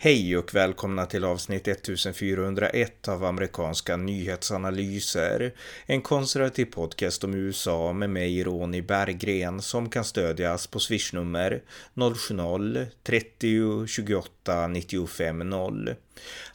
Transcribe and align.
Hej 0.00 0.36
och 0.36 0.54
välkomna 0.54 1.06
till 1.06 1.24
avsnitt 1.24 1.68
1401 1.68 3.08
av 3.08 3.24
amerikanska 3.24 3.96
nyhetsanalyser. 3.96 5.54
En 5.86 6.02
konservativ 6.02 6.64
podcast 6.64 7.24
om 7.24 7.34
USA 7.34 7.92
med 7.92 8.10
mig 8.10 8.44
Ronny 8.44 8.82
Berggren 8.82 9.62
som 9.62 9.90
kan 9.90 10.04
stödjas 10.04 10.66
på 10.66 10.78
swishnummer 10.78 11.62
070-30 11.94 13.86
28 13.86 14.68
95 14.68 15.38
0. 15.38 15.94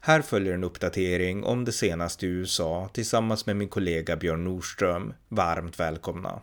Här 0.01 0.21
följer 0.21 0.53
en 0.53 0.63
uppdatering 0.63 1.43
om 1.43 1.65
det 1.65 1.71
senaste 1.71 2.25
i 2.25 2.29
USA 2.29 2.89
tillsammans 2.93 3.45
med 3.45 3.55
min 3.55 3.69
kollega 3.69 4.15
Björn 4.15 4.43
Nordström. 4.43 5.13
Varmt 5.29 5.79
välkomna. 5.79 6.41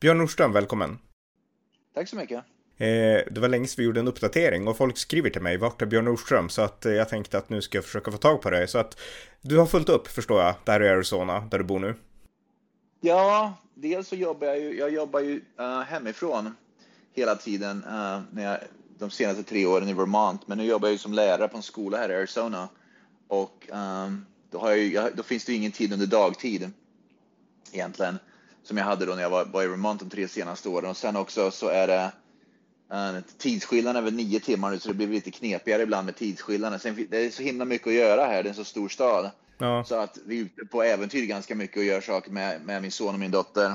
Björn 0.00 0.18
Nordström, 0.18 0.52
välkommen. 0.52 0.98
Tack 1.94 2.08
så 2.08 2.16
mycket. 2.16 2.44
Eh, 2.80 3.22
det 3.30 3.40
var 3.40 3.48
länge 3.48 3.66
sedan 3.66 3.74
vi 3.76 3.84
gjorde 3.84 4.00
en 4.00 4.08
uppdatering 4.08 4.68
och 4.68 4.76
folk 4.76 4.98
skriver 4.98 5.30
till 5.30 5.42
mig, 5.42 5.56
vart 5.56 5.82
är 5.82 5.86
Björn 5.86 6.04
Nordström? 6.04 6.48
Så 6.48 6.62
att 6.62 6.86
eh, 6.86 6.92
jag 6.92 7.08
tänkte 7.08 7.38
att 7.38 7.48
nu 7.48 7.62
ska 7.62 7.78
jag 7.78 7.84
försöka 7.84 8.10
få 8.10 8.18
tag 8.18 8.42
på 8.42 8.50
dig. 8.50 8.68
Så 8.68 8.78
att 8.78 8.98
du 9.40 9.58
har 9.58 9.66
fullt 9.66 9.88
upp 9.88 10.08
förstår 10.08 10.42
jag, 10.42 10.54
där 10.64 10.82
i 10.82 10.88
Arizona, 10.88 11.40
där 11.40 11.58
du 11.58 11.64
bor 11.64 11.78
nu. 11.78 11.94
Ja, 13.00 13.54
dels 13.74 14.08
så 14.08 14.16
jobbar 14.16 14.46
jag 14.46 14.58
ju, 14.58 14.78
jag 14.78 14.90
jobbar 14.90 15.20
ju 15.20 15.40
uh, 15.60 15.80
hemifrån 15.80 16.56
hela 17.12 17.34
tiden 17.34 17.84
uh, 17.84 18.20
när 18.30 18.44
jag, 18.44 18.58
de 18.98 19.10
senaste 19.10 19.42
tre 19.42 19.66
åren 19.66 19.88
i 19.88 19.92
Vermont. 19.92 20.48
Men 20.48 20.58
nu 20.58 20.64
jobbar 20.64 20.88
jag 20.88 20.92
ju 20.92 20.98
som 20.98 21.12
lärare 21.12 21.48
på 21.48 21.56
en 21.56 21.62
skola 21.62 21.98
här 21.98 22.10
i 22.10 22.14
Arizona. 22.14 22.68
Och 23.28 23.68
um, 23.72 24.26
då, 24.50 24.58
har 24.58 24.70
jag, 24.70 25.16
då 25.16 25.22
finns 25.22 25.44
det 25.44 25.52
ju 25.52 25.58
ingen 25.58 25.72
tid 25.72 25.92
under 25.92 26.06
dagtid 26.06 26.70
egentligen 27.72 28.18
som 28.62 28.76
jag 28.76 28.84
hade 28.84 29.06
då 29.06 29.14
när 29.14 29.22
jag 29.22 29.30
var, 29.30 29.44
var 29.44 29.62
i 29.62 29.66
Vermont 29.66 30.00
de 30.00 30.10
tre 30.10 30.28
senaste 30.28 30.68
åren. 30.68 30.90
Och 30.90 30.96
sen 30.96 31.16
också 31.16 31.50
så 31.50 31.68
är 31.68 31.86
det 31.86 32.12
tidsskillnaden 33.38 33.96
är 33.96 34.04
väl 34.04 34.14
nio 34.14 34.40
timmar 34.40 34.70
nu 34.70 34.78
så 34.78 34.88
det 34.88 34.94
blir 34.94 35.08
lite 35.08 35.30
knepigare 35.30 35.82
ibland 35.82 36.06
med 36.06 36.16
tidsskillnaden. 36.16 36.80
Sen, 36.80 37.06
det 37.10 37.18
är 37.18 37.30
så 37.30 37.42
himla 37.42 37.64
mycket 37.64 37.86
att 37.86 37.94
göra 37.94 38.26
här, 38.26 38.42
det 38.42 38.48
är 38.48 38.50
en 38.50 38.54
så 38.54 38.64
stor 38.64 38.88
stad. 38.88 39.30
Ja. 39.58 39.84
Så 39.84 39.94
att 39.94 40.18
vi 40.26 40.38
är 40.38 40.42
ute 40.42 40.64
på 40.70 40.82
äventyr 40.82 41.26
ganska 41.26 41.54
mycket 41.54 41.76
och 41.76 41.84
gör 41.84 42.00
saker 42.00 42.30
med, 42.30 42.60
med 42.62 42.82
min 42.82 42.92
son 42.92 43.14
och 43.14 43.20
min 43.20 43.30
dotter. 43.30 43.72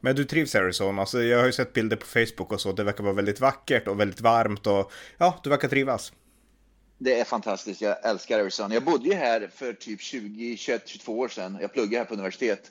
Men 0.00 0.16
du 0.16 0.24
trivs 0.24 0.54
i 0.54 0.58
Arizona, 0.58 1.00
alltså, 1.00 1.22
jag 1.22 1.38
har 1.38 1.46
ju 1.46 1.52
sett 1.52 1.72
bilder 1.72 1.96
på 1.96 2.06
Facebook 2.06 2.52
och 2.52 2.60
så, 2.60 2.72
det 2.72 2.84
verkar 2.84 3.04
vara 3.04 3.14
väldigt 3.14 3.40
vackert 3.40 3.88
och 3.88 4.00
väldigt 4.00 4.20
varmt 4.20 4.66
och 4.66 4.92
ja, 5.18 5.40
du 5.42 5.50
verkar 5.50 5.68
trivas. 5.68 6.12
Det 6.98 7.20
är 7.20 7.24
fantastiskt, 7.24 7.80
jag 7.80 8.04
älskar 8.04 8.40
Arizona. 8.40 8.74
Jag 8.74 8.84
bodde 8.84 9.08
ju 9.08 9.14
här 9.14 9.50
för 9.54 9.72
typ 9.72 10.00
20, 10.00 10.56
21, 10.56 10.88
22 10.88 11.18
år 11.18 11.28
sedan. 11.28 11.58
Jag 11.60 11.72
pluggade 11.72 11.96
här 11.96 12.04
på 12.04 12.14
universitet. 12.14 12.70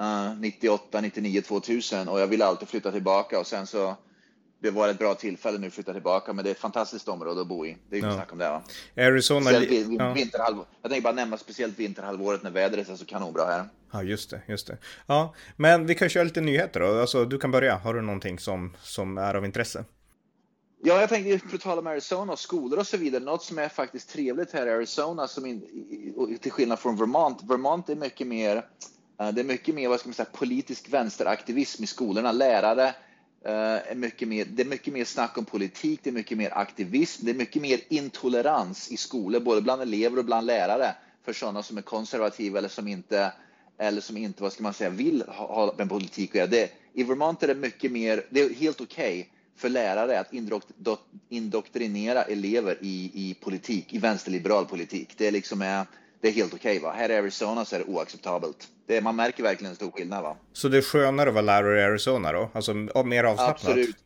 Uh, 0.00 0.40
98, 0.40 1.00
99, 1.00 1.42
2000 1.42 2.08
och 2.08 2.20
jag 2.20 2.26
ville 2.26 2.44
alltid 2.44 2.68
flytta 2.68 2.92
tillbaka 2.92 3.40
och 3.40 3.46
sen 3.46 3.66
så 3.66 3.96
det 4.58 4.70
var 4.70 4.88
ett 4.88 4.98
bra 4.98 5.14
tillfälle 5.14 5.58
nu 5.58 5.66
att 5.66 5.74
flytta 5.74 5.92
tillbaka, 5.92 6.32
men 6.32 6.44
det 6.44 6.50
är 6.50 6.52
ett 6.52 6.60
fantastiskt 6.60 7.08
område 7.08 7.40
att 7.40 7.46
bo 7.46 7.66
i. 7.66 7.76
Det 7.88 7.96
är 7.96 7.98
inget 7.98 8.10
ja. 8.10 8.16
snack 8.16 8.32
om 8.32 8.38
det. 8.38 8.48
Va? 8.48 8.62
Arizona... 8.96 9.52
ja. 9.52 9.56
Jag 10.82 10.90
tänker 10.90 11.00
bara 11.00 11.12
nämna 11.12 11.36
speciellt 11.36 11.78
vinterhalvåret 11.78 12.42
när 12.42 12.50
vädret 12.50 12.88
är 12.88 12.96
så 12.96 13.04
kanonbra 13.04 13.44
här. 13.44 13.64
Ja, 13.92 14.02
just 14.02 14.30
det, 14.30 14.42
just 14.46 14.66
det. 14.66 14.78
Ja, 15.06 15.34
men 15.56 15.86
vi 15.86 15.94
kan 15.94 16.08
köra 16.08 16.24
lite 16.24 16.40
nyheter 16.40 16.80
då. 16.80 17.00
Alltså, 17.00 17.24
du 17.24 17.38
kan 17.38 17.50
börja. 17.50 17.76
Har 17.76 17.94
du 17.94 18.00
någonting 18.00 18.38
som, 18.38 18.76
som 18.82 19.18
är 19.18 19.34
av 19.34 19.44
intresse? 19.44 19.84
Ja, 20.82 21.00
jag 21.00 21.08
tänkte 21.08 21.56
att 21.56 21.60
tala 21.60 21.80
om 21.80 21.86
Arizona 21.86 22.32
och 22.32 22.38
skolor 22.38 22.78
och 22.78 22.86
så 22.86 22.96
vidare. 22.96 23.24
Något 23.24 23.42
som 23.42 23.58
är 23.58 23.68
faktiskt 23.68 24.10
trevligt 24.10 24.52
här 24.52 24.66
i 24.66 24.70
Arizona, 24.70 25.28
som 25.28 25.46
in, 25.46 25.62
till 26.40 26.52
skillnad 26.52 26.78
från 26.78 26.96
Vermont. 26.96 27.42
Vermont 27.42 27.88
är 27.88 27.96
mycket 27.96 28.26
mer, 28.26 28.56
eh, 29.20 29.28
det 29.28 29.40
är 29.40 29.44
mycket 29.44 29.74
mer, 29.74 29.88
vad 29.88 30.00
ska 30.00 30.08
man 30.08 30.14
säga, 30.14 30.28
politisk 30.32 30.88
vänsteraktivism 30.92 31.84
i 31.84 31.86
skolorna. 31.86 32.32
Lärare 32.32 32.94
Eh, 33.46 33.90
är 33.90 33.94
mycket 33.94 34.28
mer, 34.28 34.44
det 34.44 34.62
är 34.62 34.66
mycket 34.66 34.92
mer 34.92 35.04
snack 35.04 35.38
om 35.38 35.44
politik, 35.44 36.00
det 36.02 36.10
är 36.10 36.14
mycket 36.14 36.38
mer 36.38 36.58
aktivism, 36.58 37.24
det 37.24 37.30
är 37.30 37.34
mycket 37.34 37.62
mer 37.62 37.80
intolerans 37.88 38.90
i 38.90 38.96
skolor, 38.96 39.40
både 39.40 39.62
bland 39.62 39.82
elever 39.82 40.18
och 40.18 40.24
bland 40.24 40.46
lärare 40.46 40.94
för 41.24 41.32
sådana 41.32 41.62
som 41.62 41.78
är 41.78 41.82
konservativa 41.82 42.58
eller 42.58 42.68
som 42.68 42.88
inte, 42.88 43.32
eller 43.78 44.00
som 44.00 44.16
inte 44.16 44.42
vad 44.42 44.52
ska 44.52 44.62
man 44.62 44.74
säga, 44.74 44.90
vill 44.90 45.22
ha, 45.28 45.74
med 45.78 45.88
politik 45.88 46.36
att 46.36 46.52
göra. 46.52 46.68
I 46.92 47.02
Vermont 47.02 47.42
är 47.42 47.46
det 47.46 47.54
mycket 47.54 47.92
mer, 47.92 48.26
det 48.30 48.40
är 48.40 48.54
helt 48.54 48.80
okej 48.80 49.20
okay 49.20 49.30
för 49.56 49.68
lärare 49.68 50.20
att 50.20 50.32
indoktrinera 51.28 52.22
elever 52.22 52.78
i, 52.80 53.10
i 53.14 53.34
politik, 53.34 53.94
i 53.94 53.98
vänsterliberal 53.98 54.66
politik. 54.66 55.14
Det 55.16 55.26
är 55.26 55.32
liksom 55.32 55.62
är, 55.62 55.86
det 56.26 56.30
är 56.30 56.34
helt 56.34 56.54
okej. 56.54 56.78
Okay, 56.78 56.90
Här 56.90 57.10
i 57.10 57.16
Arizona 57.16 57.64
så 57.64 57.76
är 57.76 57.80
det 57.80 57.84
oacceptabelt. 57.84 58.68
Det, 58.86 59.00
man 59.00 59.16
märker 59.16 59.42
verkligen 59.42 59.70
en 59.70 59.76
stor 59.76 59.90
skillnad. 59.90 60.22
Va? 60.22 60.36
Så 60.52 60.68
det 60.68 60.78
är 60.78 60.82
skönare 60.82 61.28
att 61.28 61.34
vara 61.34 61.44
lärare 61.44 61.80
i 61.80 61.84
Arizona 61.84 62.32
då? 62.32 62.50
Alltså 62.54 62.74
mer 62.74 63.24
avslappnat? 63.24 63.50
Absolut. 63.50 63.96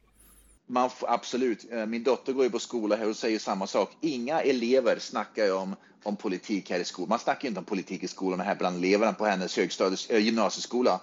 Man, 0.67 0.91
absolut. 1.03 1.73
Eh, 1.73 1.87
min 1.87 2.03
dotter 2.03 2.33
går 2.33 2.45
ju 2.45 2.51
på 2.51 2.59
skola 2.59 2.97
här 2.97 3.09
och 3.09 3.17
säger 3.17 3.39
samma 3.39 3.67
sak. 3.67 3.97
Inga 4.01 4.41
elever 4.41 4.99
snackar 4.99 5.45
ju 5.45 5.53
om, 5.53 5.77
om 6.03 6.17
politik 6.17 6.71
här 6.71 6.79
i 6.79 6.85
skolan. 6.85 7.09
Man 7.09 7.19
snackar 7.19 7.49
inte 7.49 7.61
om 7.61 7.67
politik 7.67 8.03
i 8.03 8.09
skolan 8.09 8.41
här 8.41 8.55
bland 8.55 8.77
eleverna 8.77 9.13
på 9.13 9.27
hennes 9.27 9.57
högstadies, 9.57 10.11
äh, 10.11 10.19
gymnasieskola. 10.19 11.01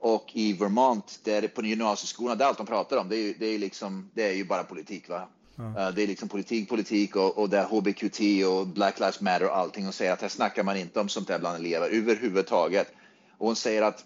Och 0.00 0.30
i 0.32 0.52
Vermont, 0.52 1.20
där 1.24 1.48
på 1.48 1.64
gymnasieskolan, 1.64 2.38
det 2.38 2.44
är 2.44 2.48
allt 2.48 2.58
de 2.58 2.66
pratar 2.66 2.96
om. 2.96 3.08
Det 3.08 3.16
är, 3.16 3.34
det 3.38 3.46
är, 3.46 3.58
liksom, 3.58 4.10
det 4.14 4.28
är 4.28 4.32
ju 4.32 4.44
bara 4.44 4.64
politik. 4.64 5.08
Va? 5.08 5.28
Ja. 5.56 5.88
Eh, 5.88 5.94
det 5.94 6.02
är 6.02 6.06
liksom 6.06 6.28
politik, 6.28 6.68
politik 6.68 7.16
och, 7.16 7.38
och 7.38 7.48
det 7.48 7.58
är 7.58 7.64
HBQT 7.64 8.46
och 8.46 8.66
Black 8.66 8.98
Lives 8.98 9.20
Matter 9.20 9.44
och 9.44 9.56
allting 9.56 9.84
Hon 9.84 9.92
säger 9.92 10.12
att 10.12 10.20
här 10.20 10.28
snackar 10.28 10.62
man 10.62 10.76
inte 10.76 11.00
om 11.00 11.08
sånt 11.08 11.28
där 11.28 11.38
bland 11.38 11.56
elever 11.56 11.88
överhuvudtaget. 11.90 12.92
Och 13.38 13.46
hon 13.46 13.56
säger 13.56 13.82
att 13.82 14.04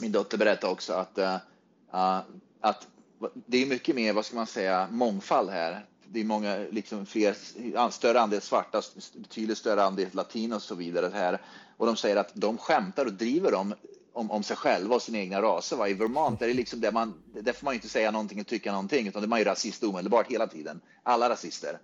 min 0.00 0.12
dotter 0.12 0.38
berättar 0.38 0.68
också 0.68 0.92
att, 0.92 1.18
uh, 1.18 2.20
att 2.60 2.86
det 3.46 3.62
är 3.62 3.66
mycket 3.66 3.94
mer, 3.94 4.12
vad 4.12 4.24
ska 4.24 4.36
man 4.36 4.46
säga, 4.46 4.88
mångfald 4.90 5.50
här. 5.50 5.86
Det 6.06 6.20
är 6.20 6.24
många, 6.24 6.56
liksom 6.70 7.06
fler, 7.06 7.36
större 7.90 8.20
andel 8.20 8.40
svarta, 8.40 8.82
betydligt 9.14 9.58
större 9.58 9.84
andel 9.84 10.08
latinos 10.12 10.56
och 10.56 10.62
så 10.62 10.74
vidare 10.74 11.10
här. 11.14 11.40
Och 11.76 11.86
de 11.86 11.96
säger 11.96 12.16
att 12.16 12.30
de 12.34 12.58
skämtar 12.58 13.06
och 13.06 13.12
driver 13.12 13.54
om 13.54 13.74
om, 14.14 14.30
om 14.30 14.42
sig 14.42 14.56
själva 14.56 14.94
och 14.94 15.02
sina 15.02 15.18
egna 15.18 15.42
raser. 15.42 15.76
Va? 15.76 15.88
I 15.88 15.94
Vermont 15.94 16.42
är 16.42 16.46
det 16.46 16.54
liksom 16.54 16.80
där 16.80 16.92
man, 16.92 17.14
där 17.40 17.52
får 17.52 17.64
man 17.64 17.74
inte 17.74 17.88
säga 17.88 18.10
någonting 18.10 18.40
och 18.40 18.46
tycka 18.46 18.72
någonting, 18.72 19.08
utan 19.08 19.22
det 19.22 19.26
är 19.26 19.28
man 19.28 19.38
ju 19.38 19.44
rasist 19.44 19.82
omedelbart 19.82 20.30
hela 20.30 20.46
tiden. 20.46 20.80
Alla 21.02 21.30
rasister. 21.30 21.78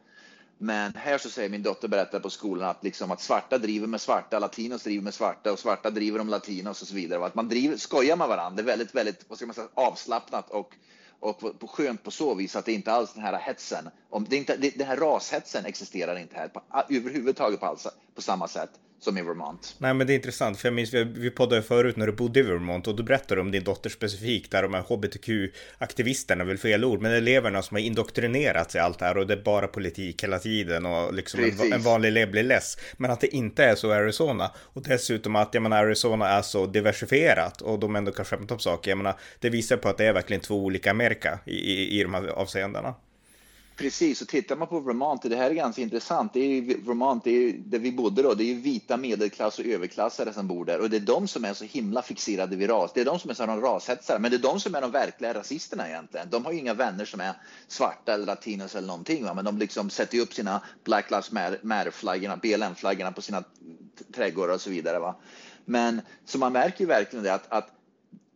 Men 0.58 0.94
här 0.94 1.18
så 1.18 1.30
säger 1.30 1.48
min 1.48 1.62
dotter 1.62 1.88
berättar 1.88 2.20
på 2.20 2.30
skolan 2.30 2.70
att, 2.70 2.84
liksom 2.84 3.10
att 3.10 3.20
svarta 3.20 3.58
driver 3.58 3.86
med 3.86 4.00
svarta, 4.00 4.38
latinos 4.38 4.82
driver 4.82 5.04
med 5.04 5.14
svarta 5.14 5.52
och 5.52 5.58
svarta 5.58 5.90
driver 5.90 6.20
om 6.20 6.28
latinos 6.28 6.82
och 6.82 6.88
så 6.88 6.94
vidare. 6.94 7.18
Och 7.18 7.26
att 7.26 7.34
man 7.34 7.48
driver, 7.48 7.76
skojar 7.76 8.16
med 8.16 8.28
varandra. 8.28 8.56
Det 8.56 8.62
är 8.62 8.76
väldigt, 8.76 8.94
väldigt 8.94 9.24
vad 9.28 9.38
ska 9.38 9.46
man 9.46 9.54
säga, 9.54 9.68
avslappnat 9.74 10.50
och, 10.50 10.74
och 11.20 11.70
skönt 11.70 12.02
på 12.02 12.10
så 12.10 12.34
vis 12.34 12.56
att 12.56 12.64
det 12.64 12.72
inte 12.72 12.92
alls 12.92 13.12
den 13.12 13.22
här 13.22 13.38
hetsen. 13.38 13.88
Om, 14.10 14.26
det 14.28 14.36
inte, 14.36 14.56
det, 14.56 14.70
den 14.70 14.86
här 14.86 14.96
rashetsen 14.96 15.64
existerar 15.66 16.18
inte 16.18 16.36
här 16.36 16.48
på, 16.48 16.62
överhuvudtaget 16.88 17.60
på, 17.60 17.76
på 18.14 18.22
samma 18.22 18.48
sätt 18.48 18.70
som 19.00 19.18
i 19.18 19.22
Vermont. 19.22 19.74
Nej 19.78 19.94
men 19.94 20.06
det 20.06 20.12
är 20.12 20.14
intressant 20.14 20.58
för 20.58 20.68
jag 20.68 20.74
minns 20.74 20.94
vi, 20.94 21.04
vi 21.04 21.30
poddade 21.30 21.62
förut 21.62 21.96
när 21.96 22.06
du 22.06 22.12
bodde 22.12 22.40
i 22.40 22.42
Vermont 22.42 22.86
och 22.86 22.96
du 22.96 23.02
berättade 23.02 23.40
om 23.40 23.50
din 23.50 23.64
dotter 23.64 23.90
specifikt 23.90 24.50
där 24.50 24.62
de 24.62 24.74
här 24.74 24.82
hbtq-aktivisterna, 24.82 26.44
väl 26.44 26.58
fel 26.58 26.84
ord, 26.84 27.00
men 27.00 27.12
eleverna 27.12 27.62
som 27.62 27.74
har 27.74 27.82
indoktrinerats 27.82 28.74
i 28.74 28.78
allt 28.78 28.98
det 28.98 29.04
här 29.04 29.16
och 29.16 29.26
det 29.26 29.34
är 29.34 29.42
bara 29.42 29.66
politik 29.66 30.22
hela 30.22 30.38
tiden 30.38 30.86
och 30.86 31.14
liksom 31.14 31.40
en, 31.40 31.72
en, 31.72 31.82
vanlig 31.82 32.08
elev 32.08 32.30
blir 32.30 32.42
less. 32.42 32.76
Men 32.96 33.10
att 33.10 33.20
det 33.20 33.34
inte 33.34 33.64
är 33.64 33.74
så 33.74 33.90
i 33.90 33.94
Arizona 33.94 34.50
och 34.56 34.82
dessutom 34.82 35.36
att 35.36 35.54
jag 35.54 35.62
menar 35.62 35.84
Arizona 35.84 36.28
är 36.28 36.42
så 36.42 36.66
diversifierat 36.66 37.62
och 37.62 37.78
de 37.78 37.96
ändå 37.96 38.12
kan 38.12 38.24
skämta 38.24 38.54
om 38.54 38.60
saker. 38.60 38.90
Jag 38.90 38.98
menar 38.98 39.14
det 39.38 39.50
visar 39.50 39.76
på 39.76 39.88
att 39.88 39.98
det 39.98 40.04
är 40.04 40.12
verkligen 40.12 40.40
två 40.40 40.64
olika 40.64 40.90
Amerika 40.90 41.38
i, 41.44 41.54
i, 41.54 42.00
i 42.00 42.02
de 42.02 42.14
här 42.14 42.26
avseendena. 42.26 42.94
Precis, 43.80 44.22
och 44.22 44.28
tittar 44.28 44.56
man 44.56 44.68
på 44.68 44.80
Vermont, 44.80 45.22
det 45.22 45.36
här 45.36 45.50
är 45.50 45.54
ganska 45.54 45.82
intressant. 45.82 46.32
Det 46.32 46.40
är 46.40 46.48
ju 46.48 46.80
Vermont, 46.80 47.24
det 47.24 47.30
är 47.30 47.40
ju 47.40 47.52
där 47.52 47.78
vi 47.78 47.92
bodde 47.92 48.22
då, 48.22 48.34
det 48.34 48.44
är 48.44 48.46
ju 48.46 48.54
vita 48.54 48.96
medelklass 48.96 49.58
och 49.58 49.64
överklassare 49.64 50.32
som 50.32 50.48
bor 50.48 50.64
där 50.64 50.80
och 50.80 50.90
det 50.90 50.96
är 50.96 51.00
de 51.00 51.28
som 51.28 51.44
är 51.44 51.54
så 51.54 51.64
himla 51.64 52.02
fixerade 52.02 52.56
vid 52.56 52.70
ras. 52.70 52.92
Det 52.94 53.00
är 53.00 53.04
de 53.04 53.18
som 53.18 53.30
är 53.30 53.34
sådana 53.34 53.62
rashetsare, 53.62 54.18
men 54.18 54.30
det 54.30 54.36
är 54.36 54.42
de 54.42 54.60
som 54.60 54.74
är 54.74 54.80
de 54.80 54.90
verkliga 54.90 55.34
rasisterna 55.34 55.88
egentligen. 55.88 56.30
De 56.30 56.44
har 56.44 56.52
ju 56.52 56.58
inga 56.58 56.74
vänner 56.74 57.04
som 57.04 57.20
är 57.20 57.32
svarta 57.68 58.14
eller 58.14 58.26
latinos 58.26 58.74
eller 58.74 58.88
någonting, 58.88 59.24
va? 59.24 59.34
men 59.34 59.44
de 59.44 59.58
liksom 59.58 59.90
sätter 59.90 60.16
ju 60.16 60.22
upp 60.22 60.34
sina 60.34 60.62
Black 60.84 61.10
Lives 61.10 61.32
Matter-flaggorna, 61.62 62.36
BLM-flaggorna 62.36 63.12
på 63.12 63.22
sina 63.22 63.44
trädgårdar 64.14 64.54
och 64.54 64.60
så 64.60 64.70
vidare. 64.70 64.98
Va? 64.98 65.16
Men 65.64 66.00
så 66.24 66.38
man 66.38 66.52
märker 66.52 66.80
ju 66.80 66.86
verkligen 66.86 67.24
det 67.24 67.34
att, 67.34 67.52
att 67.52 67.68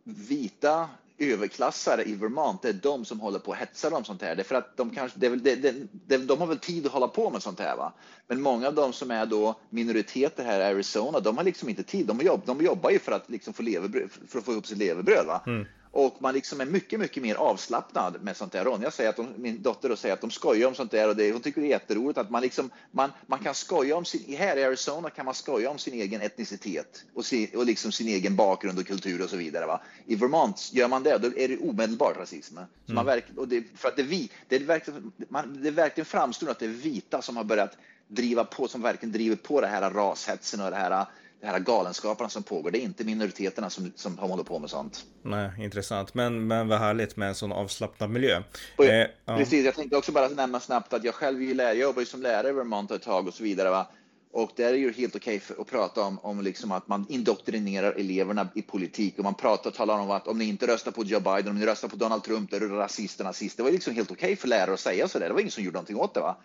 vita 0.03 0.89
överklassare 1.17 2.03
i 2.03 2.15
Vermont, 2.15 2.61
det 2.61 2.69
är 2.69 2.73
de 2.73 3.05
som 3.05 3.19
håller 3.19 3.39
på 3.39 3.51
att 3.51 3.57
hetsa 3.57 3.89
dem 3.89 4.03
sånt 4.03 4.21
här. 4.21 4.35
Det 4.35 4.43
för 4.43 4.55
att 4.55 4.77
de 4.77 4.89
kanske, 4.89 5.19
det 5.19 5.35
det, 5.35 5.55
det, 5.91 6.17
de 6.17 6.39
har 6.39 6.47
väl 6.47 6.59
tid 6.59 6.85
att 6.85 6.91
hålla 6.91 7.07
på 7.07 7.29
med 7.29 7.43
sånt 7.43 7.59
här 7.59 7.77
va. 7.77 7.93
Men 8.27 8.41
många 8.41 8.67
av 8.67 8.75
de 8.75 8.93
som 8.93 9.11
är 9.11 9.25
då 9.25 9.55
minoriteter 9.69 10.43
här 10.43 10.59
i 10.59 10.63
Arizona, 10.63 11.19
de 11.19 11.37
har 11.37 11.43
liksom 11.43 11.69
inte 11.69 11.83
tid. 11.83 12.05
De, 12.05 12.19
jobb, 12.19 12.41
de 12.45 12.61
jobbar 12.61 12.89
ju 12.89 12.99
för 12.99 13.11
att 13.11 13.29
liksom 13.29 13.53
få 13.53 13.63
levebröd, 13.63 14.09
för 14.27 14.39
att 14.39 14.45
få 14.45 14.51
ihop 14.51 14.67
sitt 14.67 14.77
levebröd 14.77 15.25
va. 15.25 15.41
Mm. 15.47 15.65
Och 15.95 16.21
man 16.21 16.33
liksom 16.33 16.61
är 16.61 16.65
mycket, 16.65 16.99
mycket 16.99 17.23
mer 17.23 17.35
avslappnad 17.35 18.23
med 18.23 18.37
sånt 18.37 18.51
där. 18.51 18.65
Ronja 18.65 18.91
säger 18.91 19.09
att 19.09 19.15
de, 19.15 19.27
min 19.37 19.61
dotter 19.61 19.89
då 19.89 19.95
säger 19.95 20.13
att 20.13 20.21
de 20.21 20.31
skojar 20.31 20.67
om 20.67 20.75
sånt 20.75 20.91
där 20.91 21.09
och 21.09 21.15
det, 21.15 21.31
hon 21.31 21.41
tycker 21.41 21.61
det 21.61 21.67
är 21.67 21.69
jätteroligt 21.69 22.17
att 22.17 22.29
man 22.29 22.41
liksom, 22.41 22.69
man, 22.91 23.11
man 23.25 23.39
kan 23.39 23.55
skoja 23.55 23.95
om 23.95 24.05
sin, 24.05 24.37
här 24.37 24.57
i 24.57 24.63
Arizona 24.63 25.09
kan 25.09 25.25
man 25.25 25.33
skoja 25.33 25.69
om 25.69 25.77
sin 25.77 25.93
egen 25.93 26.21
etnicitet 26.21 27.05
och, 27.13 27.25
sin, 27.25 27.49
och 27.55 27.65
liksom 27.65 27.91
sin 27.91 28.07
egen 28.07 28.35
bakgrund 28.35 28.79
och 28.79 28.87
kultur 28.87 29.23
och 29.23 29.29
så 29.29 29.37
vidare. 29.37 29.65
Va? 29.65 29.81
I 30.05 30.15
Vermont 30.15 30.69
gör 30.73 30.87
man 30.87 31.03
det, 31.03 31.17
då 31.17 31.27
är 31.37 31.47
det 31.47 31.57
omedelbart 31.57 32.17
rasism. 32.17 32.57
Mm. 32.57 32.67
man 32.87 33.05
verk, 33.05 33.25
och 33.37 33.47
det, 33.47 33.63
för 33.75 33.87
att 33.87 33.95
det, 33.95 34.03
vi, 34.03 34.29
det, 34.47 34.55
är 34.55 34.59
verkligen, 34.59 35.11
man, 35.29 35.63
det 35.63 35.71
verkligen 35.71 36.05
framstår 36.05 36.49
att 36.49 36.59
det 36.59 36.65
är 36.65 36.69
vita 36.69 37.21
som 37.21 37.37
har 37.37 37.43
börjat 37.43 37.77
driva 38.07 38.43
på, 38.43 38.67
som 38.67 38.81
verkligen 38.81 39.13
driver 39.13 39.35
på 39.35 39.61
det 39.61 39.67
här 39.67 39.91
rashetsen 39.91 40.61
och 40.61 40.71
det 40.71 40.77
här 40.77 41.05
de 41.41 41.47
här 41.47 41.59
galenskaperna 41.59 42.29
som 42.29 42.43
pågår. 42.43 42.71
Det 42.71 42.77
är 42.77 42.81
inte 42.81 43.03
minoriteterna 43.03 43.69
som, 43.69 43.91
som 43.95 44.17
håller 44.17 44.43
på 44.43 44.59
med 44.59 44.69
sånt. 44.69 45.05
Nej, 45.21 45.51
intressant. 45.59 46.13
Men, 46.13 46.47
men 46.47 46.67
vad 46.67 46.79
härligt 46.79 47.17
med 47.17 47.27
en 47.27 47.35
sån 47.35 47.51
avslappnad 47.51 48.09
miljö. 48.09 48.43
Och, 48.77 48.85
eh, 48.85 49.07
precis, 49.25 49.59
ja. 49.59 49.65
jag 49.65 49.75
tänkte 49.75 49.97
också 49.97 50.11
bara 50.11 50.27
nämna 50.27 50.59
snabbt 50.59 50.93
att 50.93 51.03
jag 51.03 51.13
själv 51.13 51.41
är 51.41 51.53
lärare, 51.53 51.73
jag 51.73 51.81
jobbar 51.81 51.99
ju 51.99 52.05
som 52.05 52.21
lärare 52.21 52.49
i 52.49 52.51
Vermont 52.51 52.91
ett 52.91 53.01
tag 53.01 53.27
och 53.27 53.33
så 53.33 53.43
vidare. 53.43 53.69
Va? 53.69 53.87
Och 54.35 54.51
där 54.55 54.65
är 54.65 54.71
det 54.71 54.77
ju 54.77 54.91
helt 54.91 55.15
okej 55.15 55.37
okay 55.37 55.61
att 55.61 55.67
prata 55.67 56.01
om, 56.01 56.19
om 56.19 56.41
liksom 56.41 56.71
att 56.71 56.87
man 56.87 57.05
indoktrinerar 57.09 57.91
eleverna 57.91 58.47
i 58.55 58.61
politik 58.61 59.17
och 59.17 59.23
man 59.23 59.33
pratar 59.33 59.69
och 59.69 59.75
talar 59.75 59.99
om 59.99 60.11
att 60.11 60.27
om 60.27 60.37
ni 60.37 60.45
inte 60.45 60.67
röstar 60.67 60.91
på 60.91 61.03
Joe 61.03 61.19
Biden, 61.19 61.47
om 61.47 61.59
ni 61.59 61.65
röstar 61.65 61.87
på 61.87 61.95
Donald 61.95 62.23
Trump, 62.23 62.51
då 62.51 62.55
är 62.55 62.59
du 62.59 62.67
rasist 62.69 63.19
och 63.19 63.25
nazist. 63.25 63.57
Det 63.57 63.63
var 63.63 63.71
liksom 63.71 63.95
helt 63.95 64.11
okej 64.11 64.25
okay 64.25 64.35
för 64.35 64.47
lärare 64.47 64.73
att 64.73 64.79
säga 64.79 65.07
så 65.07 65.19
där. 65.19 65.27
Det 65.27 65.33
var 65.33 65.39
ingen 65.39 65.51
som 65.51 65.63
gjorde 65.63 65.75
någonting 65.75 65.95
åt 65.95 66.13
det. 66.13 66.19
Va? 66.19 66.35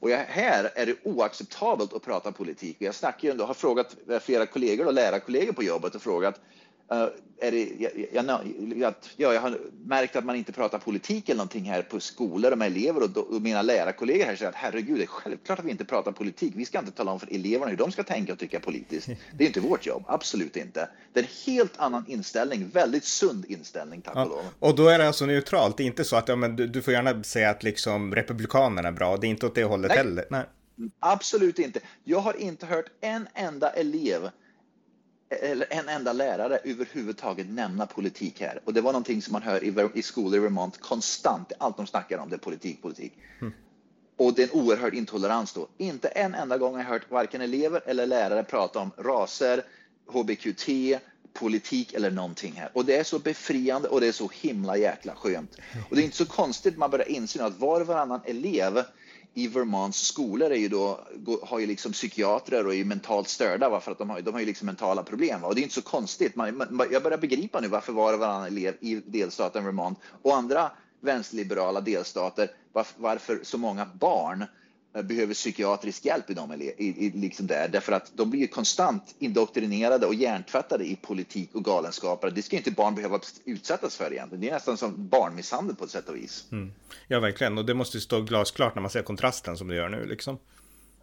Och 0.00 0.10
jag, 0.10 0.18
här 0.18 0.70
är 0.74 0.86
det 0.86 0.96
oacceptabelt 1.04 1.92
att 1.92 2.02
prata 2.02 2.32
politik. 2.32 2.76
Jag 2.78 2.94
snackar 2.94 3.28
ju, 3.28 3.42
har 3.42 3.54
frågat 3.54 3.96
flera 4.22 4.46
kollegor 4.46 4.86
och 4.86 4.94
lärarkollegor 4.94 5.52
på 5.52 5.62
jobbet 5.62 5.94
och 5.94 6.02
frågat 6.02 6.40
Uh, 6.92 7.08
är 7.40 7.50
det, 7.50 7.68
jag, 7.78 7.92
jag, 8.12 8.94
jag, 9.16 9.34
jag, 9.34 9.40
har 9.40 9.58
märkt 9.84 10.16
att 10.16 10.24
man 10.24 10.36
inte 10.36 10.52
pratar 10.52 10.78
politik 10.78 11.28
eller 11.28 11.36
någonting 11.36 11.64
här 11.64 11.82
på 11.82 12.00
skolor 12.00 12.52
och 12.52 12.58
med 12.58 12.66
elever 12.66 13.02
och, 13.02 13.34
och 13.34 13.42
mina 13.42 13.62
lärarkollegor 13.62 14.24
här 14.24 14.36
säger 14.36 14.48
att 14.48 14.54
herregud, 14.54 14.98
det 14.98 15.02
är 15.02 15.06
självklart 15.06 15.58
att 15.58 15.64
vi 15.64 15.70
inte 15.70 15.84
pratar 15.84 16.12
politik. 16.12 16.52
Vi 16.56 16.64
ska 16.64 16.78
inte 16.78 16.90
tala 16.90 17.12
om 17.12 17.20
för 17.20 17.34
eleverna 17.34 17.70
hur 17.70 17.76
de 17.76 17.92
ska 17.92 18.02
tänka 18.02 18.32
och 18.32 18.38
tycka 18.38 18.60
politiskt. 18.60 19.08
Det 19.32 19.44
är 19.44 19.46
inte 19.46 19.60
vårt 19.60 19.86
jobb, 19.86 20.04
absolut 20.06 20.56
inte. 20.56 20.88
Det 21.12 21.20
är 21.20 21.24
en 21.24 21.30
helt 21.46 21.78
annan 21.78 22.04
inställning, 22.08 22.68
väldigt 22.68 23.04
sund 23.04 23.44
inställning, 23.48 24.00
tack 24.00 24.16
ja, 24.16 24.22
och 24.22 24.28
lov. 24.28 24.44
Och 24.58 24.76
då 24.76 24.88
är 24.88 24.98
det 24.98 25.06
alltså 25.06 25.26
neutralt, 25.26 25.76
det 25.76 25.82
är 25.82 25.86
inte 25.86 26.04
så 26.04 26.16
att 26.16 26.28
ja, 26.28 26.36
men 26.36 26.56
du, 26.56 26.66
du 26.66 26.82
får 26.82 26.92
gärna 26.92 27.24
säga 27.24 27.50
att 27.50 27.62
liksom 27.62 28.14
republikanerna 28.14 28.88
är 28.88 28.92
bra, 28.92 29.16
det 29.16 29.26
är 29.26 29.28
inte 29.28 29.46
åt 29.46 29.54
det 29.54 29.64
hållet 29.64 29.88
Nej. 29.88 29.98
heller. 29.98 30.26
Nej. 30.30 30.44
Absolut 30.98 31.58
inte. 31.58 31.80
Jag 32.04 32.18
har 32.18 32.40
inte 32.40 32.66
hört 32.66 32.86
en 33.00 33.28
enda 33.34 33.70
elev 33.70 34.30
eller 35.30 35.66
en 35.70 35.88
enda 35.88 36.12
lärare 36.12 36.58
överhuvudtaget 36.64 37.46
nämna 37.50 37.86
politik 37.86 38.40
här. 38.40 38.60
Och 38.64 38.74
det 38.74 38.80
var 38.80 38.92
någonting 38.92 39.22
som 39.22 39.32
man 39.32 39.42
hör 39.42 39.64
i, 39.64 39.88
i 39.94 40.02
skolor 40.02 40.36
i 40.36 40.38
Vermont 40.38 40.80
konstant. 40.80 41.52
Allt 41.58 41.76
de 41.76 41.86
snackar 41.86 42.18
om 42.18 42.28
det 42.30 42.36
är 42.36 42.38
politik, 42.38 42.82
politik. 42.82 43.12
Mm. 43.40 43.52
Och 44.16 44.34
det 44.34 44.42
är 44.42 44.46
en 44.46 44.62
oerhörd 44.62 44.94
intolerans 44.94 45.52
då. 45.52 45.68
Inte 45.78 46.08
en 46.08 46.34
enda 46.34 46.58
gång 46.58 46.74
har 46.74 46.82
jag 46.82 46.88
hört 46.88 47.10
varken 47.10 47.40
elever 47.40 47.82
eller 47.86 48.06
lärare 48.06 48.44
prata 48.44 48.78
om 48.78 48.90
raser, 48.96 49.64
HBQT, 50.06 50.68
politik 51.32 51.92
eller 51.92 52.10
någonting 52.10 52.52
här. 52.52 52.70
Och 52.72 52.84
det 52.84 52.96
är 52.96 53.04
så 53.04 53.18
befriande 53.18 53.88
och 53.88 54.00
det 54.00 54.06
är 54.06 54.12
så 54.12 54.30
himla 54.34 54.76
jäkla 54.76 55.14
skönt. 55.14 55.56
Och 55.90 55.96
det 55.96 56.02
är 56.02 56.04
inte 56.04 56.16
så 56.16 56.26
konstigt 56.26 56.76
man 56.76 56.90
börjar 56.90 57.08
inse 57.08 57.44
att 57.44 57.58
var 57.58 57.80
och 57.80 57.86
varannan 57.86 58.20
elev 58.24 58.82
i 59.34 59.48
Vermonts 59.48 59.98
skolor 59.98 60.50
är 60.50 60.56
ju 60.56 60.68
då, 60.68 61.00
har 61.42 61.58
ju 61.58 61.66
liksom 61.66 61.92
psykiatrer 61.92 62.66
och 62.66 62.74
är 62.74 62.84
mentalt 62.84 63.28
störda 63.28 63.68
va? 63.68 63.80
för 63.80 63.92
att 63.92 63.98
de 63.98 64.10
har, 64.10 64.20
de 64.20 64.34
har 64.34 64.40
ju 64.40 64.46
liksom 64.46 64.66
mentala 64.66 65.02
problem. 65.02 65.40
Va? 65.40 65.48
Och 65.48 65.54
det 65.54 65.60
är 65.60 65.62
inte 65.62 65.74
så 65.74 65.82
konstigt. 65.82 66.36
Man, 66.36 66.68
jag 66.90 67.02
börjar 67.02 67.18
begripa 67.18 67.60
nu 67.60 67.68
varför 67.68 67.92
var 67.92 68.12
och 68.12 68.18
varannan 68.18 68.46
elev 68.46 68.76
i 68.80 68.94
delstaten 68.94 69.64
Vermont 69.64 69.98
och 70.22 70.36
andra 70.36 70.70
vänsterliberala 71.00 71.80
delstater, 71.80 72.50
varför 72.96 73.40
så 73.42 73.58
många 73.58 73.86
barn 74.00 74.40
Eh, 74.40 74.57
behöver 74.92 75.34
psykiatrisk 75.34 76.04
hjälp 76.04 76.30
i 76.30 76.34
dem, 76.34 76.52
i, 76.52 76.74
i, 76.76 77.10
liksom 77.10 77.46
där, 77.46 77.68
därför 77.68 77.92
att 77.92 78.12
de 78.14 78.30
blir 78.30 78.46
konstant 78.46 79.14
indoktrinerade 79.18 80.06
och 80.06 80.14
hjärntvättade 80.14 80.84
i 80.84 80.96
politik 80.96 81.50
och 81.54 81.64
galenskaper. 81.64 82.30
Det 82.30 82.42
ska 82.42 82.56
inte 82.56 82.70
barn 82.70 82.94
behöva 82.94 83.20
utsättas 83.44 83.96
för 83.96 84.12
egentligen. 84.12 84.40
Det 84.40 84.48
är 84.48 84.52
nästan 84.52 84.76
som 84.76 85.08
barnmisshandel 85.08 85.76
på 85.76 85.84
ett 85.84 85.90
sätt 85.90 86.08
och 86.08 86.16
vis. 86.16 86.44
Mm. 86.52 86.72
Ja, 87.08 87.20
verkligen. 87.20 87.58
Och 87.58 87.66
det 87.66 87.74
måste 87.74 88.00
stå 88.00 88.20
glasklart 88.20 88.74
när 88.74 88.82
man 88.82 88.90
ser 88.90 89.02
kontrasten 89.02 89.56
som 89.56 89.68
det 89.68 89.74
gör 89.74 89.88
nu. 89.88 90.06
Liksom. 90.06 90.38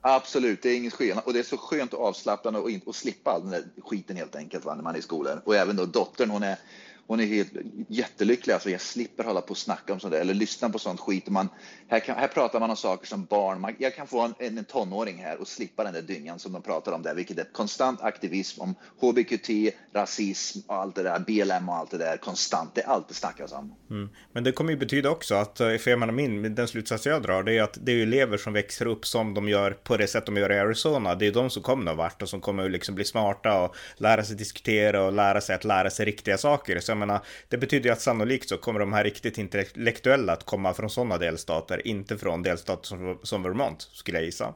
Absolut, 0.01 0.61
det 0.61 0.69
är 0.69 0.77
ingen 0.77 0.91
skillnad. 0.91 1.23
Och 1.25 1.33
det 1.33 1.39
är 1.39 1.43
så 1.43 1.57
skönt 1.57 1.93
och 1.93 2.05
avslappnande 2.07 2.59
och, 2.59 2.69
och 2.85 2.95
slippa 2.95 3.31
all 3.31 3.41
den 3.41 3.51
där 3.51 3.63
skiten 3.81 4.15
helt 4.15 4.35
enkelt 4.35 4.65
va, 4.65 4.75
när 4.75 4.83
man 4.83 4.95
är 4.95 4.99
i 4.99 5.01
skolan. 5.01 5.41
Och 5.43 5.55
även 5.55 5.75
då 5.75 5.85
dottern, 5.85 6.29
hon 6.29 6.43
är 6.43 6.57
hon 7.07 7.19
är 7.19 7.25
helt 7.25 7.53
jättelycklig. 7.87 8.53
Alltså 8.53 8.69
jag 8.69 8.81
slipper 8.81 9.23
hålla 9.23 9.41
på 9.41 9.51
och 9.51 9.57
snacka 9.57 9.93
om 9.93 9.99
sånt 9.99 10.13
där, 10.13 10.21
eller 10.21 10.33
lyssna 10.33 10.69
på 10.69 10.79
sånt 10.79 10.99
skit. 10.99 11.29
Man, 11.29 11.49
här, 11.87 11.99
kan, 11.99 12.15
här 12.15 12.27
pratar 12.27 12.59
man 12.59 12.69
om 12.69 12.75
saker 12.75 13.07
som 13.07 13.25
barn. 13.25 13.61
Man, 13.61 13.75
jag 13.79 13.95
kan 13.95 14.07
få 14.07 14.21
en, 14.21 14.57
en 14.57 14.65
tonåring 14.65 15.17
här 15.17 15.41
och 15.41 15.47
slippa 15.47 15.83
den 15.83 15.93
där 15.93 16.01
dyngan 16.01 16.39
som 16.39 16.53
de 16.53 16.61
pratar 16.61 16.91
om 16.91 17.01
där, 17.01 17.15
vilket 17.15 17.39
är 17.39 17.43
konstant 17.51 18.01
aktivism 18.01 18.61
om 18.61 18.75
HBQT, 19.01 19.49
rasism 19.93 20.59
och 20.67 20.75
allt 20.75 20.95
det 20.95 21.03
där, 21.03 21.19
BLM 21.19 21.69
och 21.69 21.75
allt 21.75 21.91
det 21.91 21.97
där 21.97 22.17
konstant. 22.17 22.75
Det 22.75 22.81
är 22.81 22.87
allt 22.87 23.07
det 23.07 23.13
snackas 23.13 23.51
om. 23.51 23.75
Mm. 23.89 24.09
Men 24.31 24.43
det 24.43 24.51
kommer 24.51 24.71
ju 24.71 24.77
betyda 24.77 25.09
också 25.09 25.35
att, 25.35 25.59
eh, 25.59 25.77
för 25.77 25.89
jag 25.89 25.99
menar 25.99 26.13
min, 26.13 26.55
den 26.55 26.67
slutsats 26.67 27.05
jag 27.05 27.21
drar, 27.21 27.43
det 27.43 27.57
är 27.57 27.63
att 27.63 27.77
det 27.81 27.91
är 27.91 28.03
elever 28.03 28.37
som 28.37 28.53
växer 28.53 28.85
upp 28.85 29.05
som 29.05 29.33
de 29.33 29.49
gör 29.49 29.71
på 29.71 29.97
det 29.97 30.07
sätt 30.07 30.25
de 30.25 30.37
gör 30.37 30.51
i 30.51 30.59
Arizona. 30.59 31.15
Det 31.15 31.27
är 31.27 31.31
de 31.31 31.49
som 31.49 31.63
kommer 31.63 31.83
någon 31.83 31.97
vart 31.97 32.21
och 32.21 32.29
som 32.29 32.41
kommer 32.41 32.69
liksom 32.69 32.95
bli 32.95 33.05
smarta 33.05 33.61
och 33.61 33.75
lära 33.97 34.23
sig 34.23 34.35
diskutera 34.35 35.03
och 35.03 35.13
lära 35.13 35.41
sig 35.41 35.55
att 35.55 35.63
lära 35.63 35.89
sig 35.89 36.05
riktiga 36.05 36.37
saker. 36.37 36.79
Så 36.79 36.94
jag 36.95 37.07
menar, 37.07 37.25
det 37.49 37.57
betyder 37.57 37.89
ju 37.89 37.93
att 37.93 38.01
sannolikt 38.01 38.49
så 38.49 38.57
kommer 38.57 38.79
de 38.79 38.93
här 38.93 39.03
riktigt 39.03 39.37
intellektuella 39.37 40.33
att 40.33 40.43
komma 40.43 40.73
från 40.73 40.89
sådana 40.89 41.17
delstater, 41.17 41.87
inte 41.87 42.17
från 42.17 42.43
delstater 42.43 42.87
som, 42.87 43.19
som 43.23 43.43
Vermont, 43.43 43.81
skulle 43.81 44.17
jag 44.17 44.25
gissa. 44.25 44.53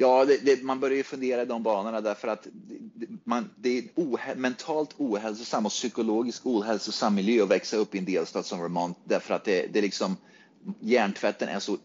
Ja, 0.00 0.24
det, 0.24 0.44
det, 0.44 0.62
man 0.62 0.80
börjar 0.80 0.96
ju 0.96 1.02
fundera 1.02 1.42
i 1.42 1.44
de 1.44 1.62
banorna 1.62 2.00
därför 2.00 2.28
att 2.28 2.46
man, 3.24 3.50
det 3.56 3.78
är 3.78 3.84
ohä 3.94 4.34
mentalt 4.34 4.94
ohälsosam 4.96 5.66
och 5.66 5.72
psykologiskt 5.72 6.46
ohälsosam 6.46 7.14
miljö 7.14 7.42
att 7.42 7.50
växa 7.50 7.76
upp 7.76 7.94
i 7.94 7.98
en 7.98 8.04
delstat 8.04 8.46
som 8.46 8.60
Vermont 8.60 8.98
därför 9.04 9.34
att 9.34 9.44
det, 9.44 9.66
det 9.72 9.80
liksom 9.80 10.16
hjärntvätten 10.80 11.48
är 11.48 11.58
så, 11.58 11.76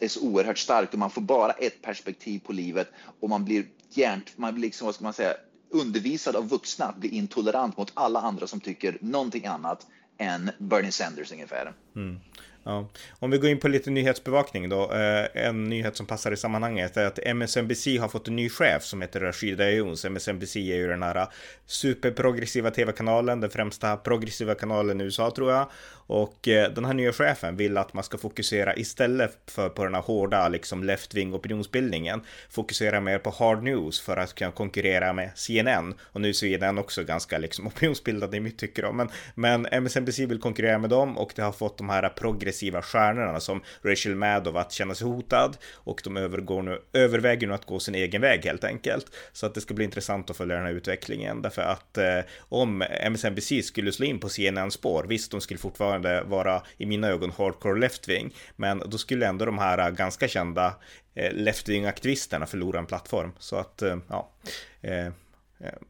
är 0.00 0.08
så 0.08 0.20
oerhört 0.20 0.58
stark 0.58 0.92
och 0.92 0.98
man 0.98 1.10
får 1.10 1.20
bara 1.20 1.52
ett 1.52 1.82
perspektiv 1.82 2.38
på 2.38 2.52
livet 2.52 2.88
och 3.20 3.28
man 3.28 3.44
blir 3.44 3.66
hjärnt, 3.90 4.32
man 4.36 4.54
blir 4.54 4.62
liksom, 4.62 4.86
vad 4.86 4.94
ska 4.94 5.04
man 5.04 5.12
säga, 5.12 5.34
undervisad 5.70 6.36
av 6.36 6.48
vuxna 6.48 6.84
att 6.84 6.96
bli 6.96 7.08
intolerant 7.08 7.76
mot 7.76 7.92
alla 7.94 8.20
andra 8.20 8.46
som 8.46 8.60
tycker 8.60 8.98
någonting 9.00 9.46
annat 9.46 9.86
än 10.18 10.50
Bernie 10.58 10.92
Sanders 10.92 11.32
ungefär. 11.32 11.72
Mm. 11.96 12.20
Ja. 12.68 12.88
Om 13.18 13.30
vi 13.30 13.38
går 13.38 13.50
in 13.50 13.60
på 13.60 13.68
lite 13.68 13.90
nyhetsbevakning 13.90 14.68
då. 14.68 14.92
Eh, 14.92 15.46
en 15.46 15.64
nyhet 15.64 15.96
som 15.96 16.06
passar 16.06 16.32
i 16.32 16.36
sammanhanget 16.36 16.96
är 16.96 17.06
att 17.06 17.18
MSNBC 17.18 17.98
har 17.98 18.08
fått 18.08 18.28
en 18.28 18.36
ny 18.36 18.48
chef 18.48 18.84
som 18.84 19.02
heter 19.02 19.20
Rashida 19.20 19.70
Jones. 19.70 20.04
MSNBC 20.04 20.56
är 20.56 20.76
ju 20.76 20.88
den 20.88 21.02
här 21.02 21.26
superprogressiva 21.66 22.70
tv-kanalen, 22.70 23.40
den 23.40 23.50
främsta 23.50 23.96
progressiva 23.96 24.54
kanalen 24.54 25.00
i 25.00 25.04
USA 25.04 25.30
tror 25.30 25.52
jag. 25.52 25.70
Och 26.08 26.48
eh, 26.48 26.72
den 26.72 26.84
här 26.84 26.94
nya 26.94 27.12
chefen 27.12 27.56
vill 27.56 27.76
att 27.76 27.94
man 27.94 28.04
ska 28.04 28.18
fokusera 28.18 28.76
istället 28.76 29.38
för 29.46 29.68
på 29.68 29.84
den 29.84 29.94
här 29.94 30.02
hårda 30.02 30.48
liksom 30.48 30.84
left-wing 30.84 31.34
opinionsbildningen, 31.34 32.20
fokusera 32.50 33.00
mer 33.00 33.18
på 33.18 33.30
hard 33.30 33.62
news 33.62 34.00
för 34.00 34.16
att 34.16 34.34
kunna 34.34 34.50
konkurrera 34.50 35.12
med 35.12 35.30
CNN. 35.34 35.94
Och 36.00 36.20
nu 36.20 36.28
är 36.28 36.32
CNN 36.32 36.78
också 36.78 37.04
ganska 37.04 37.38
liksom 37.38 37.66
opinionsbildande 37.66 38.36
i 38.36 38.40
mitt 38.40 38.58
tycke 38.58 38.82
då, 38.82 38.92
men, 38.92 39.08
men 39.34 39.66
MSNBC 39.66 40.18
vill 40.18 40.40
konkurrera 40.40 40.78
med 40.78 40.90
dem 40.90 41.18
och 41.18 41.32
det 41.36 41.42
har 41.42 41.52
fått 41.52 41.78
de 41.78 41.88
här 41.88 42.08
progressiva 42.08 42.82
stjärnorna 42.82 43.40
som 43.40 43.62
Rachel 43.82 44.14
Maddow 44.14 44.56
att 44.56 44.72
känna 44.72 44.94
sig 44.94 45.06
hotad 45.06 45.56
och 45.74 46.00
de 46.04 46.16
övergår 46.16 46.62
nu, 46.62 46.78
överväger 46.92 47.46
nu 47.46 47.54
att 47.54 47.64
gå 47.64 47.80
sin 47.80 47.94
egen 47.94 48.20
väg 48.20 48.44
helt 48.44 48.64
enkelt. 48.64 49.06
Så 49.32 49.46
att 49.46 49.54
det 49.54 49.60
ska 49.60 49.74
bli 49.74 49.84
intressant 49.84 50.30
att 50.30 50.36
följa 50.36 50.56
den 50.56 50.66
här 50.66 50.72
utvecklingen 50.72 51.42
därför 51.42 51.62
att 51.62 51.98
eh, 51.98 52.20
om 52.38 52.84
MSNBC 53.10 53.62
skulle 53.62 53.92
slå 53.92 54.06
in 54.06 54.20
på 54.20 54.28
CNN 54.28 54.70
spår, 54.70 55.04
visst 55.08 55.30
de 55.30 55.40
skulle 55.40 55.58
fortfarande 55.58 55.97
fortfarande 55.98 56.30
vara 56.30 56.62
i 56.78 56.86
mina 56.86 57.08
ögon 57.08 57.30
hardcore 57.30 57.80
left-wing. 57.80 58.34
Men 58.56 58.82
då 58.86 58.98
skulle 58.98 59.26
ändå 59.26 59.44
de 59.44 59.58
här 59.58 59.90
ganska 59.90 60.28
kända 60.28 60.74
eh, 61.14 61.32
left-wing-aktivisterna 61.32 62.46
förlora 62.46 62.78
en 62.78 62.86
plattform. 62.86 63.32
Så 63.38 63.56
att, 63.56 63.82
eh, 63.82 63.98
ja. 64.08 64.30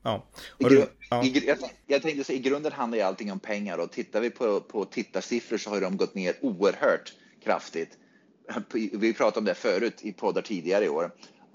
Ja. 0.03 0.27
Du, 0.59 0.87
ja. 1.11 1.25
Jag, 1.87 2.03
tänkte 2.03 2.25
säga, 2.25 2.39
i 2.39 2.43
grunden 2.43 2.73
handlar 2.73 2.99
ju 2.99 3.05
allting 3.05 3.33
om 3.33 3.41
pengar 3.41 3.79
och 3.79 3.93
tittar 3.93 4.21
vi 4.21 4.31
på, 4.31 4.61
på 4.61 4.85
tittarsiffror 4.85 5.59
så 5.59 5.71
har 5.71 5.81
de 5.81 5.97
gått 5.97 6.15
ner 6.15 6.35
oerhört 6.41 7.13
kraftigt. 7.45 7.91
Vi 8.93 9.15
pratade 9.15 9.39
om 9.39 9.45
det 9.45 9.55
förut 9.55 9.99
i 10.03 10.13
poddar 10.13 10.43
tidigare 10.43 10.85
i 10.85 10.89
år 10.89 11.11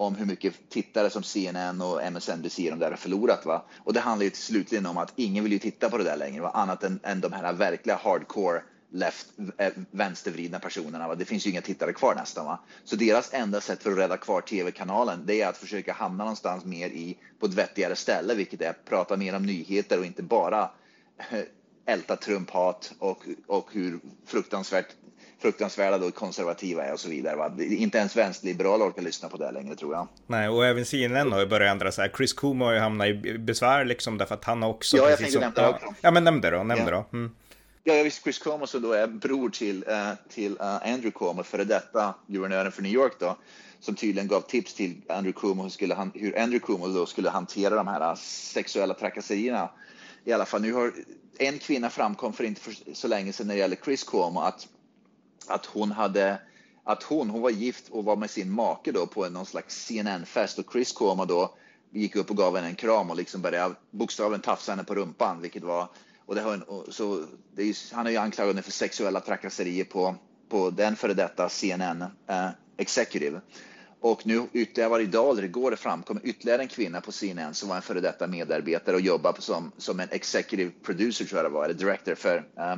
om 0.06 0.16
hur 0.16 0.26
mycket 0.26 0.70
tittare 0.70 1.10
som 1.10 1.24
CNN 1.24 1.82
och 1.82 2.04
MSNBC 2.04 2.56
de 2.58 2.80
där 2.80 2.90
har 2.90 2.98
förlorat. 2.98 3.46
Va? 3.46 3.66
Och 3.78 3.94
det 3.94 4.00
handlar 4.00 4.26
ju 4.26 4.32
slutligen 4.32 4.86
om 4.86 4.98
att 4.98 5.14
ingen 5.16 5.44
vill 5.44 5.54
ju 5.54 5.60
titta 5.60 5.90
på 5.90 5.98
det 5.98 6.04
där 6.04 6.18
längre, 6.18 6.42
va? 6.42 6.52
annat 6.54 6.84
än, 6.84 7.00
än 7.04 7.22
de 7.22 7.34
här 7.34 7.54
verkliga 7.54 7.96
hardcore 7.96 8.62
left, 8.92 9.28
eh, 9.58 9.74
vänstervridna 9.92 10.60
personerna. 10.60 11.08
Va? 11.08 11.16
Det 11.16 11.26
finns 11.26 11.48
ju 11.48 11.52
inga 11.52 11.62
tittare 11.62 11.94
kvar 11.94 12.16
nästan. 12.16 12.46
Va? 12.46 12.60
Så 12.84 12.96
deras 12.96 13.34
enda 13.34 13.62
sätt 13.62 13.84
för 13.84 13.92
att 13.92 13.98
rädda 13.98 14.18
kvar 14.18 14.42
tv-kanalen, 14.42 15.24
det 15.26 15.42
är 15.42 15.48
att 15.48 15.58
försöka 15.58 15.94
hamna 15.94 16.24
någonstans 16.24 16.66
mer 16.66 16.88
i, 16.88 17.18
på 17.40 17.46
ett 17.46 17.54
vettigare 17.54 17.96
ställe, 17.96 18.36
vilket 18.36 18.62
är 18.62 18.70
att 18.70 18.86
prata 18.86 19.18
mer 19.18 19.36
om 19.36 19.46
nyheter 19.46 20.00
och 20.00 20.06
inte 20.06 20.24
bara 20.24 20.70
eh, 21.18 21.40
älta 21.86 22.16
Trump-hat 22.16 22.94
och, 23.00 23.26
och 23.48 23.70
hur 23.72 24.00
fruktansvärt 24.26 24.96
fruktansvärda 25.44 25.98
då 25.98 26.12
konservativa 26.12 26.86
är 26.86 26.94
och 26.94 27.00
så 27.00 27.10
vidare. 27.10 27.36
Va? 27.36 27.52
Inte 27.60 27.98
ens 27.98 28.16
vänsterliberaler 28.16 28.86
orkar 28.86 29.02
lyssna 29.02 29.30
på 29.30 29.38
det 29.38 29.52
längre 29.52 29.76
tror 29.76 29.94
jag. 29.94 30.08
Nej, 30.28 30.50
och 30.50 30.66
även 30.66 30.86
CNN 30.86 31.32
har 31.32 31.40
ju 31.40 31.46
börjat 31.46 31.72
ändra 31.72 31.92
sig. 31.92 32.12
Chris 32.18 32.34
Cuomo 32.34 32.66
har 32.66 32.74
ju 32.74 32.80
hamnat 32.80 33.08
i 33.08 33.38
besvär 33.38 33.86
liksom 33.86 34.18
därför 34.18 34.36
att 34.36 34.46
han 34.46 34.62
har 34.62 34.70
också... 34.70 34.98
Ja, 34.98 35.10
jag 35.10 35.20
tänkte 35.20 35.40
nämna 35.40 35.62
det 35.62 35.70
också. 35.70 35.94
Ja, 36.02 36.12
men 36.12 36.24
nämn 36.24 36.42
det 36.42 36.50
då, 36.50 36.64
nämn 36.64 36.86
det 36.86 36.92
då. 36.92 37.06
Mm. 37.14 37.32
Ja, 37.84 37.94
jag 37.94 38.04
visste 38.04 38.24
Chris 38.24 38.40
Cuomo 38.40 38.68
som 38.68 38.82
då 38.82 38.92
är 38.92 39.08
bror 39.08 39.50
till, 39.50 39.84
uh, 39.84 40.14
till 40.30 40.52
uh, 40.52 40.66
Andrew 40.66 41.12
Cuomo, 41.12 41.44
före 41.44 41.64
detta 41.64 42.16
guvernören 42.28 42.72
för 42.72 42.82
New 42.82 42.94
York 42.94 43.14
då, 43.20 43.38
som 43.80 43.96
tydligen 43.96 44.28
gav 44.28 44.42
tips 44.42 44.74
till 44.74 45.02
Andrew 45.10 45.40
Cuomo 45.42 45.64
hur, 45.64 45.70
skulle 45.70 45.96
han, 45.96 46.12
hur 46.16 46.40
Andrew 46.40 46.66
Cuomo 46.66 46.88
då 46.88 47.06
skulle 47.06 47.30
hantera 47.30 47.76
de 47.76 47.88
här 47.88 48.16
sexuella 48.54 48.94
trakasserierna. 48.94 49.70
I 50.26 50.34
alla 50.34 50.46
fall, 50.46 50.62
nu 50.62 50.74
har 50.74 50.92
en 51.38 51.60
kvinna 51.60 51.90
framkom 51.90 52.34
för 52.34 52.44
inte 52.44 52.62
för 52.62 52.74
så 52.94 53.08
länge 53.08 53.34
sedan 53.34 53.48
när 53.48 53.54
det 53.54 53.60
gäller 53.60 53.78
Chris 53.86 54.04
Cuomo 54.04 54.40
att 54.40 54.68
att 55.48 55.66
hon 55.66 55.92
hade 55.92 56.40
att 56.84 57.04
hon, 57.04 57.30
hon 57.30 57.42
var 57.42 57.50
gift 57.50 57.90
och 57.90 58.06
var 58.06 58.16
med 58.16 58.30
sin 58.30 58.52
make 58.52 58.92
då 58.92 59.08
på 59.08 59.30
någon 59.30 59.46
slags 59.46 59.86
CNN-fest 59.86 60.60
och 60.60 60.66
Chris 60.72 60.92
Cuomo 60.92 61.26
då 61.26 61.56
gick 61.92 62.16
upp 62.16 62.30
och 62.30 62.38
gav 62.38 62.56
henne 62.56 62.68
en 62.68 62.76
kram 62.76 63.10
och 63.10 63.16
liksom 63.16 63.42
började 63.42 63.76
bokstavligen 63.92 64.42
tafsa 64.42 64.72
henne 64.72 64.84
på 64.84 64.96
rumpan, 64.96 65.42
vilket 65.42 65.64
var 65.64 65.88
och 66.26 66.36
det 66.36 66.42
har, 66.42 66.92
så 66.92 67.26
det 67.56 67.64
är, 67.64 67.96
han 67.96 68.08
är 68.08 68.12
ju 68.12 68.18
anklagad 68.18 68.66
för 68.66 68.72
sexuella 68.72 69.20
trakasserier 69.20 69.86
på, 69.86 70.16
på 70.50 70.70
den 70.70 70.96
före 70.96 71.14
detta 71.14 71.50
CNN 71.50 72.02
eh, 72.28 72.50
Executive. 72.78 73.42
Och 74.00 74.26
nu 74.26 74.48
ytterligare 74.54 75.02
idag 75.02 75.32
eller 75.32 75.44
igår 75.44 75.72
det 75.72 75.78
framkom 75.78 76.20
ytterligare 76.24 76.62
en 76.62 76.68
kvinna 76.68 77.02
på 77.02 77.12
CNN 77.12 77.54
som 77.54 77.70
var 77.70 77.76
en 77.76 77.82
före 77.82 78.00
detta 78.00 78.28
medarbetare 78.28 78.96
och 78.96 79.02
jobbade 79.02 79.42
som, 79.42 79.72
som 79.78 80.00
en 80.00 80.08
executive 80.12 80.72
producer 80.84 81.26
tror 81.26 81.42
jag 81.42 81.52
det 81.52 81.54
var, 81.54 81.66
eller 81.66 81.74
director 81.74 82.16
för 82.16 82.38
eh, 82.58 82.76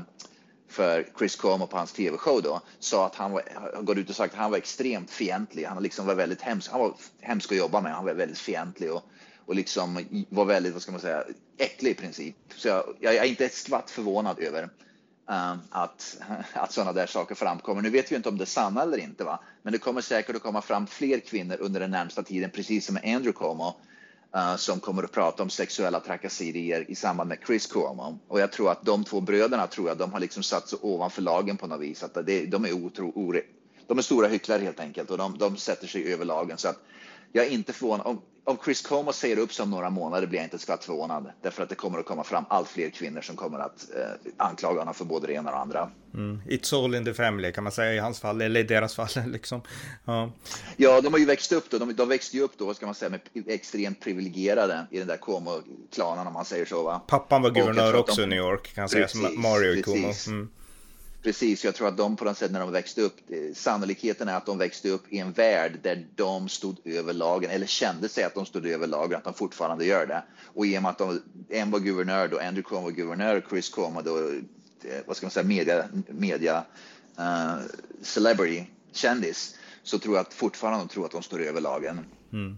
för 0.67 1.07
Chris 1.17 1.35
Cuomo 1.35 1.67
på 1.67 1.77
hans 1.77 1.93
tv-show 1.93 2.41
då, 2.41 2.61
sa 2.79 3.05
att 3.05 3.15
han 3.15 3.31
var, 3.31 3.43
har 3.75 3.81
gått 3.81 3.97
ut 3.97 4.09
och 4.09 4.15
sagt 4.15 4.33
att 4.33 4.39
han 4.39 4.51
var 4.51 4.57
extremt 4.57 5.11
fientlig. 5.11 5.63
Han 5.63 5.83
liksom 5.83 6.05
var 6.05 6.15
väldigt 6.15 6.41
hemsk. 6.41 6.71
Han 6.71 6.79
var 6.79 6.93
hemsk 7.21 7.51
att 7.51 7.57
jobba 7.57 7.81
med. 7.81 7.93
Han 7.93 8.05
var 8.05 8.13
väldigt 8.13 8.37
fientlig 8.37 8.91
och, 8.91 9.03
och 9.45 9.55
liksom 9.55 10.05
var 10.29 10.45
väldigt, 10.45 10.73
vad 10.73 10.81
ska 10.81 10.91
man 10.91 11.01
säga, 11.01 11.23
äcklig 11.57 11.91
i 11.91 11.93
princip. 11.93 12.35
Så 12.55 12.67
jag, 12.67 12.83
jag 12.99 13.15
är 13.15 13.23
inte 13.23 13.45
ett 13.45 13.53
skvatt 13.53 13.91
förvånad 13.91 14.39
över 14.39 14.63
um, 14.63 15.59
att, 15.69 16.17
att 16.53 16.71
sådana 16.71 16.93
där 16.93 17.07
saker 17.07 17.35
framkommer. 17.35 17.81
Nu 17.81 17.89
vet 17.89 18.11
vi 18.11 18.15
inte 18.15 18.29
om 18.29 18.37
det 18.37 18.43
är 18.43 18.45
sanna 18.45 18.81
eller 18.81 18.97
inte, 18.97 19.23
va? 19.23 19.39
men 19.61 19.73
det 19.73 19.79
kommer 19.79 20.01
säkert 20.01 20.35
att 20.35 20.41
komma 20.41 20.61
fram 20.61 20.87
fler 20.87 21.19
kvinnor 21.19 21.57
under 21.59 21.79
den 21.79 21.91
närmsta 21.91 22.23
tiden, 22.23 22.49
precis 22.49 22.85
som 22.85 22.93
med 22.93 23.15
Andrew 23.15 23.33
Cuomo 23.33 23.75
uh, 24.35 24.55
som 24.55 24.79
kommer 24.79 25.03
att 25.03 25.11
prata 25.11 25.43
om 25.43 25.49
sexuella 25.49 25.99
trakasserier 25.99 26.85
i 26.91 26.95
samband 26.95 27.27
med 27.27 27.37
Chris 27.47 27.67
Cuomo. 27.67 28.19
Och 28.27 28.39
jag 28.39 28.51
tror 28.51 28.71
att 28.71 28.85
de 28.85 29.03
två 29.03 29.21
bröderna 29.21 29.67
tror 29.67 29.87
jag, 29.87 29.97
de 29.97 30.13
har 30.13 30.19
liksom 30.19 30.43
satt 30.43 30.69
sig 30.69 30.79
ovanför 30.81 31.21
lagen 31.21 31.57
på 31.57 31.67
något 31.67 31.81
vis. 31.81 32.03
Att 32.03 32.25
det, 32.25 32.45
de, 32.45 32.65
är 32.65 32.73
otro, 32.73 33.11
ore, 33.15 33.41
de 33.87 33.97
är 33.97 34.01
stora 34.01 34.27
hycklare 34.27 34.61
helt 34.61 34.79
enkelt 34.79 35.11
och 35.11 35.17
de, 35.17 35.37
de 35.37 35.57
sätter 35.57 35.87
sig 35.87 36.13
över 36.13 36.25
lagen. 36.25 36.57
Så 36.57 36.67
att 36.67 36.79
jag 37.31 37.45
är 37.45 37.49
inte 37.49 37.73
förvånad. 37.73 38.07
Om, 38.07 38.21
om 38.47 38.57
Chris 38.65 38.81
Como 38.81 39.13
säger 39.13 39.37
upp 39.37 39.53
sig 39.53 39.63
om 39.63 39.69
några 39.69 39.89
månader 39.89 40.27
blir 40.27 40.39
jag 40.39 40.45
inte 40.45 40.59
skvatt 40.59 40.85
förvånad. 40.85 41.31
Därför 41.41 41.63
att 41.63 41.69
det 41.69 41.75
kommer 41.75 41.99
att 41.99 42.05
komma 42.05 42.23
fram 42.23 42.45
allt 42.49 42.69
fler 42.69 42.89
kvinnor 42.89 43.21
som 43.21 43.35
kommer 43.35 43.59
att 43.59 43.87
eh, 43.95 44.31
anklaga 44.37 44.79
honom 44.79 44.93
för 44.93 45.05
både 45.05 45.27
det 45.27 45.33
ena 45.33 45.49
och 45.49 45.55
det 45.55 45.61
andra. 45.61 45.89
Mm. 46.13 46.41
It's 46.47 46.83
all 46.83 46.95
in 46.95 47.05
the 47.05 47.13
family 47.13 47.51
kan 47.51 47.63
man 47.63 47.71
säga 47.71 47.93
i 47.93 47.99
hans 47.99 48.19
fall, 48.19 48.41
eller 48.41 48.59
i 48.59 48.63
deras 48.63 48.95
fall 48.95 49.07
liksom. 49.27 49.61
Ja, 50.05 50.31
ja 50.77 51.01
de 51.01 51.13
har 51.13 51.19
ju 51.19 51.25
växt 51.25 51.51
upp 51.51 51.69
då. 51.69 51.77
De, 51.77 51.93
de 51.93 52.09
växte 52.09 52.37
ju 52.37 52.43
upp 52.43 52.53
då, 52.57 52.73
ska 52.73 52.85
man 52.85 52.95
säga, 52.95 53.09
med 53.09 53.21
extremt 53.47 53.99
privilegierade 53.99 54.87
i 54.91 54.99
den 54.99 55.07
där 55.07 55.17
Como-klanen 55.17 56.27
om 56.27 56.33
man 56.33 56.45
säger 56.45 56.65
så. 56.65 56.83
Va? 56.83 57.01
Pappan 57.07 57.41
var 57.41 57.49
guvernör 57.49 57.95
också 57.95 58.21
i 58.21 58.27
New 58.27 58.39
York 58.39 58.73
kan 58.73 58.81
man 58.81 58.89
säga, 58.89 59.07
som 59.07 59.41
Mario 59.41 59.83
Como. 59.83 60.13
Mm. 60.27 60.49
Precis, 61.25 61.63
jag 61.63 61.75
tror 61.75 61.87
att 61.87 61.97
de 61.97 62.15
på 62.15 62.25
något 62.25 62.37
sätt 62.37 62.51
när 62.51 62.59
de 62.59 62.71
växte 62.71 63.01
upp, 63.01 63.17
eh, 63.29 63.53
sannolikheten 63.53 64.27
är 64.27 64.35
att 64.35 64.45
de 64.45 64.57
växte 64.57 64.89
upp 64.89 65.03
i 65.09 65.19
en 65.19 65.31
värld 65.31 65.79
där 65.81 66.07
de 66.15 66.49
stod 66.49 66.75
över 66.85 67.13
lagen, 67.13 67.51
eller 67.51 67.65
kände 67.65 68.09
sig 68.09 68.23
att 68.23 68.33
de 68.33 68.45
stod 68.45 68.67
över 68.67 68.87
lagen, 68.87 69.17
att 69.17 69.23
de 69.23 69.33
fortfarande 69.33 69.85
gör 69.85 70.05
det. 70.05 70.23
Och 70.53 70.65
i 70.65 70.77
och 70.77 70.81
med 70.81 70.91
att 70.91 70.97
de, 70.97 71.21
en 71.49 71.71
var 71.71 71.79
guvernör 71.79 72.27
då, 72.27 72.39
Andrew 72.39 72.61
Cuomo 72.61 72.83
var 72.83 72.91
guvernör, 72.91 73.45
Chris 73.49 73.69
Cuomo 73.69 74.01
då, 74.01 74.17
eh, 74.17 75.01
vad 75.05 75.17
ska 75.17 75.25
man 75.25 75.31
säga, 75.31 75.43
media, 75.43 75.85
media 76.07 76.63
eh, 77.17 77.23
uh, 77.23 77.61
celebrity, 78.01 78.63
kändis, 78.91 79.55
så 79.83 79.99
tror 79.99 80.15
jag 80.15 80.21
att 80.21 80.33
fortfarande 80.33 80.79
de 80.79 80.87
tror 80.87 81.05
att 81.05 81.11
de 81.11 81.23
står 81.23 81.41
över 81.41 81.61
lagen. 81.61 81.99
Mm. 82.33 82.57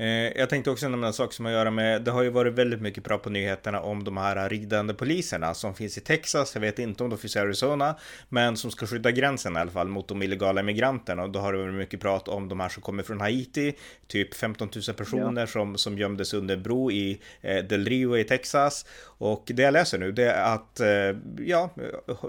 Eh, 0.00 0.38
jag 0.38 0.50
tänkte 0.50 0.70
också 0.70 0.88
nämna 0.88 1.06
en 1.06 1.12
sak 1.12 1.32
som 1.32 1.44
har 1.44 1.52
att 1.52 1.58
göra 1.58 1.70
med, 1.70 2.02
det 2.02 2.10
har 2.10 2.22
ju 2.22 2.30
varit 2.30 2.54
väldigt 2.54 2.80
mycket 2.80 3.04
prat 3.04 3.22
på 3.22 3.30
nyheterna 3.30 3.80
om 3.80 4.04
de 4.04 4.16
här 4.16 4.48
ridande 4.48 4.94
poliserna 4.94 5.54
som 5.54 5.74
finns 5.74 5.98
i 5.98 6.00
Texas, 6.00 6.54
jag 6.54 6.60
vet 6.60 6.78
inte 6.78 7.04
om 7.04 7.10
de 7.10 7.18
finns 7.18 7.36
i 7.36 7.38
Arizona, 7.38 7.94
men 8.28 8.56
som 8.56 8.70
ska 8.70 8.86
skydda 8.86 9.10
gränsen 9.10 9.56
i 9.56 9.58
alla 9.58 9.70
fall 9.70 9.88
mot 9.88 10.08
de 10.08 10.22
illegala 10.22 10.60
immigranterna. 10.60 11.22
Och 11.22 11.30
då 11.30 11.38
har 11.38 11.52
det 11.52 11.58
varit 11.58 11.74
mycket 11.74 12.00
prat 12.00 12.28
om 12.28 12.48
de 12.48 12.60
här 12.60 12.68
som 12.68 12.82
kommer 12.82 13.02
från 13.02 13.20
Haiti, 13.20 13.74
typ 14.06 14.34
15 14.34 14.68
000 14.88 14.96
personer 14.96 15.40
ja. 15.40 15.46
som, 15.46 15.78
som 15.78 15.98
gömdes 15.98 16.34
under 16.34 16.56
en 16.56 16.62
bro 16.62 16.90
i 16.90 17.20
eh, 17.40 17.64
Del 17.64 17.84
Rio 17.84 18.18
i 18.18 18.24
Texas. 18.24 18.86
Och 19.04 19.44
det 19.46 19.62
jag 19.62 19.72
läser 19.72 19.98
nu 19.98 20.12
det 20.12 20.30
är 20.30 20.54
att, 20.54 20.80
eh, 20.80 21.46
ja, 21.46 21.70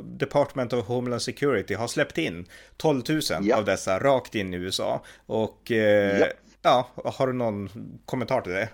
Department 0.03 0.73
of 0.73 0.85
Homeland 0.85 1.21
Security 1.21 1.73
har 1.73 1.87
släppt 1.87 2.17
in 2.17 2.45
12 2.77 3.03
000 3.09 3.21
ja. 3.41 3.57
av 3.57 3.65
dessa 3.65 3.99
rakt 3.99 4.35
in 4.35 4.53
i 4.53 4.57
USA. 4.57 5.03
Och 5.25 5.71
eh, 5.71 6.19
ja 6.19 6.27
Ja, 6.61 6.89
har 6.95 7.27
du 7.27 7.33
någon 7.33 7.69
kommentar 8.05 8.41
till 8.41 8.51
det? 8.51 8.69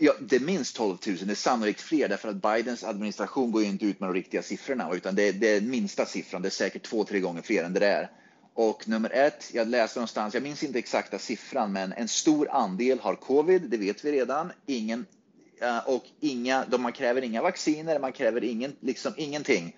Ja, 0.00 0.12
det 0.20 0.36
är 0.36 0.40
minst 0.40 0.76
12 0.76 0.98
000, 1.06 1.16
det 1.16 1.32
är 1.32 1.34
sannolikt 1.34 1.80
fler 1.80 2.08
därför 2.08 2.28
att 2.28 2.42
Bidens 2.42 2.84
administration 2.84 3.52
går 3.52 3.62
ju 3.62 3.68
inte 3.68 3.86
ut 3.86 4.00
med 4.00 4.08
de 4.08 4.14
riktiga 4.14 4.42
siffrorna 4.42 4.90
utan 4.92 5.14
det 5.14 5.28
är, 5.28 5.32
det 5.32 5.56
är 5.56 5.60
minsta 5.60 6.06
siffran, 6.06 6.42
det 6.42 6.48
är 6.48 6.50
säkert 6.50 6.82
två, 6.82 7.04
tre 7.04 7.20
gånger 7.20 7.42
fler 7.42 7.64
än 7.64 7.72
det 7.72 7.80
där. 7.80 8.10
Och 8.54 8.88
nummer 8.88 9.10
ett, 9.10 9.50
jag 9.54 9.68
läste 9.68 9.98
någonstans, 9.98 10.34
jag 10.34 10.42
minns 10.42 10.62
inte 10.62 10.78
exakta 10.78 11.18
siffran, 11.18 11.72
men 11.72 11.92
en 11.92 12.08
stor 12.08 12.50
andel 12.50 13.00
har 13.00 13.14
covid, 13.14 13.62
det 13.62 13.76
vet 13.76 14.04
vi 14.04 14.12
redan. 14.12 14.52
Ingen, 14.66 15.06
eh, 15.60 15.78
och 15.78 16.04
inga, 16.20 16.66
man 16.78 16.92
kräver 16.92 17.22
inga 17.22 17.42
vacciner, 17.42 17.98
man 17.98 18.12
kräver 18.12 18.44
ingen, 18.44 18.76
liksom 18.80 19.12
ingenting 19.16 19.76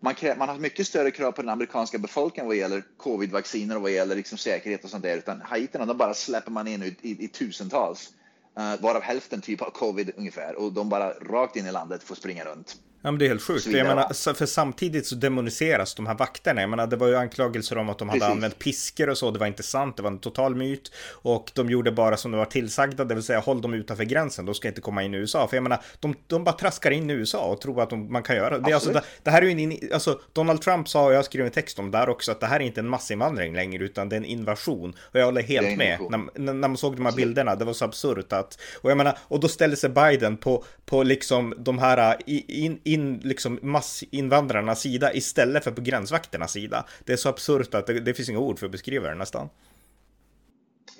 man, 0.00 0.14
krä, 0.14 0.36
man 0.36 0.48
har 0.48 0.58
mycket 0.58 0.86
större 0.86 1.10
krav 1.10 1.32
på 1.32 1.42
den 1.42 1.48
amerikanska 1.48 1.98
befolkningen 1.98 2.46
vad 2.46 2.56
gäller 2.56 2.82
covid-vacciner 2.96 3.76
och 3.76 3.82
vad 3.82 3.90
gäller 3.90 4.16
liksom 4.16 4.38
säkerhet 4.38 4.84
och 4.84 4.90
sånt 4.90 5.02
där. 5.02 5.16
Utan 5.16 5.40
haiterna, 5.40 5.86
de 5.86 5.96
bara 5.96 6.14
släpper 6.14 6.50
man 6.50 6.68
in 6.68 6.82
i, 6.82 6.96
i, 7.02 7.24
i 7.24 7.28
tusentals. 7.28 8.12
Uh, 8.58 8.82
varav 8.82 9.02
hälften 9.02 9.40
typ 9.40 9.62
av 9.62 9.70
covid 9.70 10.10
ungefär. 10.16 10.54
Och 10.54 10.72
de 10.72 10.88
bara 10.88 11.10
rakt 11.10 11.56
in 11.56 11.66
i 11.66 11.72
landet 11.72 12.02
får 12.02 12.14
springa 12.14 12.44
runt. 12.44 12.76
Ja 13.08 13.12
men 13.12 13.18
det 13.18 13.24
är 13.24 13.28
helt 13.28 13.42
sjukt. 13.42 13.66
Jag 13.66 13.86
menar, 13.86 14.34
för 14.34 14.46
samtidigt 14.46 15.06
så 15.06 15.14
demoniseras 15.14 15.94
de 15.94 16.06
här 16.06 16.14
vakterna. 16.14 16.60
Jag 16.60 16.70
menar, 16.70 16.86
det 16.86 16.96
var 16.96 17.08
ju 17.08 17.16
anklagelser 17.16 17.78
om 17.78 17.88
att 17.88 17.98
de 17.98 18.08
hade 18.08 18.20
Precis. 18.20 18.34
använt 18.34 18.58
piskor 18.58 19.08
och 19.08 19.18
så. 19.18 19.30
Det 19.30 19.38
var 19.38 19.46
inte 19.46 19.62
sant, 19.62 19.96
det 19.96 20.02
var 20.02 20.10
en 20.10 20.18
total 20.18 20.54
myt. 20.54 20.92
Och 21.10 21.50
de 21.54 21.70
gjorde 21.70 21.92
bara 21.92 22.16
som 22.16 22.30
de 22.30 22.38
var 22.38 22.44
tillsagda, 22.44 23.04
det 23.04 23.14
vill 23.14 23.24
säga 23.24 23.38
håll 23.38 23.60
dem 23.60 23.74
utanför 23.74 24.04
gränsen. 24.04 24.46
De 24.46 24.54
ska 24.54 24.68
inte 24.68 24.80
komma 24.80 25.02
in 25.02 25.14
i 25.14 25.16
USA. 25.16 25.48
För 25.48 25.56
jag 25.56 25.62
menar, 25.62 25.82
de, 26.00 26.14
de 26.26 26.44
bara 26.44 26.52
traskar 26.52 26.90
in 26.90 27.10
i 27.10 27.12
USA 27.12 27.44
och 27.44 27.60
tror 27.60 27.82
att 27.82 27.90
de, 27.90 28.12
man 28.12 28.22
kan 28.22 28.36
göra 28.36 28.58
det. 28.58 28.74
Alltså, 28.74 28.92
det, 28.92 29.02
det 29.22 29.30
här 29.30 29.42
är 29.42 29.46
ju 29.46 29.62
en, 29.62 29.92
alltså 29.92 30.20
Donald 30.32 30.62
Trump 30.62 30.88
sa, 30.88 31.04
och 31.04 31.12
jag 31.12 31.24
skrev 31.24 31.46
en 31.46 31.52
text 31.52 31.78
om 31.78 31.90
där 31.90 32.08
också, 32.08 32.32
att 32.32 32.40
det 32.40 32.46
här 32.46 32.60
är 32.60 32.64
inte 32.64 32.80
en 32.80 32.88
massinvandring 32.88 33.54
längre, 33.54 33.84
utan 33.84 34.08
det 34.08 34.16
är 34.16 34.18
en 34.18 34.24
invasion. 34.24 34.94
Och 35.00 35.20
jag 35.20 35.24
håller 35.24 35.42
helt 35.42 35.78
med. 35.78 35.98
När, 36.10 36.52
när, 36.52 36.68
man 36.68 36.76
såg 36.76 36.96
de 36.96 37.06
här 37.06 37.12
bilderna, 37.12 37.54
det 37.54 37.64
var 37.64 37.72
så 37.72 37.84
absurt 37.84 38.32
att, 38.32 38.58
och 38.80 38.90
jag 38.90 38.96
menar, 38.96 39.18
och 39.20 39.40
då 39.40 39.48
ställer 39.48 39.76
sig 39.76 39.90
Biden 39.90 40.36
på, 40.36 40.64
på 40.86 41.02
liksom 41.02 41.54
de 41.58 41.78
här 41.78 42.16
in, 42.26 42.80
in 42.84 42.97
liksom 43.22 43.58
massinvandrarnas 43.62 44.80
sida 44.80 45.14
istället 45.14 45.64
för 45.64 45.70
på 45.70 45.80
gränsvakternas 45.80 46.52
sida. 46.52 46.86
Det 47.04 47.12
är 47.12 47.16
så 47.16 47.28
absurt 47.28 47.74
att 47.74 47.86
det, 47.86 48.00
det 48.00 48.14
finns 48.14 48.28
inga 48.28 48.38
ord 48.38 48.58
för 48.58 48.66
att 48.66 48.72
beskriva 48.72 49.08
det 49.08 49.14
nästan. 49.14 49.48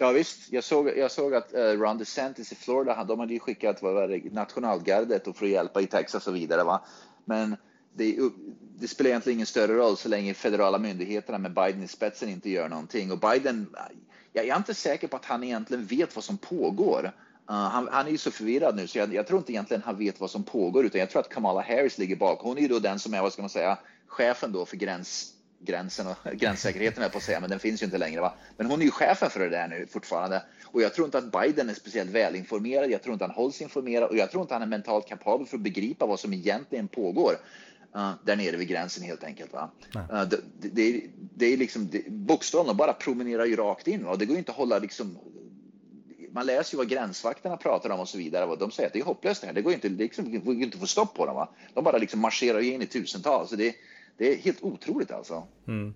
Ja 0.01 0.13
visst, 0.13 0.53
jag 0.53 0.65
såg, 0.65 0.89
jag 0.97 1.11
såg 1.11 1.35
att 1.35 1.55
uh, 1.55 1.61
Ron 1.61 1.99
DeSantis 1.99 2.53
i 2.53 2.55
Florida, 2.55 3.05
de 3.05 3.21
hade 3.21 3.33
ju 3.33 3.41
skickat 3.41 3.83
vad 3.83 3.95
var 3.95 4.09
det, 4.09 4.33
nationalgardet 4.33 5.27
och 5.27 5.37
för 5.37 5.47
att 5.47 5.53
hjälpa 5.53 5.81
i 5.81 5.87
Texas 5.87 6.27
och 6.27 6.37
vidare. 6.37 6.65
Va? 6.65 6.85
Men 7.25 7.57
det, 7.93 8.19
det, 8.79 8.89
spelar 8.89 9.11
egentligen 9.11 9.37
ingen 9.37 9.47
större 9.47 9.75
roll 9.75 9.97
så 9.97 10.09
länge 10.09 10.35
federala 10.35 10.79
myndigheterna 10.79 11.39
med 11.39 11.55
Biden 11.55 11.83
i 11.83 11.89
spetsen 11.89 12.29
inte 12.29 12.51
gör 12.51 12.69
någonting. 12.69 13.13
Och 13.13 13.19
Biden, 13.19 13.77
jag 14.33 14.49
är 14.49 14.57
inte 14.57 14.75
säker 14.75 15.09
på 15.09 15.17
att 15.17 15.25
han 15.25 15.45
egentligen 15.45 15.85
vet 15.85 16.15
vad 16.17 16.25
som 16.25 16.39
pågår. 16.39 17.13
Uh, 17.51 17.55
han, 17.55 17.89
han, 17.93 18.07
är 18.07 18.11
ju 18.11 18.19
så 18.19 18.31
förvirrad 18.31 18.77
nu 18.77 18.87
så 18.87 18.99
jag, 18.99 19.15
jag, 19.15 19.27
tror 19.27 19.39
inte 19.39 19.53
egentligen 19.53 19.83
han 19.83 19.99
vet 19.99 20.21
vad 20.21 20.31
som 20.31 20.43
pågår 20.45 20.87
utan 20.87 21.01
jag 21.01 21.11
tror 21.11 21.21
att 21.21 21.29
Kamala 21.29 21.61
Harris 21.61 21.99
ligger 21.99 22.17
bak. 22.17 22.41
Hon 22.41 22.59
är 22.59 22.63
ju 22.63 22.69
då 22.69 22.79
den 22.79 22.99
som 22.99 23.15
är, 23.15 23.23
vad 23.23 23.33
ska 23.33 23.43
man 23.43 23.49
säga, 23.49 23.79
chefen 24.07 24.53
då 24.53 24.67
för 24.67 24.77
gräns, 24.77 25.33
gränsen 25.61 26.07
och 26.07 26.17
gränssäkerheten 26.33 27.03
är 27.03 27.09
på 27.09 27.19
att 27.19 27.25
säga, 27.25 27.41
men 27.41 27.51
den 27.51 27.59
finns 27.59 27.83
ju 27.83 27.85
inte 27.85 27.99
längre. 27.99 28.21
Va? 28.21 28.35
Men 28.57 28.67
hon 28.67 28.81
är 28.81 28.85
ju 28.85 28.91
chefen 28.91 29.31
för 29.31 29.41
det 29.41 29.49
där 29.49 29.69
nu 29.69 29.87
fortfarande. 29.87 30.43
Och 30.65 30.83
jag 30.83 30.95
tror 30.95 31.05
inte 31.05 31.19
att 31.19 31.33
Biden 31.33 31.71
är 31.71 31.75
speciellt 31.75 32.11
välinformerad. 32.11 32.91
Jag 32.91 33.03
tror 33.03 33.13
inte 33.13 33.25
han 33.25 33.35
hålls 33.35 33.61
informerad 33.61 34.11
och 34.11 34.17
jag 34.17 34.31
tror 34.31 34.43
inte 34.43 34.55
han 34.55 34.63
är 34.63 34.67
mentalt 34.67 35.09
kapabel 35.09 35.47
för 35.47 35.57
att 35.57 35.63
begripa 35.63 36.07
vad 36.07 36.21
som 36.21 36.33
egentligen 36.33 36.89
pågår. 36.89 37.33
Uh, 37.97 38.13
där 38.25 38.37
nere 38.37 38.57
vid 38.57 38.69
gränsen 38.69 39.05
helt 39.05 39.25
enkelt. 39.25 39.53
Va? 39.53 39.71
Uh, 39.95 40.23
det, 40.23 40.41
det, 40.71 41.03
det, 41.37 41.47
är 41.47 41.57
liksom, 41.57 41.89
det, 41.91 42.11
bokstavligen 42.11 42.77
bara 42.77 42.93
promenerar 42.93 43.45
ju 43.45 43.57
rakt 43.57 43.87
in. 43.87 44.05
Va? 44.05 44.17
Det 44.17 44.27
går 44.27 44.37
inte 44.37 44.53
att 44.53 44.59
hålla 44.59 44.79
liksom 44.79 45.19
man 46.33 46.47
läser 46.47 46.75
ju 46.75 46.79
vad 46.79 46.89
gränsvakterna 46.89 47.57
pratar 47.57 47.91
om 47.91 48.01
och 48.01 48.09
så 48.09 48.19
vidare. 48.19 48.45
Och 48.45 48.59
de 48.59 48.71
säger 48.71 48.87
att 48.87 48.93
det 48.93 48.99
är 48.99 49.05
hopplöst 49.05 49.41
det 49.41 49.47
här. 49.47 49.55
Det 49.55 49.63
går 49.63 49.73
inte, 49.73 49.89
liksom, 49.89 50.33
det 50.33 50.39
går 50.39 50.55
inte 50.55 50.75
att 50.77 50.81
få 50.81 50.87
stopp 50.87 51.15
på 51.15 51.27
dem. 51.27 51.35
Va? 51.35 51.49
De 51.75 51.85
bara 51.85 51.99
liksom 51.99 52.21
marscherar 52.21 52.61
in 52.61 52.83
i 52.83 52.87
tusentals. 52.87 53.51
Så 53.51 53.57
det, 53.57 53.75
det 54.19 54.33
är 54.33 54.37
helt 54.37 54.63
otroligt 54.63 55.11
alltså. 55.11 55.47
Mm. 55.69 55.95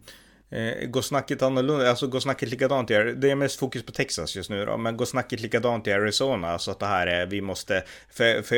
Eh, 0.53 0.87
går 0.87 1.03
snacket 1.03 1.43
annorlunda, 1.43 1.91
alltså 1.91 2.07
går 2.07 2.21
snacket 2.21 2.49
likadant 2.49 2.91
i, 2.91 2.95
det 2.95 3.31
är 3.31 3.35
mest 3.35 3.59
fokus 3.59 3.83
på 3.83 3.93
Texas 3.93 4.37
just 4.37 4.51
nu 4.51 4.67
då, 4.67 4.77
men 4.77 4.97
går 4.97 5.05
snacket 5.05 5.41
likadant 5.41 5.87
i 5.87 5.93
Arizona, 5.93 6.51
Alltså 6.51 6.71
att 6.71 6.79
det 6.79 6.87
här 6.87 7.07
är, 7.07 7.27
vi 7.27 7.41
måste, 7.41 7.85
för, 8.11 8.43
för 8.43 8.57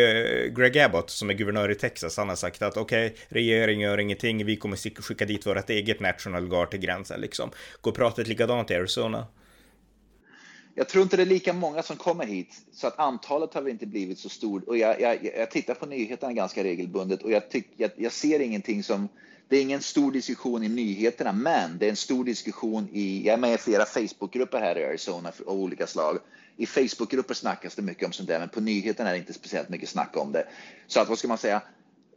Greg 0.48 0.78
Abbott 0.78 1.10
som 1.10 1.30
är 1.30 1.34
guvernör 1.34 1.70
i 1.70 1.74
Texas, 1.74 2.16
han 2.16 2.28
har 2.28 2.36
sagt 2.36 2.62
att 2.62 2.76
okej, 2.76 3.06
okay, 3.06 3.18
regeringen 3.28 3.90
gör 3.90 3.98
ingenting, 3.98 4.44
vi 4.44 4.56
kommer 4.56 5.02
skicka 5.02 5.24
dit 5.24 5.46
vårt 5.46 5.70
eget 5.70 6.00
National 6.00 6.48
Guard 6.48 6.70
till 6.70 6.80
gränsen 6.80 7.20
liksom. 7.20 7.50
Går 7.80 7.92
pratet 7.92 8.26
likadant 8.26 8.70
i 8.70 8.74
Arizona? 8.74 9.26
Jag 10.74 10.88
tror 10.88 11.02
inte 11.02 11.16
det 11.16 11.22
är 11.22 11.26
lika 11.26 11.52
många 11.52 11.82
som 11.82 11.96
kommer 11.96 12.26
hit, 12.26 12.62
så 12.72 12.86
att 12.86 12.98
antalet 12.98 13.54
har 13.54 13.62
väl 13.62 13.72
inte 13.72 13.86
blivit 13.86 14.18
så 14.18 14.28
stort. 14.28 14.64
Och 14.64 14.76
jag, 14.78 15.00
jag, 15.00 15.24
jag 15.36 15.50
tittar 15.50 15.74
på 15.74 15.86
nyheterna 15.86 16.32
ganska 16.32 16.64
regelbundet 16.64 17.22
och 17.22 17.30
jag, 17.30 17.50
tyck, 17.50 17.66
jag, 17.76 17.90
jag 17.96 18.12
ser 18.12 18.40
ingenting 18.40 18.82
som 18.82 19.08
det 19.48 19.56
är 19.56 19.62
ingen 19.62 19.82
stor 19.82 20.12
diskussion 20.12 20.62
i 20.62 20.68
nyheterna, 20.68 21.32
men 21.32 21.78
det 21.78 21.86
är 21.86 21.90
en 21.90 21.96
stor 21.96 22.24
diskussion 22.24 22.88
i, 22.92 23.26
jag 23.26 23.34
är 23.34 23.38
med 23.38 23.54
i 23.54 23.58
flera 23.58 23.84
Facebookgrupper 23.84 24.60
här 24.60 24.78
i 24.78 24.84
Arizona 24.84 25.32
av 25.46 25.60
olika 25.60 25.86
slag. 25.86 26.18
I 26.56 26.66
Facebookgrupper 26.66 27.34
snackas 27.34 27.74
det 27.74 27.82
mycket 27.82 28.06
om 28.06 28.12
sånt 28.12 28.28
där, 28.28 28.38
men 28.38 28.48
på 28.48 28.60
nyheterna 28.60 29.08
är 29.08 29.14
det 29.14 29.18
inte 29.18 29.32
speciellt 29.32 29.68
mycket 29.68 29.88
snack 29.88 30.16
om 30.16 30.32
det. 30.32 30.46
Så 30.86 31.00
att 31.00 31.08
vad 31.08 31.18
ska 31.18 31.28
man 31.28 31.38
säga? 31.38 31.62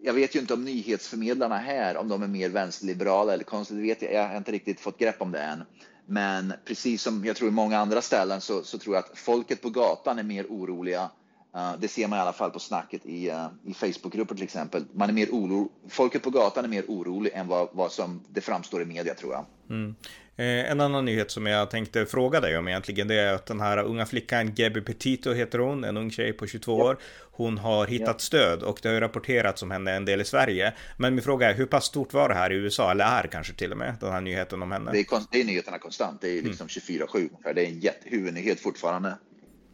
Jag 0.02 0.14
vet 0.14 0.36
ju 0.36 0.40
inte 0.40 0.54
om 0.54 0.66
nyhetsförmedlarna 0.66 1.58
här, 1.58 1.98
om 1.98 2.08
de 2.08 2.24
är 2.24 2.28
mer 2.28 2.50
vänsterliberala 2.50 3.34
eller 3.34 3.44
konstigt, 3.44 3.78
vet 3.78 4.02
jag, 4.02 4.14
jag 4.14 4.28
har 4.28 4.38
inte 4.38 4.52
riktigt 4.52 4.80
fått 4.80 5.00
grepp 5.00 5.22
om 5.22 5.32
det 5.32 5.40
än. 5.40 5.64
Men 6.10 6.54
precis 6.66 7.02
som 7.02 7.26
jag 7.26 7.36
tror 7.36 7.50
i 7.50 7.54
många 7.54 7.78
andra 7.78 8.02
ställen 8.02 8.42
så, 8.42 8.64
så 8.64 8.78
tror 8.78 8.96
jag 8.96 9.04
att 9.06 9.18
folket 9.18 9.62
på 9.62 9.70
gatan 9.70 10.20
är 10.20 10.24
mer 10.24 10.46
oroliga 10.50 11.10
Uh, 11.56 11.80
det 11.80 11.88
ser 11.88 12.08
man 12.08 12.20
i 12.20 12.22
alla 12.22 12.34
fall 12.34 12.52
på 12.52 12.60
snacket 12.60 13.06
i, 13.06 13.32
uh, 13.32 13.48
i 13.64 13.74
Facebookgrupper 13.74 14.36
till 14.36 14.44
exempel. 14.44 14.86
Man 14.94 15.10
är 15.10 15.14
mer 15.14 15.28
oro, 15.32 15.72
folket 15.90 16.24
på 16.24 16.30
gatan 16.30 16.66
är 16.66 16.70
mer 16.70 16.86
orolig 16.88 17.32
än 17.34 17.48
vad, 17.48 17.70
vad 17.72 17.92
som 17.92 18.22
det 18.30 18.42
framstår 18.42 18.82
i 18.82 18.86
media 18.86 19.14
tror 19.14 19.34
jag. 19.34 19.46
Mm. 19.70 19.96
Eh, 20.40 20.72
en 20.72 20.82
annan 20.82 21.06
nyhet 21.06 21.32
som 21.32 21.46
jag 21.46 21.70
tänkte 21.70 22.06
fråga 22.06 22.40
dig 22.40 22.58
om 22.58 22.68
egentligen, 22.68 23.08
det 23.08 23.16
är 23.16 23.34
att 23.34 23.46
den 23.46 23.60
här 23.60 23.78
unga 23.78 24.06
flickan, 24.06 24.56
Gabby 24.56 24.82
Petito 24.82 25.34
heter 25.34 25.60
hon, 25.60 25.84
en 25.84 25.98
ung 25.98 26.12
tjej 26.12 26.34
på 26.34 26.48
22 26.48 26.80
ja. 26.80 26.86
år. 26.86 26.98
Hon 27.32 27.58
har 27.58 27.88
hittat 27.88 28.22
stöd 28.22 28.64
och 28.64 28.80
det 28.82 28.90
har 28.90 28.94
ju 28.94 29.00
rapporterats 29.00 29.64
om 29.64 29.72
henne 29.72 29.94
en 29.94 30.06
del 30.06 30.22
i 30.22 30.26
Sverige. 30.26 30.74
Men 30.98 31.16
min 31.16 31.24
fråga 31.24 31.50
är, 31.50 31.54
hur 31.54 31.66
pass 31.66 31.86
stort 31.86 32.14
var 32.14 32.30
det 32.30 32.36
här 32.36 32.52
i 32.52 32.56
USA, 32.56 32.92
eller 32.92 33.06
är 33.06 33.28
kanske 33.28 33.54
till 33.54 33.72
och 33.72 33.78
med, 33.78 33.96
den 34.00 34.12
här 34.12 34.22
nyheten 34.22 34.62
om 34.62 34.72
henne? 34.72 34.92
Det 34.92 35.00
är, 35.00 35.22
det 35.32 35.42
är 35.42 35.46
nyheterna 35.46 35.80
konstant, 35.80 36.22
det 36.22 36.38
är 36.38 36.42
liksom 36.42 36.68
mm. 36.90 37.08
24-7, 37.08 37.54
det 37.54 37.62
är 37.62 37.68
en 37.68 37.80
jättehuvudnyhet 37.80 38.60
fortfarande. 38.60 39.18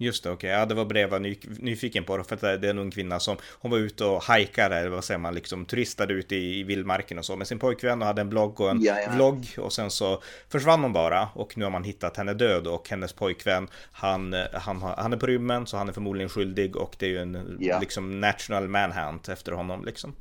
Just 0.04 0.24
det, 0.24 0.30
okej. 0.30 0.50
Okay. 0.50 0.60
Ja, 0.60 0.66
det 0.66 0.76
var 0.76 0.86
det 0.86 1.00
jag 1.00 1.08
var 1.08 1.20
ny, 1.20 1.38
nyfiken 1.60 2.04
på. 2.04 2.24
För 2.24 2.36
att 2.36 2.42
det 2.42 2.68
är 2.68 2.70
en 2.70 2.80
ung 2.80 2.92
kvinna 2.92 3.20
som, 3.20 3.38
hon 3.60 3.72
var 3.72 3.78
ute 3.78 4.06
och 4.06 4.24
hajkade, 4.24 4.76
eller 4.76 4.90
vad 4.90 5.04
säger 5.04 5.18
man, 5.18 5.36
liksom 5.36 5.66
turistade 5.66 6.14
ute 6.14 6.36
i, 6.36 6.60
i 6.60 6.64
vildmarken 6.64 7.18
och 7.18 7.26
så 7.26 7.36
med 7.36 7.48
sin 7.48 7.60
pojkvän 7.60 8.02
och 8.02 8.08
hade 8.08 8.22
en 8.22 8.30
blogg 8.30 8.62
och 8.62 8.70
en 8.70 8.82
ja, 8.82 9.00
ja. 9.00 9.12
vlogg. 9.16 9.48
Och 9.58 9.74
sen 9.74 9.92
så 9.92 10.22
försvann 10.50 10.84
hon 10.84 10.94
bara 10.94 11.30
och 11.34 11.58
nu 11.58 11.64
har 11.64 11.72
man 11.72 11.84
hittat 11.84 12.18
henne 12.18 12.34
död 12.34 12.68
och 12.68 12.90
hennes 12.90 13.14
pojkvän, 13.14 13.68
han, 13.92 14.36
han, 14.54 14.82
han 14.82 15.14
är 15.14 15.18
på 15.18 15.28
rymmen 15.28 15.68
så 15.68 15.78
han 15.78 15.90
är 15.90 15.94
förmodligen 15.94 16.30
skyldig 16.30 16.76
och 16.76 16.96
det 17.00 17.06
är 17.06 17.10
ju 17.10 17.18
en 17.18 17.58
ja. 17.60 17.80
liksom 17.80 18.20
national 18.22 18.68
manhunt 18.68 19.30
efter 19.30 19.52
honom 19.52 19.86
liksom. 19.86 20.16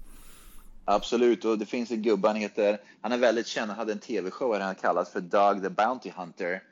Absolut, 0.84 1.44
och 1.44 1.58
det 1.58 1.66
finns 1.66 1.90
en 1.90 2.02
gubbe, 2.02 2.28
han 2.28 2.36
heter, 2.36 2.80
han 3.00 3.12
är 3.12 3.18
väldigt 3.18 3.46
känd, 3.46 3.70
han 3.70 3.78
hade 3.78 3.92
en 3.92 3.98
tv-show 3.98 4.60
han 4.60 4.74
kallas 4.74 5.12
för 5.12 5.20
Doug 5.20 5.62
the 5.62 5.68
Bounty 5.68 6.10
Hunter. 6.16 6.62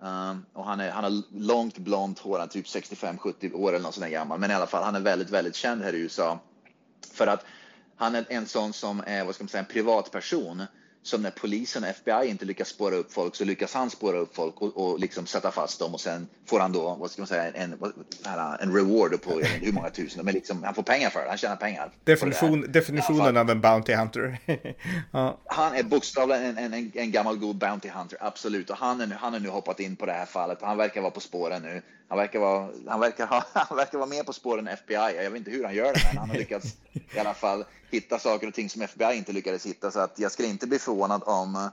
Um, 0.00 0.46
och 0.52 0.64
han, 0.64 0.80
är, 0.80 0.90
han 0.90 1.04
har 1.04 1.22
långt 1.32 1.78
blont 1.78 2.18
hår, 2.18 2.38
han 2.38 2.48
är 2.48 2.52
typ 2.52 2.66
65-70 2.66 3.54
år 3.54 3.68
eller 3.68 3.82
något 3.82 3.94
sånt 3.94 4.04
där 4.04 4.10
gammal. 4.10 4.38
Men 4.40 4.50
i 4.50 4.54
alla 4.54 4.66
fall, 4.66 4.82
han 4.82 4.94
är 4.94 5.00
väldigt, 5.00 5.30
väldigt 5.30 5.54
känd 5.54 5.82
här 5.82 5.92
i 5.92 5.98
USA. 5.98 6.38
För 7.12 7.26
att 7.26 7.44
han 7.96 8.14
är 8.14 8.24
en 8.28 8.46
sån 8.46 8.72
som 8.72 9.02
är, 9.06 9.24
vad 9.24 9.34
ska 9.34 9.44
man 9.44 9.48
säga, 9.48 9.62
en 9.62 9.72
privatperson 9.72 10.62
som 11.04 11.22
när 11.22 11.30
polisen 11.30 11.84
och 11.84 11.88
FBI 11.88 12.28
inte 12.28 12.44
lyckas 12.44 12.68
spåra 12.68 12.94
upp 12.94 13.12
folk 13.12 13.36
så 13.36 13.44
lyckas 13.44 13.74
han 13.74 13.90
spåra 13.90 14.18
upp 14.18 14.36
folk 14.36 14.60
och, 14.62 14.76
och 14.76 14.98
liksom 14.98 15.26
sätta 15.26 15.50
fast 15.50 15.78
dem 15.78 15.94
och 15.94 16.00
sen 16.00 16.28
får 16.46 16.60
han 16.60 16.72
då, 16.72 16.94
vad 17.00 17.10
ska 17.10 17.22
man 17.22 17.26
säga, 17.26 17.52
en, 17.52 17.72
en 18.60 18.74
reward 18.74 19.22
på 19.22 19.30
hur 19.40 19.72
många 19.72 19.90
tusen, 19.90 20.24
men 20.24 20.34
liksom, 20.34 20.62
han 20.62 20.74
får 20.74 20.82
pengar 20.82 21.10
för 21.10 21.20
det, 21.20 21.28
han 21.28 21.38
tjänar 21.38 21.56
pengar. 21.56 21.90
Definition, 22.04 22.72
definitionen 22.72 23.36
av 23.36 23.50
en 23.50 23.60
Bounty 23.60 23.94
Hunter. 23.94 24.38
ja. 25.12 25.40
Han 25.46 25.74
är 25.74 25.82
bokstavligen 25.82 26.58
en, 26.58 26.74
en, 26.74 26.92
en, 26.94 27.10
gammal 27.10 27.36
god 27.36 27.56
Bounty 27.56 27.88
Hunter, 27.88 28.18
absolut, 28.20 28.70
och 28.70 28.76
han, 28.76 29.00
är 29.00 29.06
nu, 29.06 29.14
han 29.14 29.32
har 29.32 29.40
nu 29.40 29.48
hoppat 29.48 29.80
in 29.80 29.96
på 29.96 30.06
det 30.06 30.12
här 30.12 30.26
fallet, 30.26 30.58
han 30.62 30.76
verkar 30.76 31.00
vara 31.00 31.10
på 31.10 31.20
spåren 31.20 31.62
nu. 31.62 31.82
Han 32.08 32.18
verkar 32.18 32.38
vara, 32.38 32.68
han 32.86 33.00
verkar 33.00 33.26
ha, 33.26 33.44
han 33.52 33.76
verkar 33.76 33.98
vara 33.98 34.08
med 34.08 34.26
på 34.26 34.32
spåren 34.32 34.68
FBI. 34.68 34.94
Jag 34.94 35.30
vet 35.30 35.38
inte 35.38 35.50
hur 35.50 35.64
han 35.64 35.74
gör 35.74 35.94
det, 35.94 36.00
men 36.08 36.16
han 36.16 36.30
har 36.30 36.36
lyckats 36.36 36.76
i 37.14 37.18
alla 37.18 37.34
fall 37.34 37.64
hitta 37.90 38.18
saker 38.18 38.48
och 38.48 38.54
ting 38.54 38.70
som 38.70 38.82
FBI 38.82 39.16
inte 39.16 39.32
lyckades 39.32 39.66
hitta. 39.66 39.90
Så 39.90 39.98
att 40.00 40.18
jag 40.18 40.32
skulle 40.32 40.48
inte 40.48 40.66
bli 40.66 40.78
förvånad 40.78 41.22
om 41.26 41.70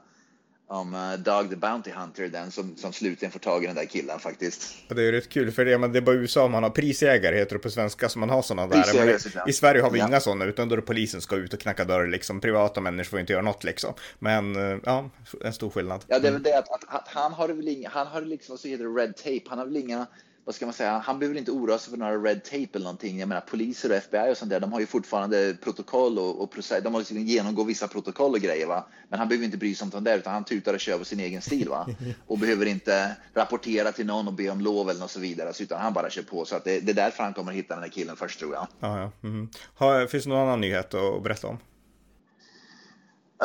om 0.72 0.94
uh, 0.94 1.14
Dog 1.14 1.50
the 1.50 1.56
Bounty 1.56 1.92
Hunter, 1.92 2.28
den 2.28 2.52
som, 2.52 2.76
som 2.76 2.94
slutligen 2.94 3.32
får 3.32 3.40
tag 3.40 3.64
i 3.64 3.68
den 3.68 3.76
där 3.76 3.86
killen 3.86 4.20
faktiskt. 4.20 4.76
Det 4.88 5.04
är 5.04 5.12
rätt 5.12 5.30
kul, 5.30 5.52
för 5.52 5.66
det, 5.66 5.78
men 5.78 5.92
det 5.92 6.00
är 6.00 6.02
bara 6.02 6.16
USA 6.16 6.48
man 6.48 6.64
har 6.64 6.70
prisjägare, 6.70 7.38
heter 7.38 7.56
det 7.56 7.60
på 7.60 7.70
svenska, 7.70 8.10
som 8.10 8.20
man 8.20 8.30
har 8.30 8.42
sådana 8.42 8.68
där. 8.68 9.06
Men 9.06 9.50
I 9.50 9.54
Sverige 9.54 9.82
har 9.82 9.92
vi 9.92 10.00
ja. 10.00 10.08
inga 10.08 10.20
sådana, 10.20 10.46
utan 10.46 10.70
då 10.70 10.76
är 10.76 10.78
det 10.78 10.82
polisen 10.82 11.22
ska 11.22 11.36
ut 11.36 11.54
och 11.54 11.60
knacka 11.60 11.86
dörr, 11.86 12.08
liksom. 12.08 12.42
Privata 12.42 12.82
människor 12.82 13.10
får 13.10 13.20
inte 13.20 13.34
göra 13.34 13.44
något, 13.44 13.64
liksom. 13.64 13.94
Men 14.20 14.56
uh, 14.56 14.80
ja, 14.86 15.10
en 15.44 15.54
stor 15.54 15.70
skillnad. 15.70 16.06
Ja, 16.08 16.20
det 16.20 16.28
är 16.28 16.32
väl 16.32 16.44
det 16.44 16.58
att, 16.58 16.72
att, 16.72 16.96
att 16.96 17.08
han 17.08 17.34
har 17.34 17.48
väl 17.48 17.68
inga, 17.68 17.90
han 17.90 18.08
har 18.08 18.22
liksom, 18.22 18.54
vad 18.54 18.60
så 18.60 18.68
heter 18.68 18.84
det, 18.84 19.02
red 19.02 19.18
tape, 19.18 19.42
han 19.50 19.58
har 19.58 19.66
väl 19.66 19.78
inga 19.78 20.08
vad 20.52 20.56
ska 20.56 20.66
man 20.66 20.74
säga, 20.74 20.98
han 20.98 21.20
behöver 21.20 21.40
inte 21.40 21.52
oroa 21.52 21.78
sig 21.78 21.92
för 21.92 21.98
några 21.98 22.18
red 22.18 22.44
tape 22.44 22.68
eller 22.74 22.84
någonting. 22.84 23.20
Jag 23.20 23.30
menar 23.30 23.42
poliser 23.42 23.90
och 23.90 23.96
FBI 23.96 24.32
och 24.32 24.38
sånt 24.38 24.50
där, 24.52 24.60
de 24.60 24.74
har 24.74 24.80
ju 24.80 24.86
fortfarande 24.86 25.58
protokoll 25.64 26.20
och, 26.20 26.42
och 26.42 26.52
process, 26.52 26.84
de 26.84 26.94
måste 26.94 27.14
liksom 27.14 27.28
genomgå 27.28 27.64
vissa 27.64 27.88
protokoll 27.88 28.32
och 28.32 28.40
grejer 28.40 28.68
va. 28.68 28.88
Men 29.10 29.20
han 29.20 29.28
behöver 29.28 29.46
inte 29.46 29.58
bry 29.58 29.76
sig 29.76 29.86
om 29.86 29.92
sånt 29.92 30.06
där 30.06 30.18
utan 30.18 30.34
han 30.34 30.44
tutar 30.44 30.74
och 30.74 30.80
kör 30.80 30.98
på 30.98 31.06
sin 31.06 31.20
egen 31.20 31.42
stil 31.42 31.70
va. 31.70 31.88
Och 32.28 32.38
behöver 32.38 32.66
inte 32.66 33.16
rapportera 33.34 33.92
till 33.92 34.06
någon 34.06 34.28
och 34.28 34.34
be 34.34 34.50
om 34.50 34.62
lov 34.62 34.90
eller 34.90 35.00
något 35.00 35.12
så 35.12 35.20
vidare. 35.20 35.52
Utan 35.60 35.82
han 35.82 35.94
bara 35.94 36.10
kör 36.10 36.24
på. 36.24 36.46
Så 36.46 36.56
att 36.56 36.64
det, 36.64 36.80
det 36.80 36.92
är 36.92 36.96
därför 36.96 37.24
han 37.24 37.34
kommer 37.34 37.52
hitta 37.52 37.74
den 37.74 37.84
här 37.84 37.90
killen 37.90 38.16
först 38.16 38.40
tror 38.40 38.54
jag. 38.54 38.68
Ja, 38.80 39.00
ja. 39.00 39.12
Mm. 39.30 39.50
Har, 39.76 40.08
finns 40.08 40.24
det 40.24 40.30
någon 40.30 40.40
annan 40.40 40.62
nyhet 40.62 40.94
att 40.94 41.24
berätta 41.24 41.48
om? 41.48 41.58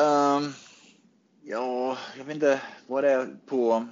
Um, 0.03 0.55
ja, 1.42 1.97
jag 2.19 2.25
vet 2.25 2.35
inte 2.35 2.61
vad 2.87 3.05
det 3.05 3.11
är 3.11 3.29
på 3.47 3.87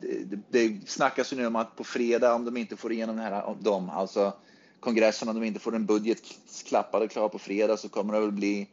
det, 0.00 0.38
det 0.50 0.88
snackas 0.88 1.32
ju 1.32 1.36
nu 1.36 1.46
om 1.46 1.56
att 1.56 1.76
på 1.76 1.84
fredag, 1.84 2.34
om 2.34 2.44
de 2.44 2.56
inte 2.56 2.76
får 2.76 2.92
igenom 2.92 3.16
det 3.16 3.22
här, 3.22 3.56
de, 3.60 3.90
alltså 3.90 4.32
kongressen, 4.80 5.28
om 5.28 5.34
de 5.34 5.44
inte 5.44 5.60
får 5.60 5.74
en 5.74 5.86
budget 5.86 6.22
klappad 6.66 7.02
och 7.02 7.10
klar 7.10 7.28
på 7.28 7.38
fredag 7.38 7.76
så 7.76 7.88
kommer 7.88 8.14
det 8.14 8.20
väl 8.20 8.32
bli 8.32 8.68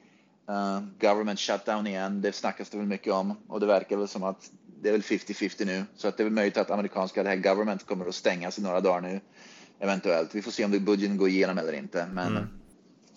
uh, 0.49 0.79
government 1.01 1.39
shutdown 1.39 1.88
igen. 1.88 2.21
Det 2.21 2.31
snackas 2.31 2.69
det 2.69 2.77
väl 2.77 2.88
mycket 2.88 3.13
om 3.13 3.33
och 3.47 3.59
det 3.59 3.65
verkar 3.65 3.97
väl 3.97 4.07
som 4.07 4.23
att 4.23 4.51
det 4.81 4.89
är 4.89 4.91
väl 4.91 5.01
50-50 5.01 5.65
nu 5.65 5.83
så 5.95 6.07
att 6.07 6.17
det 6.17 6.23
är 6.23 6.25
väl 6.25 6.33
möjligt 6.33 6.57
att 6.57 6.71
amerikanska 6.71 7.23
det 7.23 7.29
här 7.29 7.35
government 7.35 7.85
kommer 7.85 8.07
att 8.07 8.15
stängas 8.15 8.59
i 8.59 8.61
några 8.61 8.81
dagar 8.81 9.01
nu 9.01 9.19
eventuellt. 9.79 10.35
Vi 10.35 10.41
får 10.41 10.51
se 10.51 10.65
om 10.65 10.71
budgeten 10.71 11.17
går 11.17 11.29
igenom 11.29 11.57
eller 11.57 11.73
inte, 11.73 12.07
men 12.13 12.27
mm. 12.27 12.47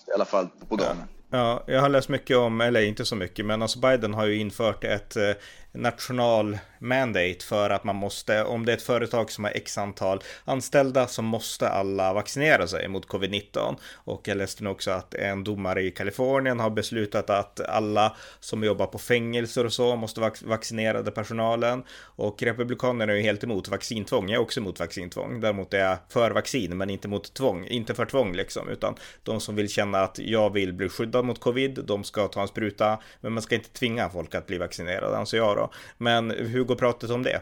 i 0.09 0.13
alla 0.15 0.25
fall 0.25 0.49
på 0.69 0.77
gång. 0.77 0.87
Ja. 0.87 1.18
Ja, 1.31 1.65
jag 1.67 1.81
har 1.81 1.89
läst 1.89 2.09
mycket 2.09 2.37
om, 2.37 2.61
eller 2.61 2.81
inte 2.81 3.05
så 3.05 3.17
mycket, 3.17 3.47
men 3.47 3.63
alltså 3.63 3.79
Biden 3.79 4.15
har 4.15 4.27
ju 4.27 4.37
infört 4.37 4.85
ett 4.85 5.17
eh, 5.17 5.33
national 5.73 6.59
mandate 6.79 7.45
för 7.45 7.71
att 7.71 7.85
man 7.85 7.97
måste, 7.97 8.45
om 8.45 8.67
det 8.67 8.73
är 8.73 8.77
ett 8.77 8.83
företag 8.83 9.31
som 9.31 9.45
har 9.45 9.51
x 9.51 9.79
antal 9.79 10.21
anställda 10.45 11.07
så 11.07 11.23
måste 11.23 11.69
alla 11.69 12.13
vaccinera 12.13 12.67
sig 12.67 12.89
mot 12.89 13.09
covid-19. 13.09 13.77
Och 13.95 14.29
jag 14.29 14.37
läste 14.37 14.65
nu 14.65 14.71
också 14.71 14.91
att 14.91 15.15
en 15.15 15.45
domare 15.45 15.83
i 15.83 15.91
Kalifornien 15.91 16.61
har 16.61 16.71
beslutat 16.71 17.31
att 17.31 17.61
alla 17.61 18.17
som 18.41 18.65
jobbar 18.65 18.87
på 18.87 18.99
fängelser 18.99 19.67
och 19.67 19.73
så 19.73 19.97
måste 19.97 20.21
vac 20.21 20.43
vaccinerade 20.43 21.11
personalen. 21.11 21.85
Och 22.01 22.43
republikanerna 22.43 23.13
är 23.13 23.17
ju 23.17 23.23
helt 23.23 23.45
emot 23.45 23.69
vaccintvång. 23.69 24.29
Jag 24.29 24.39
är 24.39 24.43
också 24.43 24.61
emot 24.61 24.81
vaccintvång. 24.81 25.41
Däremot 25.41 25.75
är 25.75 25.79
jag 25.79 25.99
för 26.09 26.31
vaccin, 26.31 26.77
men 26.77 26.91
inte 26.91 27.09
mot 27.09 27.35
tvång, 27.35 27.67
inte 27.67 27.95
för 27.95 28.07
tvång 28.07 28.33
liksom, 28.33 28.69
utan 28.69 28.95
de 29.23 29.41
som 29.41 29.57
vill 29.57 29.69
känna 29.69 30.01
att 30.01 30.19
jag 30.19 30.53
vill 30.53 30.73
bli 30.73 30.89
skyddad 30.89 31.18
mot 31.23 31.41
covid, 31.41 31.85
de 31.85 32.05
ska 32.05 32.29
ta 32.29 32.43
en 32.43 32.49
spruta, 32.49 32.99
men 33.21 33.33
man 33.33 33.43
ska 33.43 33.55
inte 33.55 33.71
tvinga 33.71 34.11
folk 34.11 34.35
att 34.35 34.47
bli 34.47 34.59
vaccinerade, 34.59 35.17
anser 35.17 35.37
jag 35.37 35.57
då. 35.57 35.71
Men 35.99 36.31
hur 36.31 36.65
går 36.65 36.75
pratet 36.75 37.11
om 37.11 37.23
det? 37.23 37.41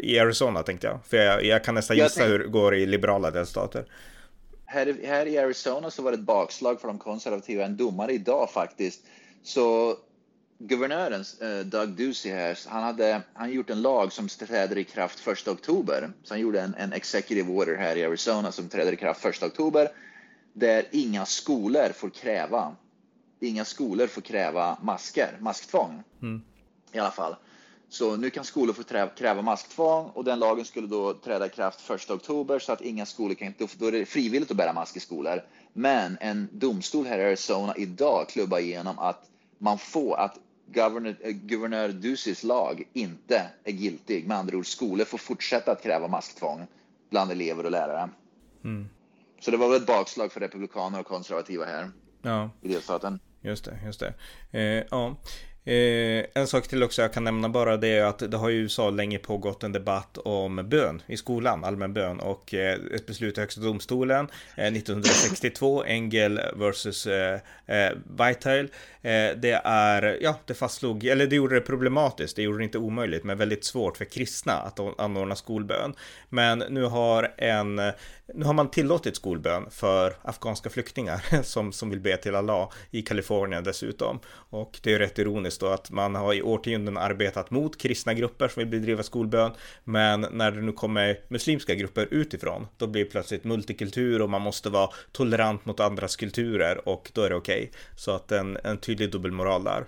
I 0.00 0.18
Arizona 0.18 0.62
tänkte 0.62 0.86
jag. 0.86 0.98
För 1.06 1.16
jag, 1.16 1.44
jag 1.44 1.64
kan 1.64 1.74
nästan 1.74 1.96
gissa 1.96 2.24
hur 2.24 2.38
det 2.38 2.48
går 2.48 2.74
i 2.74 2.86
liberala 2.86 3.30
delstater. 3.30 3.84
Här, 4.66 4.96
här 5.06 5.26
i 5.26 5.38
Arizona 5.38 5.90
så 5.90 6.02
var 6.02 6.10
det 6.10 6.16
ett 6.16 6.20
bakslag 6.20 6.80
för 6.80 6.88
de 6.88 6.98
konservativa. 6.98 7.64
En 7.64 7.76
domare 7.76 8.12
idag 8.12 8.50
faktiskt. 8.50 9.00
Så 9.42 9.96
guvernören 10.58 11.24
uh, 11.42 11.66
Doug 11.66 11.88
Ducey 11.88 12.32
här, 12.32 12.58
han 12.66 12.82
hade 12.82 13.22
han 13.34 13.52
gjort 13.52 13.70
en 13.70 13.82
lag 13.82 14.12
som 14.12 14.28
träder 14.28 14.78
i 14.78 14.84
kraft 14.84 15.28
1 15.28 15.48
oktober. 15.48 16.10
Så 16.22 16.34
han 16.34 16.40
gjorde 16.40 16.60
en, 16.60 16.74
en 16.74 16.92
executive 16.92 17.52
order 17.52 17.76
här 17.76 17.96
i 17.96 18.04
Arizona 18.04 18.52
som 18.52 18.68
träder 18.68 18.92
i 18.92 18.96
kraft 18.96 19.24
1 19.24 19.42
oktober. 19.42 19.88
Där 20.52 20.84
inga 20.90 21.26
skolor 21.26 21.92
får 21.94 22.10
kräva 22.10 22.76
inga 23.42 23.64
skolor 23.64 24.06
får 24.06 24.20
kräva 24.20 24.78
masker, 24.82 25.38
masktvång. 25.40 26.02
Mm. 26.22 26.42
I 26.92 26.98
alla 26.98 27.10
fall. 27.10 27.36
Så 27.88 28.16
nu 28.16 28.30
kan 28.30 28.44
skolor 28.44 28.72
få 28.72 28.82
kräva 29.16 29.42
masktvång 29.42 30.10
och 30.14 30.24
den 30.24 30.38
lagen 30.38 30.64
skulle 30.64 30.86
då 30.86 31.14
träda 31.14 31.46
i 31.46 31.48
kraft 31.48 31.90
1 31.90 32.10
oktober 32.10 32.58
så 32.58 32.72
att 32.72 32.80
inga 32.80 33.06
skolor 33.06 33.34
kan, 33.34 33.54
då 33.78 33.86
är 33.86 33.92
det 33.92 34.06
frivilligt 34.06 34.50
att 34.50 34.56
bära 34.56 34.72
mask 34.72 34.96
i 34.96 35.00
skolor. 35.00 35.42
Men 35.72 36.18
en 36.20 36.48
domstol 36.52 37.06
här 37.06 37.18
i 37.18 37.24
Arizona 37.24 37.76
idag 37.76 38.28
klubbar 38.28 38.58
igenom 38.58 38.98
att 38.98 39.30
man 39.58 39.78
får 39.78 40.16
att 40.16 40.38
guvernör, 40.66 41.16
eh, 41.20 41.30
guvernör 41.30 41.88
Ducys 41.88 42.42
lag 42.42 42.82
inte 42.92 43.50
är 43.64 43.72
giltig. 43.72 44.26
Med 44.26 44.36
andra 44.36 44.56
ord, 44.56 44.66
skolor 44.66 45.04
får 45.04 45.18
fortsätta 45.18 45.72
att 45.72 45.82
kräva 45.82 46.08
masktvång 46.08 46.66
bland 47.10 47.30
elever 47.30 47.64
och 47.64 47.70
lärare. 47.70 48.10
Mm. 48.64 48.88
Så 49.40 49.50
det 49.50 49.56
var 49.56 49.68
väl 49.68 49.80
ett 49.80 49.86
bakslag 49.86 50.32
för 50.32 50.40
republikaner 50.40 51.00
och 51.00 51.06
konservativa 51.06 51.64
här 51.64 51.90
ja. 52.22 52.50
i 52.60 52.68
delstaten. 52.68 53.20
Just 53.42 53.64
det, 53.64 53.78
just 53.84 54.00
det. 54.00 54.14
Eh, 54.50 54.84
ja. 54.90 55.16
Eh, 55.64 56.24
en 56.34 56.46
sak 56.46 56.68
till 56.68 56.82
också 56.82 57.02
jag 57.02 57.12
kan 57.12 57.24
nämna 57.24 57.48
bara 57.48 57.76
det 57.76 57.88
är 57.88 58.04
att 58.04 58.30
det 58.30 58.36
har 58.36 58.50
i 58.50 58.54
USA 58.54 58.90
länge 58.90 59.18
pågått 59.18 59.62
en 59.62 59.72
debatt 59.72 60.18
om 60.18 60.56
bön 60.68 61.02
i 61.06 61.16
skolan, 61.16 61.64
allmän 61.64 61.92
bön 61.94 62.20
och 62.20 62.54
eh, 62.54 62.78
ett 62.94 63.06
beslut 63.06 63.38
i 63.38 63.40
Högsta 63.40 63.60
domstolen 63.60 64.28
eh, 64.56 64.66
1962, 64.66 65.84
Engel 65.84 66.40
versus 66.56 67.06
eh, 67.06 67.40
eh, 67.66 67.92
Eh, 69.02 69.36
det 69.36 69.60
är, 69.64 70.18
ja, 70.20 70.38
det 70.46 70.54
fastslog, 70.54 71.04
eller 71.04 71.26
det 71.26 71.36
gjorde 71.36 71.54
det 71.54 71.60
problematiskt, 71.60 72.36
det 72.36 72.42
gjorde 72.42 72.58
det 72.58 72.64
inte 72.64 72.78
omöjligt, 72.78 73.24
men 73.24 73.38
väldigt 73.38 73.64
svårt 73.64 73.96
för 73.96 74.04
kristna 74.04 74.52
att 74.52 74.80
anordna 74.98 75.36
skolbön. 75.36 75.94
Men 76.28 76.58
nu 76.58 76.82
har 76.82 77.34
en, 77.38 77.80
nu 78.34 78.44
har 78.44 78.52
man 78.52 78.70
tillåtit 78.70 79.16
skolbön 79.16 79.70
för 79.70 80.16
afghanska 80.22 80.70
flyktingar 80.70 81.24
som, 81.42 81.72
som 81.72 81.90
vill 81.90 82.00
be 82.00 82.16
till 82.16 82.34
Allah 82.34 82.72
i 82.90 83.02
Kalifornien 83.02 83.64
dessutom. 83.64 84.20
Och 84.26 84.80
det 84.82 84.94
är 84.94 84.98
rätt 84.98 85.18
ironiskt 85.18 85.60
då 85.60 85.66
att 85.66 85.90
man 85.90 86.14
har 86.14 86.34
i 86.34 86.42
årtionden 86.42 86.96
arbetat 86.96 87.50
mot 87.50 87.78
kristna 87.78 88.14
grupper 88.14 88.48
som 88.48 88.60
vill 88.60 88.68
bedriva 88.68 89.02
skolbön. 89.02 89.52
Men 89.84 90.26
när 90.30 90.50
det 90.50 90.62
nu 90.62 90.72
kommer 90.72 91.20
muslimska 91.28 91.74
grupper 91.74 92.08
utifrån, 92.10 92.66
då 92.76 92.86
blir 92.86 93.04
det 93.04 93.10
plötsligt 93.10 93.44
multikultur 93.44 94.22
och 94.22 94.30
man 94.30 94.42
måste 94.42 94.70
vara 94.70 94.90
tolerant 95.12 95.64
mot 95.64 95.80
andras 95.80 96.16
kulturer 96.16 96.88
och 96.88 97.10
då 97.14 97.22
är 97.22 97.30
det 97.30 97.36
okej. 97.36 97.62
Okay. 97.62 97.80
Så 97.96 98.10
att 98.10 98.32
en, 98.32 98.58
en 98.64 98.78
tydlig 98.78 99.10
dubbelmoral 99.10 99.64
där. 99.64 99.84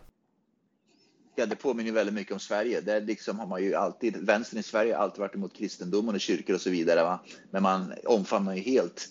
Ja, 1.37 1.47
det 1.47 1.57
påminner 1.57 1.93
väldigt 1.93 2.15
mycket 2.15 2.33
om 2.33 2.41
Sverige. 2.41 2.81
Där 2.81 3.01
liksom 3.01 3.39
har 3.39 3.47
man 3.47 3.63
ju 3.63 3.75
alltid, 3.75 4.17
vänstern 4.17 4.61
i 4.61 4.63
Sverige 4.63 4.95
har 4.95 5.03
alltid 5.03 5.21
varit 5.21 5.35
emot 5.35 5.55
kristendomen 5.55 6.15
och 6.15 6.21
kyrkor 6.21 6.55
och 6.55 6.61
så 6.61 6.71
vidare. 6.71 7.03
Va? 7.03 7.21
Men 7.51 7.63
man 7.63 7.95
omfamnar 8.05 8.55
ju 8.55 8.61
helt 8.61 9.09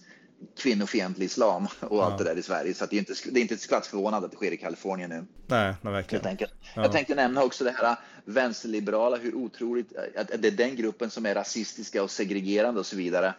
kvinnofientlig 0.57 1.25
islam 1.25 1.67
och 1.79 1.97
ja. 1.97 2.05
allt 2.05 2.17
det 2.17 2.23
där 2.23 2.35
i 2.35 2.41
Sverige. 2.41 2.73
Så 2.73 2.85
det 2.85 2.95
är 2.95 2.99
inte, 2.99 3.13
det 3.31 3.39
är 3.39 3.41
inte 3.41 3.53
ett 3.53 3.61
skvatt 3.61 3.87
förvånande 3.87 4.25
att 4.25 4.31
det 4.31 4.37
sker 4.37 4.51
i 4.51 4.57
Kalifornien 4.57 5.09
nu. 5.09 5.25
Nej, 5.47 5.73
nej 5.81 5.93
verkligen. 5.93 6.25
Jag, 6.25 6.49
ja. 6.75 6.81
jag 6.81 6.91
tänkte 6.91 7.15
nämna 7.15 7.43
också 7.43 7.63
det 7.63 7.71
här 7.71 7.95
vänsterliberala, 8.25 9.17
hur 9.17 9.35
otroligt 9.35 9.97
att 10.17 10.27
det 10.39 10.47
är 10.47 10.51
den 10.51 10.75
gruppen 10.75 11.09
som 11.09 11.25
är 11.25 11.35
rasistiska 11.35 12.03
och 12.03 12.11
segregerande 12.11 12.79
och 12.79 12.85
så 12.85 12.95
vidare. 12.95 13.33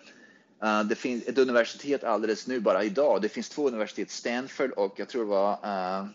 Uh, 0.65 0.83
det 0.85 0.95
finns 0.95 1.25
ett 1.27 1.39
universitet 1.39 2.05
alldeles 2.05 2.47
nu, 2.47 2.61
bara 2.61 2.85
idag. 2.85 3.23
Det 3.23 3.29
finns 3.29 3.49
två 3.49 3.69
universitet, 3.69 4.11
Stanford 4.11 4.71
och 4.71 4.95
jag 4.97 5.09
tror 5.09 5.25
det 5.25 5.31
var 5.31 5.53
uh, 5.53 6.07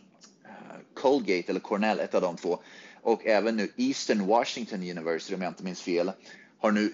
Colgate 0.94 1.50
eller 1.50 1.60
Cornell, 1.60 2.00
ett 2.00 2.16
av 2.16 2.22
de 2.22 2.38
två. 2.38 2.60
Och 3.02 3.26
även 3.26 3.56
nu 3.56 3.72
Eastern 3.76 4.28
Washington 4.28 4.80
University, 4.80 5.36
om 5.36 5.42
jag 5.42 5.52
inte 5.52 5.64
minns 5.64 5.82
fel, 5.82 6.12
har 6.60 6.72
nu 6.72 6.94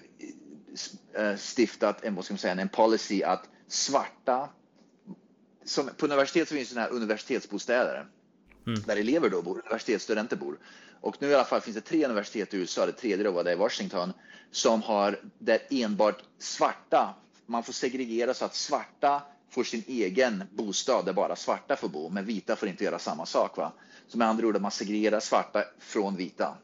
uh, 1.18 1.36
stiftat 1.36 2.04
en, 2.04 2.14
vad 2.14 2.24
ska 2.24 2.34
man 2.34 2.38
säga, 2.38 2.60
en 2.60 2.68
policy 2.68 3.22
att 3.22 3.48
svarta, 3.68 4.48
som, 5.64 5.90
på 5.96 6.06
universitet 6.06 6.48
så 6.48 6.54
finns 6.54 6.70
det 6.70 6.80
här 6.80 6.90
universitetsbostäder 6.90 8.06
mm. 8.66 8.82
där 8.82 8.96
elever 8.96 9.30
då 9.30 9.42
bor, 9.42 9.62
universitetsstudenter 9.66 10.36
bor. 10.36 10.58
Och 11.00 11.16
nu 11.22 11.28
i 11.28 11.34
alla 11.34 11.44
fall 11.44 11.60
finns 11.60 11.74
det 11.74 11.80
tre 11.80 12.04
universitet 12.04 12.54
i 12.54 12.56
USA, 12.56 12.86
det 12.86 12.92
tredje 12.92 13.24
då 13.24 13.30
var 13.30 13.44
det 13.44 13.52
i 13.52 13.56
Washington, 13.56 14.12
som 14.50 14.82
har 14.82 15.20
där 15.38 15.58
enbart 15.70 16.22
svarta, 16.38 17.14
man 17.46 17.62
får 17.62 17.72
segregera 17.72 18.34
så 18.34 18.44
att 18.44 18.54
svarta 18.54 19.22
får 19.50 19.64
sin 19.64 19.82
egen 19.86 20.44
bostad 20.52 21.04
där 21.04 21.12
bara 21.12 21.36
svarta 21.36 21.76
får 21.76 21.88
bo, 21.88 22.08
men 22.08 22.24
vita 22.24 22.56
får 22.56 22.68
inte 22.68 22.84
göra 22.84 22.98
samma 22.98 23.26
sak. 23.26 23.56
Va? 23.56 23.72
Så 24.08 24.18
med 24.18 24.28
andra 24.28 24.46
ord, 24.46 24.60
man 24.60 24.70
segregerar 24.70 25.20
svarta 25.20 25.64
från 25.78 26.16
vita. 26.16 26.56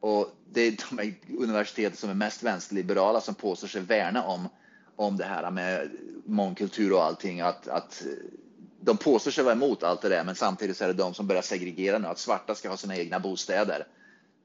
Och 0.00 0.30
det 0.52 0.60
är 0.60 0.76
de 0.90 1.14
universitet 1.38 1.98
som 1.98 2.10
är 2.10 2.14
mest 2.14 2.42
vänsterliberala 2.42 3.20
som 3.20 3.34
påstår 3.34 3.68
sig 3.68 3.80
värna 3.80 4.24
om, 4.24 4.48
om 4.96 5.16
det 5.16 5.24
här 5.24 5.50
med 5.50 5.90
mångkultur 6.24 6.92
och 6.92 7.04
allting. 7.04 7.40
Att, 7.40 7.68
att 7.68 8.02
de 8.80 8.96
påstår 8.96 9.30
sig 9.30 9.44
vara 9.44 9.54
emot 9.54 9.82
allt 9.82 10.02
det 10.02 10.08
där, 10.08 10.24
men 10.24 10.34
samtidigt 10.34 10.76
så 10.76 10.84
är 10.84 10.88
det 10.88 10.94
de 10.94 11.14
som 11.14 11.26
börjar 11.26 11.42
segregera 11.42 11.98
nu, 11.98 12.08
att 12.08 12.18
svarta 12.18 12.54
ska 12.54 12.68
ha 12.68 12.76
sina 12.76 12.96
egna 12.96 13.20
bostäder 13.20 13.86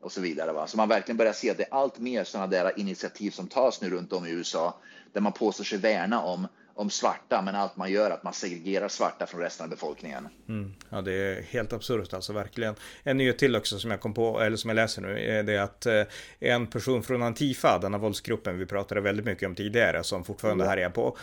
och 0.01 0.12
så 0.12 0.21
vidare. 0.21 0.51
Va? 0.51 0.67
Så 0.67 0.77
man 0.77 0.89
verkligen 0.89 1.17
börjar 1.17 1.34
se 1.34 1.49
att 1.49 1.58
det 1.58 1.63
är 1.63 1.73
allt 1.73 1.99
mer 1.99 2.23
sådana 2.23 2.47
där 2.47 2.80
initiativ 2.80 3.32
som 3.32 3.47
tas 3.47 3.82
nu 3.82 3.89
runt 3.89 4.13
om 4.13 4.25
i 4.25 4.30
USA, 4.30 4.80
där 5.13 5.21
man 5.21 5.34
påstår 5.34 5.63
sig 5.63 5.77
värna 5.77 6.21
om 6.21 6.47
om 6.82 6.89
svarta, 6.89 7.41
men 7.41 7.56
allt 7.56 7.78
man 7.78 7.91
gör 7.91 8.12
att 8.12 8.24
man 8.24 8.34
segregerar 8.34 8.88
svarta 8.88 9.26
från 9.26 9.41
resten 9.41 9.63
av 9.63 9.70
befolkningen. 9.70 10.28
Mm. 10.50 10.74
Ja, 10.89 11.02
det 11.02 11.13
är 11.13 11.41
helt 11.41 11.74
absurt 11.74 12.13
alltså, 12.13 12.34
verkligen. 12.34 12.76
En 13.04 13.17
nyhet 13.17 13.38
till 13.38 13.56
också 13.56 13.80
som 13.80 13.91
jag 13.91 14.02
kom 14.02 14.13
på, 14.13 14.41
eller 14.41 14.58
som 14.58 14.70
jag 14.70 14.76
läser 14.76 15.02
nu, 15.02 15.20
är 15.20 15.44
det 15.44 15.58
att 15.58 15.86
eh, 15.86 16.04
en 16.39 16.67
person 16.67 17.04
från 17.04 17.24
Antifa, 17.24 17.80
denna 17.80 17.98
våldsgruppen 17.98 18.58
vi 18.58 18.65
pratade 18.65 19.02
väldigt 19.02 19.26
mycket 19.26 19.48
om 19.48 19.56
tidigare, 19.56 20.04
som 20.04 20.24
fortfarande 20.24 20.63
mm. 20.63 20.70
härjar 20.70 20.89
på. 20.89 21.17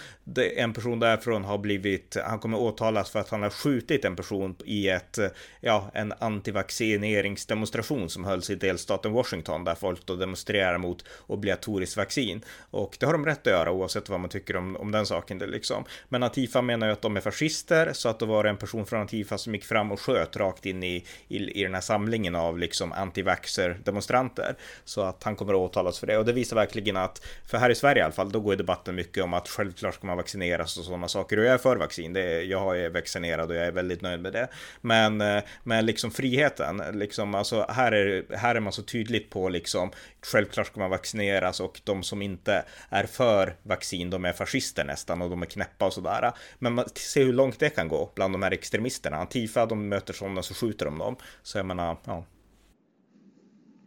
En 0.56 0.72
person 0.72 1.00
därifrån 1.00 1.44
har 1.44 1.58
blivit, 1.58 2.16
han 2.24 2.38
kommer 2.38 2.58
åtalas 2.58 3.10
för 3.10 3.20
att 3.20 3.28
han 3.28 3.42
har 3.42 3.50
skjutit 3.50 4.04
en 4.04 4.16
person 4.16 4.56
i 4.64 4.88
ett, 4.88 5.18
ja, 5.60 5.90
en 5.94 6.12
antivaccineringsdemonstration 6.18 8.10
som 8.10 8.24
hölls 8.24 8.50
i 8.50 8.54
delstaten 8.54 9.12
Washington, 9.12 9.64
där 9.64 9.74
folk 9.74 10.06
då 10.06 10.16
demonstrerar 10.16 10.78
mot 10.78 11.04
obligatoriskt 11.26 11.96
vaccin. 11.96 12.44
Och 12.70 12.96
det 13.00 13.06
har 13.06 13.12
de 13.12 13.26
rätt 13.26 13.46
att 13.46 13.52
göra 13.52 13.72
oavsett 13.72 14.08
vad 14.08 14.20
man 14.20 14.30
tycker 14.30 14.56
om, 14.56 14.76
om 14.76 14.90
den 14.90 15.06
saken 15.06 15.47
liksom. 15.48 15.84
Men 16.08 16.22
Antifa 16.22 16.62
menar 16.62 16.86
ju 16.86 16.92
att 16.92 17.02
de 17.02 17.16
är 17.16 17.20
fascister, 17.20 17.92
så 17.92 18.08
att 18.08 18.18
då 18.18 18.26
var 18.26 18.44
det 18.44 18.50
en 18.50 18.56
person 18.56 18.86
från 18.86 19.00
Antifa 19.00 19.38
som 19.38 19.54
gick 19.54 19.64
fram 19.64 19.92
och 19.92 20.00
sköt 20.00 20.36
rakt 20.36 20.66
in 20.66 20.82
i, 20.82 21.04
i, 21.28 21.60
i 21.60 21.62
den 21.62 21.74
här 21.74 21.80
samlingen 21.80 22.34
av 22.34 22.58
liksom 22.58 22.92
antivaxer 22.92 23.78
demonstranter. 23.84 24.56
Så 24.84 25.02
att 25.02 25.22
han 25.22 25.36
kommer 25.36 25.52
att 25.52 25.70
åtalas 25.70 25.98
för 25.98 26.06
det. 26.06 26.18
Och 26.18 26.24
det 26.24 26.32
visar 26.32 26.56
verkligen 26.56 26.96
att, 26.96 27.26
för 27.46 27.58
här 27.58 27.70
i 27.70 27.74
Sverige 27.74 28.00
i 28.00 28.04
alla 28.04 28.12
fall, 28.12 28.32
då 28.32 28.40
går 28.40 28.56
debatten 28.56 28.94
mycket 28.94 29.24
om 29.24 29.34
att 29.34 29.48
självklart 29.48 29.94
ska 29.94 30.06
man 30.06 30.16
vaccineras 30.16 30.78
och 30.78 30.84
sådana 30.84 31.08
saker. 31.08 31.38
Och 31.38 31.44
jag 31.44 31.54
är 31.54 31.58
för 31.58 31.76
vaccin, 31.76 32.12
det 32.12 32.20
är, 32.20 32.42
jag 32.42 32.80
är 32.80 32.90
vaccinerad 32.90 33.50
och 33.50 33.56
jag 33.56 33.66
är 33.66 33.72
väldigt 33.72 34.02
nöjd 34.02 34.20
med 34.20 34.32
det. 34.32 34.48
Men, 34.80 35.20
eh, 35.20 35.42
men 35.64 35.86
liksom 35.86 36.10
friheten, 36.10 36.82
liksom, 36.92 37.34
alltså 37.34 37.66
här 37.68 37.92
är, 37.92 38.36
här 38.36 38.54
är 38.54 38.60
man 38.60 38.72
så 38.72 38.82
tydligt 38.82 39.30
på 39.30 39.48
liksom, 39.48 39.90
självklart 40.22 40.66
ska 40.66 40.80
man 40.80 40.90
vaccineras 40.90 41.60
och 41.60 41.80
de 41.84 42.02
som 42.02 42.22
inte 42.22 42.64
är 42.88 43.04
för 43.04 43.56
vaccin, 43.62 44.10
de 44.10 44.24
är 44.24 44.32
fascister 44.32 44.84
nästan 44.84 45.22
och 45.22 45.30
de 45.30 45.42
är 45.42 45.46
knäppa 45.46 45.86
och 45.86 45.92
sådär. 45.92 46.32
Men 46.58 46.74
man 46.74 46.88
ser 46.94 47.24
hur 47.24 47.32
långt 47.32 47.58
det 47.58 47.70
kan 47.70 47.88
gå 47.88 48.12
bland 48.14 48.34
de 48.34 48.42
här 48.42 48.50
extremisterna. 48.50 49.16
Antifa, 49.16 49.66
de 49.66 49.88
möter 49.88 50.12
sådana 50.12 50.42
så 50.42 50.54
skjuter 50.54 50.84
de 50.84 50.98
dem. 50.98 51.16
Så 51.42 51.58
jag 51.58 51.66
menar, 51.66 51.96
ja. 52.04 52.24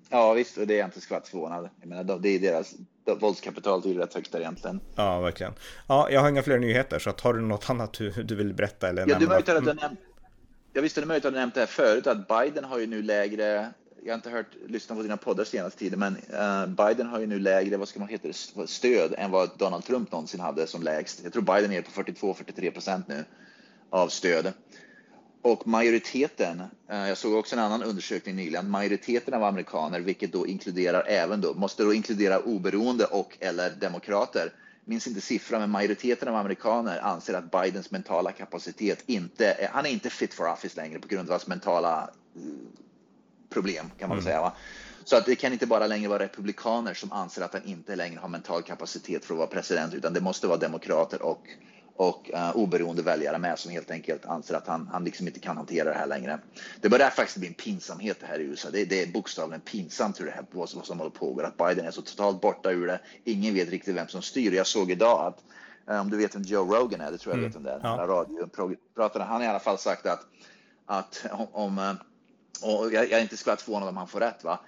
Ja 0.09 0.33
visst, 0.33 0.57
och 0.57 0.67
det 0.67 0.73
är 0.73 0.77
jag 0.77 0.87
inte 0.87 1.01
skvatt 1.01 1.27
förvånad. 1.27 1.69
Jag 1.79 1.89
menar, 1.89 2.19
det 2.19 2.29
är 2.29 2.39
deras 2.39 2.75
våldskapital 3.19 3.85
är 3.85 3.93
rätt 3.93 4.13
högt 4.13 4.31
där 4.31 4.39
egentligen. 4.39 4.79
Ja, 4.95 5.19
verkligen. 5.19 5.53
Ja, 5.87 6.09
jag 6.09 6.21
har 6.21 6.29
inga 6.29 6.43
fler 6.43 6.59
nyheter, 6.59 6.99
så 6.99 7.09
att 7.09 7.21
har 7.21 7.33
du 7.33 7.41
något 7.41 7.69
annat 7.69 7.93
du, 7.93 8.09
du 8.09 8.35
vill 8.35 8.53
berätta 8.53 8.89
eller 8.89 9.01
ja, 9.01 9.19
nämna? 9.19 9.35
Du 9.35 9.35
att 9.35 9.65
jag, 9.65 9.75
näm 9.75 9.95
jag 10.73 10.81
visste 10.81 11.01
det 11.01 11.07
möjligt 11.07 11.25
att 11.25 11.33
du 11.33 11.39
nämnt 11.39 11.53
det 11.53 11.59
här 11.59 11.67
förut, 11.67 12.07
att 12.07 12.27
Biden 12.27 12.63
har 12.63 12.79
ju 12.79 12.87
nu 12.87 13.01
lägre 13.01 13.73
jag 14.03 14.13
har 14.13 14.15
inte 14.15 14.29
hört, 14.29 14.55
lyssnat 14.67 14.97
på 14.97 15.03
dina 15.03 15.17
poddar 15.17 15.43
senaste 15.43 15.79
tiden, 15.79 15.99
men 15.99 16.15
uh, 16.15 16.67
Biden 16.67 17.07
har 17.07 17.19
ju 17.19 17.27
nu 17.27 17.39
lägre, 17.39 17.77
vad 17.77 17.87
ska 17.87 17.99
man 17.99 18.09
heta 18.09 18.27
stöd 18.65 19.13
än 19.17 19.31
vad 19.31 19.57
Donald 19.57 19.83
Trump 19.85 20.11
någonsin 20.11 20.39
hade 20.39 20.67
som 20.67 20.83
lägst. 20.83 21.23
Jag 21.23 21.33
tror 21.33 21.43
Biden 21.43 21.71
är 21.71 21.81
på 21.81 21.91
42-43 21.91 22.71
procent 22.71 23.07
nu 23.07 23.25
av 23.89 24.07
stöd. 24.07 24.53
Och 25.41 25.67
majoriteten, 25.67 26.59
uh, 26.91 27.07
jag 27.07 27.17
såg 27.17 27.33
också 27.33 27.55
en 27.55 27.61
annan 27.61 27.83
undersökning 27.83 28.35
nyligen, 28.35 28.69
majoriteten 28.69 29.33
av 29.33 29.43
amerikaner, 29.43 29.99
vilket 29.99 30.31
då 30.31 30.47
inkluderar 30.47 31.03
även 31.07 31.41
då, 31.41 31.53
måste 31.53 31.83
då 31.83 31.93
inkludera 31.93 32.39
oberoende 32.39 33.05
och 33.05 33.37
eller 33.39 33.69
demokrater, 33.69 34.53
minns 34.85 35.07
inte 35.07 35.21
siffran, 35.21 35.61
men 35.61 35.69
majoriteten 35.69 36.27
av 36.27 36.35
amerikaner 36.35 36.99
anser 36.99 37.33
att 37.33 37.51
Bidens 37.51 37.91
mentala 37.91 38.31
kapacitet 38.31 39.03
inte, 39.05 39.69
han 39.73 39.85
är 39.85 39.89
inte 39.89 40.09
fit 40.09 40.33
for 40.33 40.51
office 40.51 40.81
längre 40.81 40.99
på 40.99 41.07
grund 41.07 41.29
av 41.29 41.31
hans 41.31 41.47
mentala 41.47 42.09
eh, 42.35 42.41
problem 43.51 43.91
kan 43.99 44.09
man 44.09 44.17
mm. 44.17 44.25
säga. 44.25 44.41
Va? 44.41 44.53
Så 45.03 45.15
att 45.15 45.25
det 45.25 45.35
kan 45.35 45.53
inte 45.53 45.67
bara 45.67 45.87
längre 45.87 46.09
vara 46.09 46.23
republikaner 46.23 46.93
som 46.93 47.11
anser 47.11 47.41
att 47.41 47.53
han 47.53 47.63
inte 47.65 47.95
längre 47.95 48.19
har 48.19 48.29
mental 48.29 48.61
kapacitet 48.61 49.25
för 49.25 49.33
att 49.33 49.37
vara 49.37 49.47
president, 49.47 49.93
utan 49.93 50.13
det 50.13 50.21
måste 50.21 50.47
vara 50.47 50.57
demokrater 50.57 51.21
och, 51.21 51.47
och 51.95 52.31
uh, 52.33 52.55
oberoende 52.55 53.01
väljare 53.01 53.37
med 53.37 53.59
som 53.59 53.71
helt 53.71 53.91
enkelt 53.91 54.25
anser 54.25 54.55
att 54.55 54.67
han, 54.67 54.87
han 54.91 55.03
liksom 55.03 55.27
inte 55.27 55.39
kan 55.39 55.57
hantera 55.57 55.89
det 55.89 55.95
här 55.95 56.07
längre. 56.07 56.39
Det 56.81 56.89
börjar 56.89 57.09
faktiskt 57.09 57.37
bli 57.37 57.47
en 57.47 57.53
pinsamhet 57.53 58.17
det 58.19 58.25
här 58.25 58.39
i 58.39 58.43
USA. 58.43 58.69
Det, 58.71 58.85
det 58.85 59.01
är 59.01 59.07
bokstavligen 59.07 59.61
pinsamt 59.61 60.19
hur 60.19 60.25
det 60.25 60.31
här, 60.31 60.45
vad, 60.51 60.69
vad 60.75 60.85
som 60.85 60.99
håller 60.99 61.11
på 61.11 61.41
att 61.41 61.57
Biden 61.57 61.85
är 61.85 61.91
så 61.91 62.01
totalt 62.01 62.41
borta 62.41 62.71
ur 62.71 62.87
det. 62.87 62.99
Ingen 63.23 63.53
vet 63.53 63.69
riktigt 63.69 63.95
vem 63.95 64.07
som 64.07 64.21
styr. 64.21 64.51
Jag 64.51 64.67
såg 64.67 64.91
idag 64.91 65.27
att 65.27 65.43
eh, 65.89 66.01
om 66.01 66.09
du 66.09 66.17
vet 66.17 66.35
vem 66.35 66.41
Joe 66.41 66.75
Rogan 66.75 67.01
är, 67.01 67.11
det 67.11 67.17
tror 67.17 67.35
jag 67.35 67.39
mm. 67.39 67.49
vet 67.49 67.55
vem 67.55 67.63
det 67.63 67.71
är, 67.71 67.79
ja. 67.83 68.07
radio, 68.07 68.47
han 69.13 69.27
har 69.27 69.43
i 69.43 69.47
alla 69.47 69.59
fall 69.59 69.77
sagt 69.77 70.05
att, 70.05 70.25
att 70.85 71.25
om, 71.31 71.47
om 71.51 71.97
och 72.61 72.93
jag, 72.93 73.03
jag 73.03 73.11
är 73.11 73.21
inte 73.21 73.37
skvatt 73.37 73.61
förvånad 73.61 73.89
om 73.89 73.97
han 73.97 74.07
får 74.07 74.19
rätt. 74.19 74.43
Va? 74.43 74.59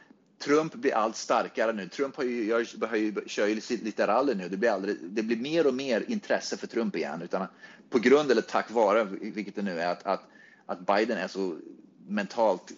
Trump 0.44 0.74
blir 0.76 0.94
allt 0.94 1.16
starkare 1.16 1.74
nu. 1.74 1.90
Trump 1.90 2.16
har 2.16 2.24
ju, 2.24 2.46
gör, 2.46 2.88
har 2.88 2.98
ju, 2.98 3.16
kör 3.26 3.48
ju 3.48 3.62
lite 3.70 4.08
rally 4.08 4.36
nu. 4.36 4.50
Det 4.50 4.58
blir, 4.58 4.70
aldrig, 4.70 4.98
det 5.02 5.24
blir 5.24 5.38
mer 5.38 5.68
och 5.68 5.74
mer 5.74 6.04
intresse 6.08 6.58
för 6.58 6.68
Trump 6.68 6.96
igen. 6.96 7.22
Utan 7.22 7.48
på 7.90 8.00
grund 8.00 8.32
eller 8.32 8.42
tack 8.42 8.72
vare, 8.72 9.04
vilket 9.04 9.56
det 9.56 9.62
nu 9.62 9.80
är, 9.80 9.92
att, 9.92 10.06
att, 10.06 10.22
att 10.66 10.80
Biden 10.80 11.18
är 11.18 11.28
så 11.28 11.58
mentalt 12.08 12.72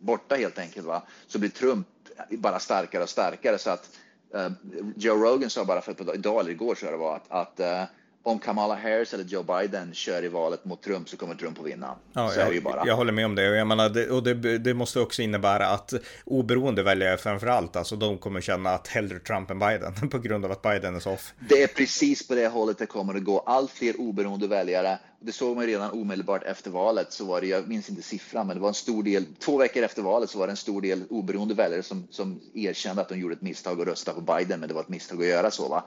borta 0.00 0.34
helt 0.34 0.58
enkelt, 0.58 0.86
va? 0.86 1.02
så 1.26 1.38
blir 1.38 1.50
Trump 1.50 1.86
bara 2.30 2.58
starkare 2.58 3.02
och 3.02 3.08
starkare. 3.08 3.58
Så 3.58 3.70
att 3.70 3.90
uh, 4.34 4.52
Joe 4.96 5.16
Rogan 5.16 5.50
sa 5.50 5.64
bara 5.64 5.80
för 5.80 5.92
ett 5.92 5.98
par 5.98 6.04
dagar, 6.04 6.18
idag 6.18 6.40
eller 6.40 6.50
igår 6.50 6.74
så 6.74 6.90
det 6.90 6.96
var 6.96 7.16
att, 7.16 7.30
att 7.30 7.60
uh, 7.60 7.84
om 8.26 8.38
Kamala 8.38 8.74
Harris 8.74 9.14
eller 9.14 9.24
Joe 9.24 9.42
Biden 9.42 9.94
kör 9.94 10.24
i 10.24 10.28
valet 10.28 10.64
mot 10.64 10.82
Trump 10.82 11.08
så 11.08 11.16
kommer 11.16 11.34
Trump 11.34 11.60
att 11.60 11.66
vinna. 11.66 11.96
Ja, 12.12 12.30
så 12.30 12.40
jag, 12.40 12.62
bara. 12.62 12.86
jag 12.86 12.96
håller 12.96 13.12
med 13.12 13.26
om 13.26 13.34
det. 13.34 13.50
Och, 13.50 13.56
jag 13.56 13.66
menar, 13.66 13.88
det, 13.88 14.10
och 14.10 14.22
det, 14.22 14.58
det, 14.58 14.74
måste 14.74 15.00
också 15.00 15.22
innebära 15.22 15.68
att 15.68 15.94
oberoende 16.24 16.82
väljare 16.82 17.16
framför 17.16 17.46
allt, 17.46 17.76
alltså 17.76 17.96
de 17.96 18.18
kommer 18.18 18.40
känna 18.40 18.70
att 18.70 18.88
hellre 18.88 19.18
Trump 19.18 19.50
än 19.50 19.58
Biden 19.58 20.08
på 20.10 20.18
grund 20.18 20.44
av 20.44 20.52
att 20.52 20.62
Biden 20.62 20.96
är 20.96 21.00
så 21.00 21.10
off. 21.10 21.34
Det 21.48 21.62
är 21.62 21.66
precis 21.66 22.28
på 22.28 22.34
det 22.34 22.48
hållet 22.48 22.78
det 22.78 22.86
kommer 22.86 23.14
att 23.14 23.24
gå. 23.24 23.38
Allt 23.38 23.70
fler 23.70 24.00
oberoende 24.00 24.48
väljare. 24.48 24.98
Det 25.20 25.32
såg 25.32 25.56
man 25.56 25.66
redan 25.66 25.90
omedelbart 25.90 26.42
efter 26.42 26.70
valet 26.70 27.12
så 27.12 27.24
var 27.24 27.40
det, 27.40 27.46
jag 27.46 27.68
minns 27.68 27.90
inte 27.90 28.02
siffran, 28.02 28.46
men 28.46 28.56
det 28.56 28.62
var 28.62 28.68
en 28.68 28.74
stor 28.74 29.02
del, 29.02 29.24
två 29.38 29.56
veckor 29.56 29.82
efter 29.82 30.02
valet 30.02 30.30
så 30.30 30.38
var 30.38 30.46
det 30.46 30.52
en 30.52 30.56
stor 30.56 30.80
del 30.80 31.04
oberoende 31.10 31.54
väljare 31.54 31.82
som, 31.82 32.06
som 32.10 32.40
erkände 32.54 33.02
att 33.02 33.08
de 33.08 33.18
gjorde 33.18 33.34
ett 33.34 33.42
misstag 33.42 33.80
och 33.80 33.86
röstade 33.86 34.20
på 34.20 34.34
Biden, 34.34 34.60
men 34.60 34.68
det 34.68 34.74
var 34.74 34.80
ett 34.80 34.88
misstag 34.88 35.22
att 35.22 35.28
göra 35.28 35.50
så. 35.50 35.68
Va? 35.68 35.84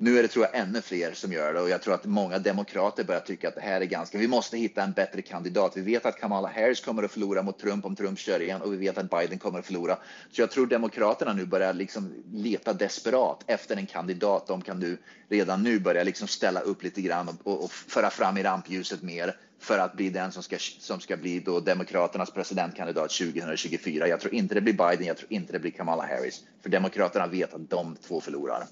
Nu 0.00 0.18
är 0.18 0.22
det 0.22 0.28
tror 0.28 0.44
jag 0.52 0.62
ännu 0.62 0.80
fler 0.80 1.12
som 1.12 1.32
gör 1.32 1.54
det 1.54 1.60
och 1.60 1.68
jag 1.68 1.82
tror 1.82 1.94
att 1.94 2.04
många 2.04 2.38
demokrater 2.38 3.04
börjar 3.04 3.20
tycka 3.20 3.48
att 3.48 3.54
det 3.54 3.60
här 3.60 3.80
är 3.80 3.84
ganska, 3.84 4.18
vi 4.18 4.28
måste 4.28 4.56
hitta 4.56 4.82
en 4.82 4.92
bättre 4.92 5.22
kandidat. 5.22 5.76
Vi 5.76 5.80
vet 5.80 6.06
att 6.06 6.20
Kamala 6.20 6.48
Harris 6.48 6.80
kommer 6.80 7.02
att 7.02 7.10
förlora 7.10 7.42
mot 7.42 7.58
Trump 7.58 7.84
om 7.84 7.96
Trump 7.96 8.18
kör 8.18 8.42
igen 8.42 8.62
och 8.62 8.72
vi 8.72 8.76
vet 8.76 8.98
att 8.98 9.10
Biden 9.10 9.38
kommer 9.38 9.58
att 9.58 9.66
förlora. 9.66 9.98
Så 10.32 10.40
jag 10.40 10.50
tror 10.50 10.66
demokraterna 10.66 11.32
nu 11.32 11.46
börjar 11.46 11.72
liksom 11.72 12.12
leta 12.32 12.72
desperat 12.72 13.44
efter 13.46 13.76
en 13.76 13.86
kandidat. 13.86 14.46
De 14.46 14.62
kan 14.62 14.78
nu 14.78 14.98
redan 15.28 15.62
nu 15.62 15.78
börja 15.78 16.02
liksom 16.02 16.28
ställa 16.28 16.60
upp 16.60 16.82
lite 16.82 17.00
grann 17.00 17.38
och, 17.42 17.64
och 17.64 17.72
föra 17.72 18.10
fram 18.10 18.36
i 18.36 18.42
rampljuset 18.42 19.02
mer 19.02 19.36
för 19.60 19.78
att 19.78 19.96
bli 19.96 20.10
den 20.10 20.32
som 20.32 20.42
ska, 20.42 20.56
som 20.58 21.00
ska 21.00 21.16
bli 21.16 21.40
då 21.40 21.60
Demokraternas 21.60 22.30
presidentkandidat 22.30 23.10
2024. 23.10 24.08
Jag 24.08 24.20
tror 24.20 24.34
inte 24.34 24.54
det 24.54 24.60
blir 24.60 24.72
Biden, 24.72 25.06
jag 25.06 25.16
tror 25.16 25.32
inte 25.32 25.52
det 25.52 25.58
blir 25.58 25.70
Kamala 25.70 26.06
Harris. 26.06 26.44
För 26.62 26.70
Demokraterna 26.70 27.26
vet 27.26 27.54
att 27.54 27.70
de 27.70 27.96
två 27.96 28.20
förlorar. 28.20 28.64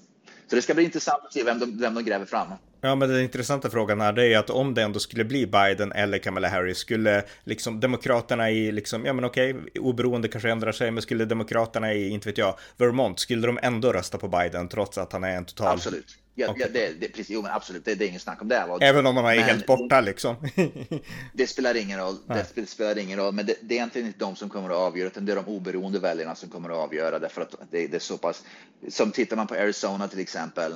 Så 0.47 0.55
det 0.55 0.61
ska 0.61 0.73
bli 0.73 0.83
intressant 0.83 1.23
att 1.25 1.33
se 1.33 1.43
vem 1.43 1.59
de, 1.59 1.77
vem 1.79 1.93
de 1.93 2.03
gräver 2.03 2.25
fram. 2.25 2.47
Ja, 2.81 2.95
men 2.95 3.09
den 3.09 3.21
intressanta 3.21 3.69
frågan 3.69 4.01
här 4.01 4.13
det 4.13 4.33
är 4.33 4.37
att 4.39 4.49
om 4.49 4.73
det 4.73 4.81
ändå 4.81 4.99
skulle 4.99 5.23
bli 5.23 5.47
Biden 5.47 5.91
eller 5.91 6.17
Kamala 6.17 6.47
Harris, 6.47 6.77
skulle 6.77 7.23
liksom 7.43 7.79
demokraterna 7.79 8.51
i, 8.51 8.71
liksom, 8.71 9.05
ja 9.05 9.13
men 9.13 9.25
okej, 9.25 9.55
oberoende 9.79 10.27
kanske 10.27 10.51
ändrar 10.51 10.71
sig, 10.71 10.91
men 10.91 11.01
skulle 11.01 11.25
demokraterna 11.25 11.93
i, 11.93 12.09
inte 12.09 12.29
vet 12.29 12.37
jag, 12.37 12.59
Vermont, 12.77 13.19
skulle 13.19 13.47
de 13.47 13.59
ändå 13.61 13.93
rösta 13.93 14.17
på 14.17 14.27
Biden 14.27 14.67
trots 14.67 14.97
att 14.97 15.13
han 15.13 15.23
är 15.23 15.37
en 15.37 15.45
total... 15.45 15.73
Absolut. 15.73 16.17
Ja, 16.39 16.51
okay. 16.51 16.61
ja 16.61 16.67
det, 16.73 16.93
det, 16.99 17.07
precis, 17.07 17.29
jo, 17.29 17.41
men 17.41 17.51
absolut, 17.51 17.85
det, 17.85 17.95
det 17.95 18.05
är 18.05 18.09
ingen 18.09 18.19
snack 18.19 18.41
om 18.41 18.47
det. 18.47 18.77
Även 18.81 19.05
om 19.05 19.17
han 19.17 19.25
är 19.25 19.35
men, 19.35 19.43
helt 19.43 19.65
borta 19.65 20.01
liksom. 20.01 20.35
det 21.33 21.47
spelar 21.47 21.77
ingen 21.77 21.99
roll. 21.99 22.17
Det 22.53 22.65
spelar 22.65 22.97
ingen 22.97 23.19
roll, 23.19 23.33
men 23.33 23.45
det, 23.45 23.55
det, 23.61 23.73
är 23.73 23.77
egentligen 23.77 24.07
inte 24.07 24.19
de 24.19 24.35
som 24.35 24.49
kommer 24.49 24.69
att 24.69 24.75
avgöra, 24.75 25.07
utan 25.07 25.25
det 25.25 25.31
är 25.31 25.35
de 25.35 25.45
oberoende 25.45 25.99
väljarna 25.99 26.35
som 26.35 26.49
kommer 26.49 26.69
att 26.69 26.75
avgöra 26.75 27.19
därför 27.19 27.41
att 27.41 27.55
det, 27.71 27.87
det 27.87 27.97
är 27.97 27.99
så 27.99 28.17
pass. 28.17 28.43
Som 28.89 29.11
tittar 29.11 29.35
man 29.35 29.47
på 29.47 29.55
Arizona 29.55 30.07
till 30.07 30.19
exempel. 30.19 30.71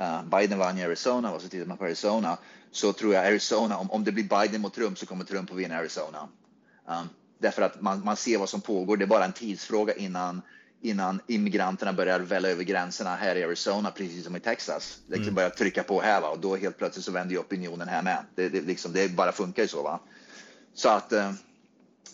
Uh, 0.00 0.24
Biden 0.24 0.58
vann 0.58 0.78
i 0.78 0.84
Arizona 0.84 1.32
och 1.32 1.42
så 1.42 1.48
tittar 1.48 1.66
man 1.66 1.76
på 1.76 1.84
Arizona 1.84 2.38
så 2.70 2.92
tror 2.92 3.14
jag 3.14 3.26
Arizona, 3.26 3.78
om, 3.78 3.90
om 3.90 4.04
det 4.04 4.12
blir 4.12 4.24
Biden 4.24 4.60
mot 4.60 4.74
Trump 4.74 4.98
så 4.98 5.06
kommer 5.06 5.24
Trump 5.24 5.50
att 5.50 5.56
vinna 5.56 5.76
Arizona. 5.76 6.28
Um, 6.88 7.08
därför 7.38 7.62
att 7.62 7.80
man, 7.80 8.04
man 8.04 8.16
ser 8.16 8.38
vad 8.38 8.48
som 8.48 8.60
pågår. 8.60 8.96
Det 8.96 9.04
är 9.04 9.06
bara 9.06 9.24
en 9.24 9.32
tidsfråga 9.32 9.94
innan 9.94 10.42
innan 10.82 11.20
immigranterna 11.26 11.92
börjar 11.92 12.20
välla 12.20 12.48
över 12.48 12.64
gränserna 12.64 13.16
här 13.16 13.36
i 13.36 13.44
Arizona, 13.44 13.90
precis 13.90 14.24
som 14.24 14.36
i 14.36 14.40
Texas. 14.40 14.98
Liksom 15.06 15.22
mm. 15.22 15.34
börjar 15.34 15.50
trycka 15.50 15.82
på 15.82 16.00
här 16.00 16.20
va? 16.20 16.28
och 16.28 16.38
då 16.38 16.56
helt 16.56 16.78
plötsligt 16.78 17.04
så 17.04 17.12
vänder 17.12 17.34
ju 17.34 17.40
opinionen 17.40 17.88
här 17.88 18.02
med. 18.02 18.24
Det, 18.34 18.48
det, 18.48 18.60
liksom, 18.60 18.92
det 18.92 19.08
bara 19.08 19.32
funkar 19.32 19.62
ju 19.62 19.68
så. 19.68 19.82
Va? 19.82 20.00
Så 20.74 20.88
att 20.88 21.12
eh, 21.12 21.32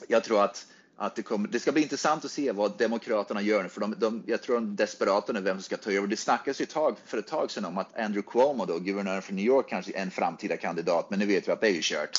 jag 0.08 0.24
tror 0.24 0.44
att, 0.44 0.66
att 0.96 1.16
det, 1.16 1.22
kommer, 1.22 1.48
det 1.48 1.60
ska 1.60 1.72
bli 1.72 1.82
intressant 1.82 2.24
att 2.24 2.30
se 2.30 2.52
vad 2.52 2.78
Demokraterna 2.78 3.42
gör 3.42 3.62
nu, 3.62 3.68
för 3.68 3.80
de, 3.80 3.94
de, 3.98 4.22
jag 4.26 4.42
tror 4.42 4.54
de 4.54 4.72
är 4.72 4.76
desperata 4.76 5.32
nu 5.32 5.40
vem 5.40 5.56
som 5.56 5.62
ska 5.62 5.76
ta 5.76 5.90
över. 5.90 6.06
Det 6.06 6.16
snackas 6.16 6.60
ju 6.60 6.66
tag, 6.66 6.96
för 7.04 7.18
ett 7.18 7.26
tag 7.26 7.50
sedan 7.50 7.64
om 7.64 7.78
att 7.78 7.98
Andrew 7.98 8.30
Cuomo, 8.30 8.66
då, 8.66 8.78
guvernören 8.78 9.22
för 9.22 9.32
New 9.32 9.44
York, 9.44 9.68
kanske 9.68 9.92
är 9.92 10.02
en 10.02 10.10
framtida 10.10 10.56
kandidat, 10.56 11.10
men 11.10 11.18
nu 11.18 11.26
vet 11.26 11.48
vi 11.48 11.52
att 11.52 11.60
det 11.60 11.68
är 11.68 11.72
ju 11.72 11.82
kört. 11.82 12.18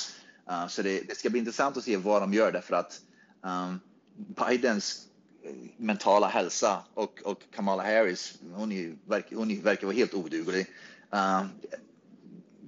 Uh, 0.49 0.67
så 0.67 0.81
det, 0.81 1.01
det, 1.07 1.17
ska 1.17 1.29
bli 1.29 1.39
intressant 1.39 1.77
att 1.77 1.83
se 1.83 1.97
vad 1.97 2.21
de 2.21 2.33
gör, 2.33 2.51
därför 2.51 2.75
att 2.75 3.01
um, 3.41 3.79
Bidens 4.17 5.06
mentala 5.77 6.27
hälsa 6.27 6.83
och, 6.93 7.19
och 7.23 7.43
Kamala 7.55 7.83
Harris, 7.83 8.39
hon, 8.53 8.71
är, 8.71 8.95
hon 9.35 9.61
verkar 9.61 9.87
vara 9.87 9.95
helt 9.95 10.13
oduglig. 10.13 10.65
Uh, 11.13 11.45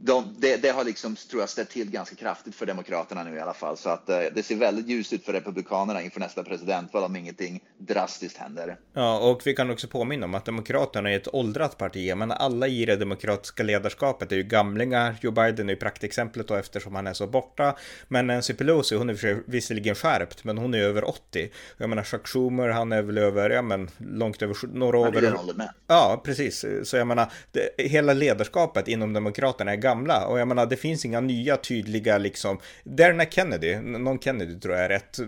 de, 0.02 0.36
det, 0.38 0.58
det, 0.58 0.70
har 0.70 0.84
liksom, 0.84 1.16
tror 1.16 1.42
jag, 1.42 1.50
ställt 1.50 1.70
till 1.70 1.92
ganska 1.92 2.16
kraftigt 2.16 2.56
för 2.56 2.66
Demokraterna 2.66 3.24
nu 3.24 3.36
i 3.36 3.40
alla 3.40 3.54
fall. 3.54 3.78
Så 3.78 3.90
att 3.90 4.10
eh, 4.10 4.20
det 4.36 4.44
ser 4.44 4.56
väldigt 4.56 4.88
ljust 4.88 5.14
ut 5.14 5.26
för 5.26 5.34
Republikanerna 5.34 6.02
inför 6.02 6.20
nästa 6.20 6.44
presidentval 6.44 7.04
om 7.04 7.16
ingenting 7.16 7.64
drastiskt 7.78 8.38
händer. 8.38 8.78
Ja, 8.94 9.20
och 9.20 9.42
vi 9.46 9.54
kan 9.54 9.70
också 9.70 9.88
påminna 9.88 10.26
om 10.26 10.36
att 10.36 10.46
Demokraterna 10.46 11.12
är 11.12 11.16
ett 11.16 11.34
åldrat 11.34 11.78
parti. 11.78 12.16
Men 12.16 12.32
alla 12.32 12.68
i 12.68 12.86
det 12.86 12.96
demokratiska 12.96 13.64
ledarskapet 13.64 14.32
är 14.32 14.36
ju 14.36 14.44
gamlingar. 14.44 15.16
Joe 15.22 15.32
Biden 15.32 15.70
är 15.70 15.74
ju 15.74 15.80
praktexemplet 15.80 16.48
då 16.48 16.56
eftersom 16.56 16.96
han 16.96 17.08
är 17.08 17.14
så 17.14 17.28
borta. 17.28 17.76
Men 18.08 18.28
Nancy 18.28 18.54
Pelosi, 18.54 18.96
hon 18.96 19.10
är 19.10 19.50
visserligen 19.52 19.96
skärpt, 19.96 20.44
men 20.44 20.58
hon 20.58 20.74
är 20.74 20.80
över 20.80 21.10
80. 21.10 21.50
Jag 21.78 21.90
menar, 21.90 22.04
Chuck 22.04 22.28
Schumer, 22.28 22.70
han 22.70 22.92
är 22.92 23.02
väl 23.02 23.18
över, 23.18 23.50
ja 23.50 23.62
men 23.62 23.90
långt 23.98 24.42
över 24.42 24.56
några 24.74 24.98
år. 24.98 25.06
Han 25.06 25.50
är 25.50 25.54
med. 25.54 25.74
Ja, 25.88 26.22
precis. 26.26 26.66
Så 26.84 26.98
jag 26.98 27.08
menar, 27.08 27.32
det, 27.52 27.70
hela 27.78 28.14
ledarskapet 28.14 28.88
inom 28.88 29.14
Demokraterna 29.14 29.72
är 29.72 29.89
gamla. 29.90 30.26
Och 30.26 30.40
jag 30.40 30.48
menar, 30.48 30.66
det 30.66 30.78
finns 30.78 31.06
inga 31.06 31.22
nya 31.22 31.58
tydliga 31.58 32.18
liksom. 32.18 32.60
Derna 32.84 33.26
Kennedy, 33.26 33.76
någon 33.76 34.20
Kennedy 34.20 34.60
tror 34.60 34.76
jag 34.76 34.86
är 34.86 34.90
rätt 34.90 35.20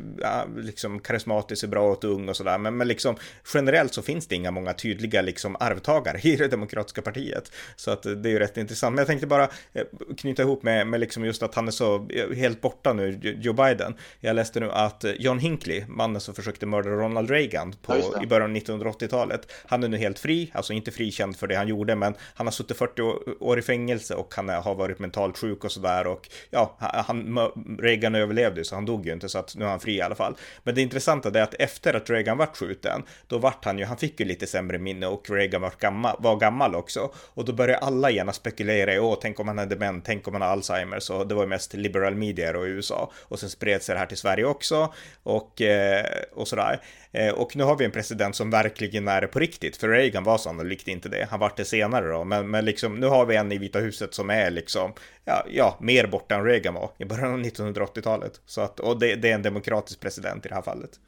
liksom 0.58 1.00
karismatisk, 1.00 1.68
bra 1.68 1.92
och 1.92 2.04
ung 2.04 2.30
och 2.30 2.38
sådär. 2.38 2.58
Men, 2.58 2.78
men 2.78 2.88
liksom 2.88 3.16
generellt 3.54 3.94
så 3.94 4.02
finns 4.02 4.28
det 4.28 4.36
inga 4.36 4.52
många 4.52 4.74
tydliga 4.74 5.22
liksom 5.22 5.56
arvtagare 5.60 6.20
i 6.24 6.36
det 6.36 6.48
demokratiska 6.48 7.02
partiet. 7.02 7.52
Så 7.76 7.92
att 7.92 8.04
det 8.04 8.30
är 8.30 8.32
ju 8.32 8.40
rätt 8.40 8.58
intressant. 8.58 8.94
Men 8.94 8.98
jag 8.98 9.08
tänkte 9.08 9.28
bara 9.28 9.44
eh, 9.74 9.84
knyta 10.18 10.42
ihop 10.42 10.64
med, 10.64 10.88
med 10.88 11.00
liksom 11.00 11.26
just 11.26 11.44
att 11.44 11.56
han 11.56 11.68
är 11.68 11.72
så 11.72 12.08
eh, 12.10 12.36
helt 12.36 12.62
borta 12.62 12.94
nu, 12.94 13.20
Joe 13.42 13.54
Biden. 13.54 13.94
Jag 14.20 14.36
läste 14.36 14.60
nu 14.60 14.72
att 14.72 15.06
John 15.20 15.40
Hinckley, 15.40 15.84
mannen 15.88 16.22
som 16.22 16.36
försökte 16.36 16.66
mörda 16.66 16.90
Ronald 16.90 17.30
Reagan 17.30 17.76
på, 17.82 17.96
i 18.24 18.28
början 18.28 18.52
av 18.52 18.58
1980-talet, 18.58 19.52
han 19.66 19.84
är 19.84 19.88
nu 19.88 19.98
helt 19.98 20.20
fri, 20.20 20.52
alltså 20.54 20.74
inte 20.74 20.92
frikänd 20.92 21.38
för 21.38 21.48
det 21.48 21.56
han 21.56 21.68
gjorde, 21.68 21.96
men 21.96 22.14
han 22.34 22.48
har 22.48 22.52
suttit 22.52 22.78
40 22.78 23.02
år 23.40 23.60
i 23.60 23.62
fängelse 23.62 24.16
och 24.16 24.34
han 24.36 24.50
har 24.60 24.76
varit 24.76 25.00
mentalt 25.00 25.38
sjuk 25.38 25.64
och 25.64 25.72
sådär 25.72 26.08
och 26.08 26.30
ja, 26.50 26.76
han, 26.80 27.40
Reagan 27.80 28.16
överlevde 28.16 28.64
så 28.64 28.76
han 28.76 28.86
dog 28.86 29.06
ju 29.06 29.14
inte 29.14 29.30
så 29.30 29.40
att 29.40 29.56
nu 29.56 29.66
är 29.66 29.70
han 29.70 29.80
fri 29.80 29.96
i 29.96 30.02
alla 30.02 30.16
fall. 30.16 30.36
Men 30.64 30.76
det 30.76 30.82
intressanta 30.82 31.40
är 31.40 31.44
att 31.44 31.54
efter 31.54 31.94
att 31.94 32.10
Reagan 32.10 32.38
vart 32.38 32.58
skjuten, 32.58 33.04
då 33.28 33.38
vart 33.38 33.66
han 33.66 33.80
ju, 33.80 33.86
han 33.86 33.98
fick 33.98 34.20
ju 34.20 34.26
lite 34.26 34.48
sämre 34.48 34.78
minne 34.78 35.08
och 35.08 35.30
Reagan 35.30 35.62
var 35.62 35.74
gammal, 35.80 36.16
var 36.20 36.36
gammal 36.36 36.76
också. 36.76 37.12
Och 37.16 37.46
då 37.46 37.54
började 37.54 37.78
alla 37.78 38.10
gärna 38.10 38.34
spekulera 38.34 38.94
i, 38.94 39.00
åh, 39.00 39.18
tänk 39.22 39.40
om 39.40 39.48
han 39.48 39.60
är 39.60 39.66
dement, 39.66 40.06
tänk 40.06 40.28
om 40.28 40.34
han 40.34 40.42
har 40.42 40.50
Alzheimers 40.50 41.10
och 41.10 41.28
det 41.28 41.36
var 41.36 41.44
ju 41.44 41.50
mest 41.50 41.74
liberal 41.74 42.16
media 42.16 42.54
då 42.54 42.68
i 42.68 42.70
USA. 42.70 43.12
Och 43.16 43.40
sen 43.40 43.50
spred 43.50 43.84
sig 43.84 43.96
det 43.96 44.00
här 44.00 44.06
till 44.06 44.18
Sverige 44.18 44.46
också 44.46 44.94
och, 45.24 45.62
eh, 45.62 46.06
och 46.34 46.48
sådär. 46.48 46.82
Eh, 47.14 47.34
och 47.34 47.56
nu 47.56 47.64
har 47.64 47.76
vi 47.76 47.86
en 47.86 47.92
president 47.92 48.36
som 48.36 48.50
verkligen 48.50 49.08
är 49.08 49.22
det 49.22 49.28
på 49.28 49.40
riktigt, 49.40 49.78
för 49.78 49.90
Reagan 49.90 50.24
var 50.24 50.38
sannolikt 50.38 50.88
inte 50.88 51.10
det. 51.10 51.28
Han 51.30 51.40
vart 51.40 51.58
det 51.58 51.66
senare 51.66 52.08
då, 52.08 52.24
men, 52.24 52.50
men 52.50 52.66
liksom, 52.66 53.00
nu 53.00 53.08
har 53.08 53.26
vi 53.26 53.36
en 53.36 53.52
i 53.52 53.58
Vita 53.58 53.80
huset 53.80 54.14
som 54.14 54.30
är 54.30 54.41
är 54.42 54.52
liksom, 54.52 54.94
ja, 55.26 55.46
ja 55.50 55.78
mer 55.82 56.08
borta 56.08 56.36
än 56.36 56.46
Reagan 56.46 56.74
var 56.74 56.92
i 56.98 57.06
början 57.06 57.34
av 57.34 57.40
1980-talet. 57.40 58.42
Så 58.46 58.62
att, 58.62 58.80
och 58.80 59.00
det, 59.00 59.16
det 59.16 59.30
är 59.30 59.36
en 59.36 59.42
demokratisk 59.42 60.00
president 60.00 60.46
i 60.46 60.50
det 60.50 60.56
här 60.56 60.62
fallet. 60.62 61.00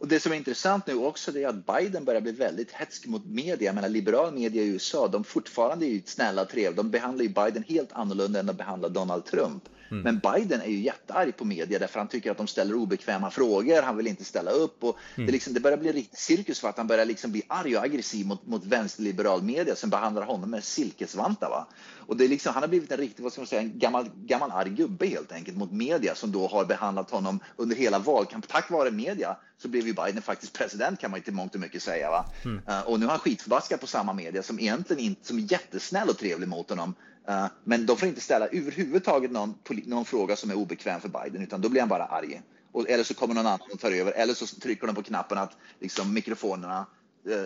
Och 0.00 0.08
det 0.08 0.20
som 0.20 0.32
är 0.32 0.36
intressant 0.36 0.86
nu 0.86 0.94
också 0.94 1.38
är 1.38 1.48
att 1.48 1.66
Biden 1.66 2.04
börjar 2.04 2.20
bli 2.20 2.32
väldigt 2.32 2.72
hetsk 2.72 3.06
mot 3.06 3.26
media. 3.26 3.66
Jag 3.66 3.74
menar, 3.74 3.88
liberal 3.88 4.34
media 4.34 4.62
i 4.62 4.66
USA, 4.66 5.08
de 5.08 5.24
fortfarande 5.24 5.86
är 5.86 5.90
ju 5.90 6.02
snälla 6.04 6.42
och 6.42 6.48
trevliga. 6.48 6.72
De 6.72 6.90
behandlar 6.90 7.22
ju 7.22 7.28
Biden 7.28 7.64
helt 7.68 7.92
annorlunda 7.92 8.40
än 8.40 8.46
de 8.46 8.56
behandlar 8.56 8.88
Donald 8.88 9.24
Trump. 9.24 9.64
Mm. 9.90 10.02
Men 10.02 10.18
Biden 10.18 10.60
är 10.60 10.66
ju 10.66 10.80
jättearg 10.80 11.36
på 11.36 11.44
media 11.44 11.78
därför 11.78 11.98
han 11.98 12.08
tycker 12.08 12.30
att 12.30 12.36
de 12.36 12.46
ställer 12.46 12.74
obekväma 12.74 13.30
frågor. 13.30 13.82
Han 13.82 13.96
vill 13.96 14.06
inte 14.06 14.24
ställa 14.24 14.50
upp 14.50 14.84
och 14.84 14.98
mm. 15.14 15.26
det, 15.26 15.32
liksom, 15.32 15.54
det 15.54 15.60
börjar 15.60 15.78
bli 15.78 15.88
en 15.88 15.94
riktig 15.94 16.18
cirkus 16.18 16.60
för 16.60 16.68
att 16.68 16.76
han 16.76 16.86
börjar 16.86 17.04
liksom 17.04 17.32
bli 17.32 17.42
arg 17.46 17.76
och 17.76 17.84
aggressiv 17.84 18.26
mot, 18.26 18.46
mot 18.46 18.64
vänsterliberal 18.64 19.42
media 19.42 19.76
som 19.76 19.90
behandlar 19.90 20.22
honom 20.22 20.50
med 20.50 20.64
silkesvantar. 20.64 21.48
Va? 21.50 21.66
Och 22.06 22.16
det 22.16 22.24
är 22.24 22.28
liksom, 22.28 22.54
han 22.54 22.62
har 22.62 22.68
blivit 22.68 22.92
en 22.92 22.98
riktig, 22.98 23.22
vad 23.22 23.32
ska 23.32 23.40
man 23.40 23.46
säga, 23.46 23.62
en 23.62 23.78
gammal, 23.78 24.10
gammal 24.16 24.50
arg 24.50 24.70
gubbe 24.70 25.06
helt 25.06 25.32
enkelt 25.32 25.56
mot 25.56 25.72
media 25.72 26.14
som 26.14 26.32
då 26.32 26.46
har 26.46 26.64
behandlat 26.64 27.10
honom 27.10 27.40
under 27.56 27.76
hela 27.76 27.98
valkampen. 27.98 28.50
Tack 28.50 28.70
vare 28.70 28.90
media 28.90 29.36
så 29.58 29.68
blev 29.68 29.86
ju 29.86 29.92
Biden 29.92 30.22
faktiskt 30.22 30.52
president 30.52 31.00
kan 31.00 31.10
man 31.10 31.18
inte 31.18 31.32
mångt 31.32 31.54
och 31.54 31.60
mycket 31.60 31.82
säga. 31.82 32.10
Va? 32.10 32.24
Mm. 32.44 32.62
Uh, 32.68 32.80
och 32.80 33.00
nu 33.00 33.06
har 33.06 33.10
han 33.10 33.20
skitförbaskad 33.20 33.80
på 33.80 33.86
samma 33.86 34.12
media 34.12 34.42
som 34.42 34.60
egentligen 34.60 35.02
inte, 35.02 35.26
som 35.26 35.38
är 35.38 35.52
jättesnäll 35.52 36.08
och 36.08 36.18
trevlig 36.18 36.48
mot 36.48 36.70
honom. 36.70 36.94
Eh, 37.28 37.46
men 37.64 37.86
de 37.86 37.96
får 37.96 38.08
inte 38.08 38.20
ställa 38.20 38.46
överhuvudtaget 38.46 39.30
någon, 39.30 39.54
någon 39.86 40.04
fråga 40.04 40.36
som 40.36 40.50
är 40.50 40.54
obekväm 40.54 41.00
för 41.00 41.08
Biden 41.08 41.42
utan 41.42 41.60
då 41.60 41.68
blir 41.68 41.80
han 41.80 41.88
bara 41.88 42.04
arg. 42.04 42.42
och, 42.72 42.90
eller 42.90 43.04
så 43.04 43.14
kommer 43.14 43.34
någon 43.34 43.46
annan 43.46 43.68
och 43.72 43.80
tar 43.80 43.92
över, 43.92 44.12
eller 44.12 44.34
så 44.34 44.46
trycker 44.46 44.86
de 44.86 44.96
på 44.96 45.02
knappen 45.02 45.38
att 45.38 45.56
liksom, 45.80 46.14
mikrofonerna 46.14 46.86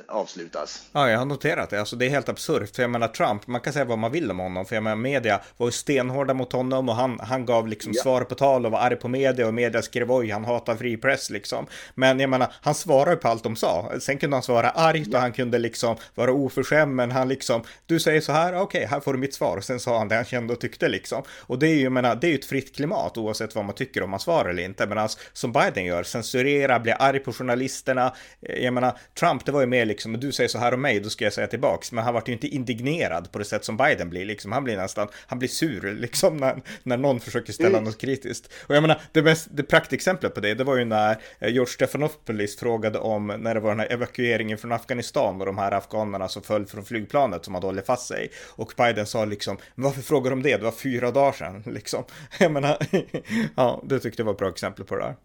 avslutas. 0.09 0.83
Ja, 0.93 1.11
jag 1.11 1.19
har 1.19 1.25
noterat 1.25 1.71
det. 1.71 1.81
Alltså, 1.81 1.97
det 1.97 2.07
är 2.07 2.11
helt 2.11 2.29
absurt. 2.29 2.77
För 2.77 2.83
jag 2.83 2.91
menar 2.91 3.09
Trump, 3.09 3.47
man 3.47 3.61
kan 3.61 3.73
säga 3.73 3.85
vad 3.85 3.99
man 3.99 4.13
vill 4.13 4.31
om 4.31 4.39
honom. 4.39 4.67
För 4.67 4.77
jag 4.77 4.83
menar 4.83 4.97
media 4.97 5.41
var 5.57 5.67
ju 5.67 5.73
stenhårda 5.73 6.35
mot 6.35 6.53
honom 6.53 6.89
och 6.89 6.95
han, 6.95 7.21
han 7.21 7.47
gav 7.47 7.69
liksom 7.69 7.93
ja. 7.95 8.03
svar 8.03 8.21
på 8.21 8.35
tal 8.35 8.67
och 8.67 8.73
var 8.73 8.79
arg 8.79 8.97
på 8.97 9.09
media 9.09 9.47
och 9.47 9.55
media 9.55 9.83
skrev 9.83 10.13
oj, 10.13 10.31
han 10.31 10.45
hatar 10.45 10.77
fri 10.77 10.97
press 10.97 11.31
liksom. 11.31 11.67
Men 11.95 12.21
jag 12.21 12.31
menar, 12.31 12.53
han 12.61 12.75
svarade 12.75 13.17
på 13.17 13.29
allt 13.29 13.43
de 13.43 13.57
sa. 13.57 13.93
Sen 14.01 14.19
kunde 14.19 14.37
han 14.37 14.43
svara 14.43 14.71
argt 14.71 15.09
ja. 15.11 15.19
och 15.19 15.23
han 15.23 15.33
kunde 15.33 15.59
liksom 15.59 15.97
vara 16.15 16.33
oförskämd, 16.33 16.95
men 16.95 17.11
han 17.11 17.29
liksom, 17.29 17.63
du 17.87 18.01
säger 18.01 18.21
så 18.21 18.33
här, 18.33 18.53
okej, 18.55 18.79
okay, 18.79 18.87
här 18.87 19.01
får 19.01 19.13
du 19.13 19.19
mitt 19.19 19.35
svar. 19.35 19.57
Och 19.57 19.65
sen 19.65 19.81
sa 19.81 19.99
han 19.99 20.09
det 20.09 20.15
han 20.15 20.25
kände 20.25 20.53
och 20.53 20.61
tyckte 20.61 20.89
liksom. 20.89 21.23
Och 21.41 21.59
det 21.59 21.69
är 21.69 21.75
ju, 21.75 21.83
jag 21.83 21.93
menar, 21.93 22.15
det 22.15 22.27
är 22.27 22.29
ju 22.29 22.39
ett 22.39 22.45
fritt 22.45 22.77
klimat 22.77 23.19
oavsett 23.19 23.55
vad 23.55 23.65
man 23.65 23.75
tycker 23.75 24.03
om 24.03 24.11
man 24.11 24.21
svarar 24.21 24.51
eller 24.51 24.63
inte. 24.63 24.87
Men 24.87 24.99
alltså, 24.99 25.19
som 25.33 25.53
Biden 25.53 25.85
gör, 25.85 26.03
censurera, 26.03 26.81
bli 26.81 26.93
arg 26.93 27.19
på 27.19 27.33
journalisterna. 27.33 28.15
Jag 28.41 28.75
menar, 28.75 28.99
Trump, 29.15 29.47
det 29.47 29.53
var 29.53 29.63
ju 29.64 29.68
mer 29.68 29.87
liksom, 29.87 30.20
du 30.20 30.33
säger 30.33 30.48
så 30.48 30.59
här 30.59 30.74
om 30.74 30.81
mig, 30.83 31.00
då 31.00 31.11
ska 31.11 31.24
jag 31.24 31.33
säga 31.33 31.46
tillbaks. 31.46 31.92
Men 31.92 32.05
han 32.05 32.14
vart 32.14 32.29
ju 32.29 32.33
inte 32.33 32.46
indignerad 32.46 33.33
på 33.33 33.38
det 33.38 33.44
sätt 33.44 33.64
som 33.64 33.77
Biden 33.77 34.11
blir, 34.11 34.24
liksom. 34.24 34.53
Han 34.53 34.64
blir 34.64 34.77
nästan, 34.77 35.09
han 35.27 35.38
blir 35.38 35.48
sur, 35.48 35.94
liksom, 35.94 36.37
när, 36.37 36.62
när 36.83 36.96
någon 36.96 37.20
försöker 37.20 37.53
ställa 37.53 37.79
mm. 37.79 37.85
något 37.85 37.98
kritiskt. 37.98 38.53
Och 38.66 38.77
jag 38.77 38.83
menar, 38.83 39.00
det, 39.12 39.22
mest, 39.22 39.48
det 39.50 39.62
praktexemplet 39.62 40.35
på 40.35 40.40
det, 40.40 40.55
det 40.55 40.64
var 40.64 40.77
ju 40.77 40.85
när 40.85 41.11
eh, 41.38 41.48
George 41.48 41.72
Stephanopoulos 41.72 42.57
frågade 42.57 42.98
om 42.98 43.27
när 43.27 43.55
det 43.55 43.61
var 43.61 43.70
den 43.70 43.81
här 43.81 43.92
evakueringen 43.92 44.59
från 44.59 44.72
Afghanistan 44.72 45.40
och 45.40 45.46
de 45.46 45.59
här 45.59 45.72
afghanerna 45.72 46.29
som 46.29 46.42
föll 46.42 46.66
från 46.66 46.85
flygplanet 46.85 47.44
som 47.44 47.55
hade 47.55 47.66
hållit 47.66 47.87
fast 47.87 48.07
sig. 48.07 48.31
Och 48.50 48.72
Biden 48.77 49.07
sa 49.07 49.24
liksom, 49.24 49.57
varför 49.74 50.03
frågar 50.03 50.31
de 50.31 50.42
det? 50.42 50.57
Det 50.57 50.64
var 50.64 50.72
fyra 50.72 51.11
dagar 51.11 51.33
sedan, 51.33 51.62
liksom. 51.74 52.05
Jag 52.38 52.53
menar, 52.53 52.79
ja, 53.57 53.83
det 53.87 54.00
tyckte 54.00 54.20
jag 54.20 54.27
var 54.27 54.33
ett 54.33 54.38
bra 54.38 54.48
exempel 54.48 54.85
på 54.85 54.96
det 54.96 55.03
där. 55.03 55.16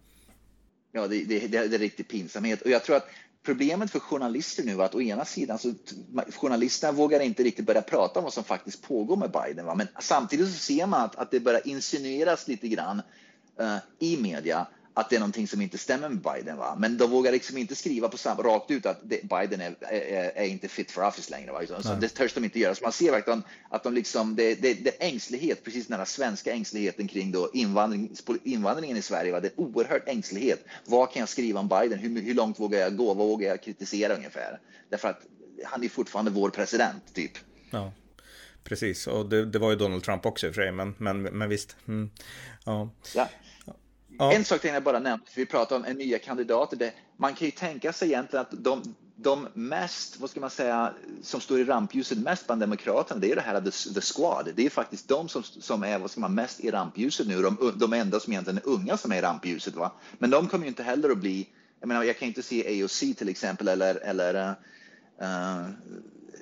Ja, 0.91 1.07
det, 1.07 1.23
det, 1.23 1.47
det, 1.47 1.57
är 1.57 1.79
riktigt 1.79 2.09
pinsamhet. 2.09 2.61
Och 2.61 2.69
jag 2.69 2.83
tror 2.83 2.95
att 2.95 3.09
Problemet 3.43 3.91
för 3.91 3.99
journalister 3.99 4.63
nu 4.63 4.81
är 4.81 4.85
att 4.85 4.95
å 4.95 5.01
ena 5.01 5.25
sidan 5.25 5.59
så 5.59 5.73
journalisterna 6.35 6.91
vågar 6.91 7.19
inte 7.19 7.43
riktigt 7.43 7.65
börja 7.65 7.81
prata 7.81 8.19
om 8.19 8.23
vad 8.23 8.33
som 8.33 8.43
faktiskt 8.43 8.81
pågår 8.81 9.15
med 9.15 9.31
Biden. 9.31 9.65
Va? 9.65 9.75
Men 9.75 9.87
samtidigt 9.99 10.47
så 10.47 10.53
ser 10.53 10.85
man 10.85 11.01
att, 11.01 11.15
att 11.15 11.31
det 11.31 11.39
börjar 11.39 11.67
insinueras 11.67 12.47
lite 12.47 12.67
grann 12.67 13.01
uh, 13.61 13.77
i 13.99 14.17
media 14.17 14.67
att 14.99 15.09
det 15.09 15.15
är 15.15 15.19
någonting 15.19 15.47
som 15.47 15.61
inte 15.61 15.77
stämmer 15.77 16.09
med 16.09 16.21
Biden. 16.21 16.57
Va? 16.57 16.75
Men 16.79 16.97
de 16.97 17.11
vågar 17.11 17.31
liksom 17.31 17.57
inte 17.57 17.75
skriva 17.75 18.09
på 18.09 18.17
samma, 18.17 18.43
rakt 18.43 18.71
ut 18.71 18.85
att 18.85 18.99
det, 19.03 19.23
Biden 19.23 19.61
är, 19.61 19.75
är, 19.81 20.31
är, 20.35 20.45
inte 20.45 20.67
fit 20.67 20.91
for 20.91 21.07
office 21.07 21.31
längre. 21.31 21.51
Va? 21.51 21.81
Så 21.81 21.93
det 21.93 22.09
törs 22.09 22.33
de 22.33 22.43
inte 22.43 22.59
göra. 22.59 22.75
Så 22.75 22.83
man 22.83 22.91
ser 22.91 23.11
verkligen 23.11 23.43
att 23.69 23.83
de 23.83 23.93
liksom, 23.93 24.35
det, 24.35 24.55
det, 24.55 24.73
det 24.73 25.03
är 25.03 25.07
ängslighet, 25.07 25.63
precis 25.63 25.87
den 25.87 25.99
här 25.99 26.05
svenska 26.05 26.53
ängsligheten 26.53 27.07
kring 27.07 27.31
då 27.31 27.49
invandring, 27.53 28.15
invandringen 28.43 28.97
i 28.97 29.01
Sverige. 29.01 29.31
Va? 29.31 29.39
Det 29.39 29.47
är 29.47 29.59
oerhört 29.59 30.07
ängslighet. 30.07 30.65
Vad 30.85 31.11
kan 31.11 31.19
jag 31.19 31.29
skriva 31.29 31.59
om 31.59 31.67
Biden? 31.67 31.99
Hur, 31.99 32.21
hur 32.21 32.33
långt 32.33 32.59
vågar 32.59 32.79
jag 32.79 32.97
gå? 32.97 33.13
Vad 33.13 33.27
vågar 33.27 33.49
jag 33.49 33.63
kritisera 33.63 34.15
ungefär? 34.15 34.59
Därför 34.89 35.07
att 35.07 35.21
han 35.65 35.83
är 35.83 35.89
fortfarande 35.89 36.31
vår 36.31 36.49
president, 36.49 37.13
typ. 37.13 37.31
Ja. 37.69 37.93
Precis, 38.63 39.07
och 39.07 39.29
det, 39.29 39.45
det 39.45 39.59
var 39.59 39.69
ju 39.69 39.75
Donald 39.75 40.03
Trump 40.03 40.25
också 40.25 40.47
i 40.47 40.49
och 40.49 40.55
för 40.55 40.61
sig, 40.61 40.71
men, 40.71 40.95
men, 40.97 41.21
men 41.21 41.49
visst. 41.49 41.75
Mm. 41.87 42.09
Ja. 42.65 42.89
ja. 43.15 43.29
Ja. 44.19 44.33
En 44.33 44.45
sak 44.45 44.61
tänkte 44.61 44.75
jag 44.75 44.83
bara 44.83 44.99
nämna, 44.99 45.25
för 45.25 45.41
vi 45.41 45.45
pratar 45.45 45.75
om 45.75 45.81
nya 45.81 46.19
kandidater. 46.19 46.77
Det, 46.77 46.93
man 47.17 47.35
kan 47.35 47.45
ju 47.45 47.51
tänka 47.51 47.93
sig 47.93 48.07
egentligen 48.07 48.41
att 48.41 48.63
de, 48.63 48.95
de 49.15 49.47
mest, 49.53 50.19
vad 50.19 50.29
ska 50.29 50.39
man 50.39 50.49
säga, 50.49 50.93
som 51.21 51.41
står 51.41 51.59
i 51.59 51.63
rampljuset 51.63 52.17
mest 52.17 52.45
bland 52.45 52.61
demokraterna, 52.61 53.19
det 53.19 53.31
är 53.31 53.35
det 53.35 53.41
här 53.41 53.61
the, 53.61 53.93
the 53.93 54.01
squad. 54.01 54.49
Det 54.55 54.65
är 54.65 54.69
faktiskt 54.69 55.07
de 55.07 55.29
som, 55.29 55.43
som 55.43 55.83
är 55.83 55.99
vad 55.99 56.11
ska 56.11 56.21
man, 56.21 56.35
mest 56.35 56.59
i 56.59 56.71
rampljuset 56.71 57.27
nu, 57.27 57.41
de, 57.41 57.73
de 57.75 57.93
enda 57.93 58.19
som 58.19 58.33
egentligen 58.33 58.57
är 58.57 58.67
unga 58.67 58.97
som 58.97 59.11
är 59.11 59.17
i 59.17 59.21
rampljuset. 59.21 59.75
Va? 59.75 59.91
Men 60.17 60.29
de 60.29 60.47
kommer 60.47 60.65
ju 60.65 60.69
inte 60.69 60.83
heller 60.83 61.09
att 61.09 61.17
bli, 61.17 61.47
jag 61.79 61.87
menar, 61.87 62.03
jag 62.03 62.19
kan 62.19 62.27
inte 62.27 62.43
se 62.43 62.83
AOC 62.83 62.99
till 62.99 63.29
exempel 63.29 63.67
eller, 63.67 63.95
eller 63.95 64.49
uh, 65.21 65.69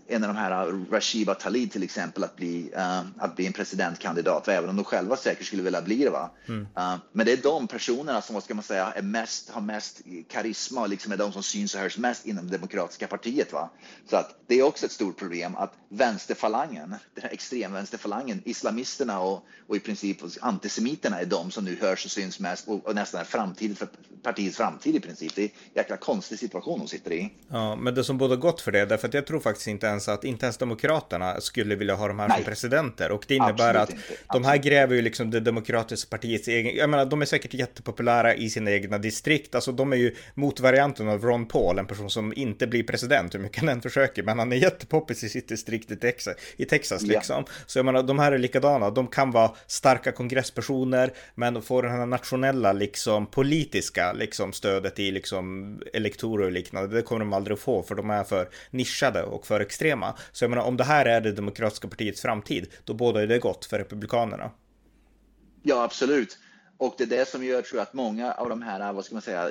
en 0.08 0.24
av 0.24 0.34
de 0.34 0.40
här, 0.40 0.68
uh, 0.68 0.86
Rashiba 0.92 1.34
Talib 1.34 1.72
till 1.72 1.84
exempel, 1.84 2.24
att 2.24 2.36
bli, 2.36 2.72
uh, 2.76 3.02
att 3.18 3.36
bli 3.36 3.48
en 3.48 3.54
presidentkandidat, 3.54 4.48
även 4.48 4.70
om 4.70 4.76
de 4.76 4.86
själva 4.86 5.16
säkert 5.16 5.46
skulle 5.46 5.64
vilja 5.64 5.82
bli 5.82 6.04
det. 6.04 6.10
Va? 6.10 6.32
Mm. 6.48 6.62
Uh, 6.62 6.96
men 7.12 7.26
det 7.26 7.32
är 7.32 7.38
de 7.38 7.68
personerna 7.68 8.22
som, 8.22 8.34
vad 8.34 8.44
ska 8.44 8.54
man 8.54 8.64
säga, 8.64 8.94
är 8.96 9.02
mest, 9.02 9.50
har 9.50 9.62
mest 9.62 10.02
karisma 10.30 10.82
och 10.82 10.90
liksom 10.90 11.12
är 11.12 11.18
de 11.18 11.32
som 11.32 11.44
syns 11.44 11.76
och 11.76 11.82
hörs 11.82 11.98
mest 11.98 12.26
inom 12.26 12.48
det 12.48 12.58
demokratiska 12.58 13.08
partiet. 13.08 13.54
Va? 13.54 13.70
Så 14.10 14.16
att 14.16 14.36
det 14.48 14.60
är 14.60 14.64
också 14.64 14.86
ett 14.86 14.92
stort 14.92 15.18
problem 15.18 15.56
att 15.56 15.74
vänsterfalangen, 15.90 16.90
den 17.16 17.24
här 17.24 17.30
extremvänsterfalangen, 17.32 18.42
islamisterna 18.46 19.20
och, 19.20 19.46
och 19.68 19.76
i 19.76 19.80
princip 19.80 20.18
antisemiterna 20.42 21.20
är 21.20 21.26
de 21.26 21.52
som 21.52 21.66
nu 21.66 21.78
hörs 21.82 22.06
och 22.06 22.12
syns 22.12 22.40
mest 22.40 22.68
och, 22.68 22.88
och 22.88 22.96
nästan 22.96 23.22
är 23.22 23.26
framtid 23.26 23.78
för 23.78 23.88
partiets 24.24 24.58
framtid 24.58 24.96
i 24.96 25.00
princip. 25.00 25.36
Det 25.36 25.42
är 25.42 25.46
en 25.46 25.52
jäkla 25.74 25.98
konstig 25.98 26.40
situation 26.40 26.80
de 26.80 26.88
sitter 26.88 27.12
i. 27.12 27.34
Ja, 27.50 27.76
men 27.76 27.96
det 27.96 28.04
som 28.04 28.18
båda 28.18 28.36
gott 28.36 28.62
för 28.62 28.72
det, 28.72 28.86
därför 28.86 29.08
att 29.08 29.14
jag 29.14 29.28
tror 29.28 29.40
faktiskt 29.40 29.68
inte 29.68 29.90
ens 29.98 30.10
att 30.10 30.24
inte 30.24 30.46
ens 30.46 30.58
Demokraterna 30.58 31.42
skulle 31.42 31.76
vilja 31.76 31.96
ha 31.96 32.08
de 32.08 32.20
här 32.20 32.28
Nej. 32.28 32.38
som 32.38 32.46
presidenter. 32.46 33.12
Och 33.12 33.26
det 33.28 33.36
innebär 33.36 33.76
Absolut 33.76 34.00
att 34.02 34.12
inte. 34.12 34.24
de 34.34 34.46
här 34.46 34.58
gräver 34.58 34.96
ju 34.96 35.02
liksom 35.02 35.32
det 35.32 35.40
demokratiska 35.40 36.10
partiets 36.10 36.48
egen, 36.48 36.76
jag 36.76 36.90
menar 36.90 37.06
de 37.06 37.22
är 37.22 37.26
säkert 37.26 37.54
jättepopulära 37.54 38.36
i 38.36 38.50
sina 38.50 38.72
egna 38.72 38.98
distrikt, 38.98 39.56
alltså 39.56 39.72
de 39.72 39.94
är 39.94 39.98
ju 39.98 40.16
motvarianten 40.34 41.10
av 41.10 41.22
Ron 41.22 41.48
Paul, 41.48 41.80
en 41.80 41.88
person 41.88 42.10
som 42.10 42.34
inte 42.36 42.68
blir 42.68 42.84
president 42.84 43.36
hur 43.36 43.40
mycket 43.40 43.60
han 43.60 43.70
än 43.70 43.82
försöker, 43.82 44.24
men 44.24 44.40
han 44.40 44.52
är 44.52 44.56
jättepoppis 44.56 45.24
i 45.24 45.30
sitt 45.30 45.48
distrikt 45.48 45.92
i 45.92 45.96
Texas, 45.96 46.36
i 46.58 46.66
Texas 46.66 47.02
ja. 47.02 47.08
liksom. 47.08 47.46
Så 47.66 47.80
jag 47.80 47.86
menar, 47.86 48.04
de 48.04 48.20
här 48.20 48.32
är 48.32 48.38
likadana, 48.38 48.90
de 48.90 49.08
kan 49.08 49.32
vara 49.32 49.52
starka 49.68 50.12
kongresspersoner, 50.12 51.14
men 51.36 51.62
får 51.62 51.84
den 51.84 51.92
här 51.92 52.06
nationella 52.06 52.74
liksom 52.74 53.26
politiska 53.26 54.14
liksom 54.14 54.54
stödet 54.54 55.00
i 55.00 55.12
liksom 55.12 55.78
elektorer 55.94 56.46
och 56.46 56.52
liknande, 56.52 56.96
det 56.96 57.02
kommer 57.02 57.20
de 57.20 57.34
aldrig 57.34 57.56
att 57.56 57.62
få, 57.62 57.84
för 57.84 57.96
de 57.96 58.10
är 58.10 58.24
för 58.24 58.50
nischade 58.72 59.24
och 59.24 59.48
för 59.48 59.60
extrema. 59.60 59.87
Så 60.32 60.44
jag 60.44 60.50
menar, 60.50 60.64
om 60.64 60.78
det 60.78 60.84
här 60.84 61.06
är 61.06 61.22
det 61.22 61.32
demokratiska 61.32 61.88
partiets 61.88 62.22
framtid, 62.22 62.68
då 62.84 62.94
bådar 62.94 63.28
det 63.28 63.40
gott 63.40 63.66
för 63.66 63.78
republikanerna. 63.78 64.52
Ja, 65.64 65.84
absolut. 65.84 66.38
Och 66.78 66.96
det 66.98 67.04
är 67.04 67.08
det 67.08 67.28
som 67.28 67.44
gör, 67.44 67.62
tror 67.62 67.78
jag, 67.78 67.84
att 67.84 67.94
många 67.94 68.34
av 68.34 68.50
de 68.50 68.62
här, 68.62 68.94
vad 68.94 69.06
ska 69.06 69.16
man 69.16 69.22
säga, 69.22 69.50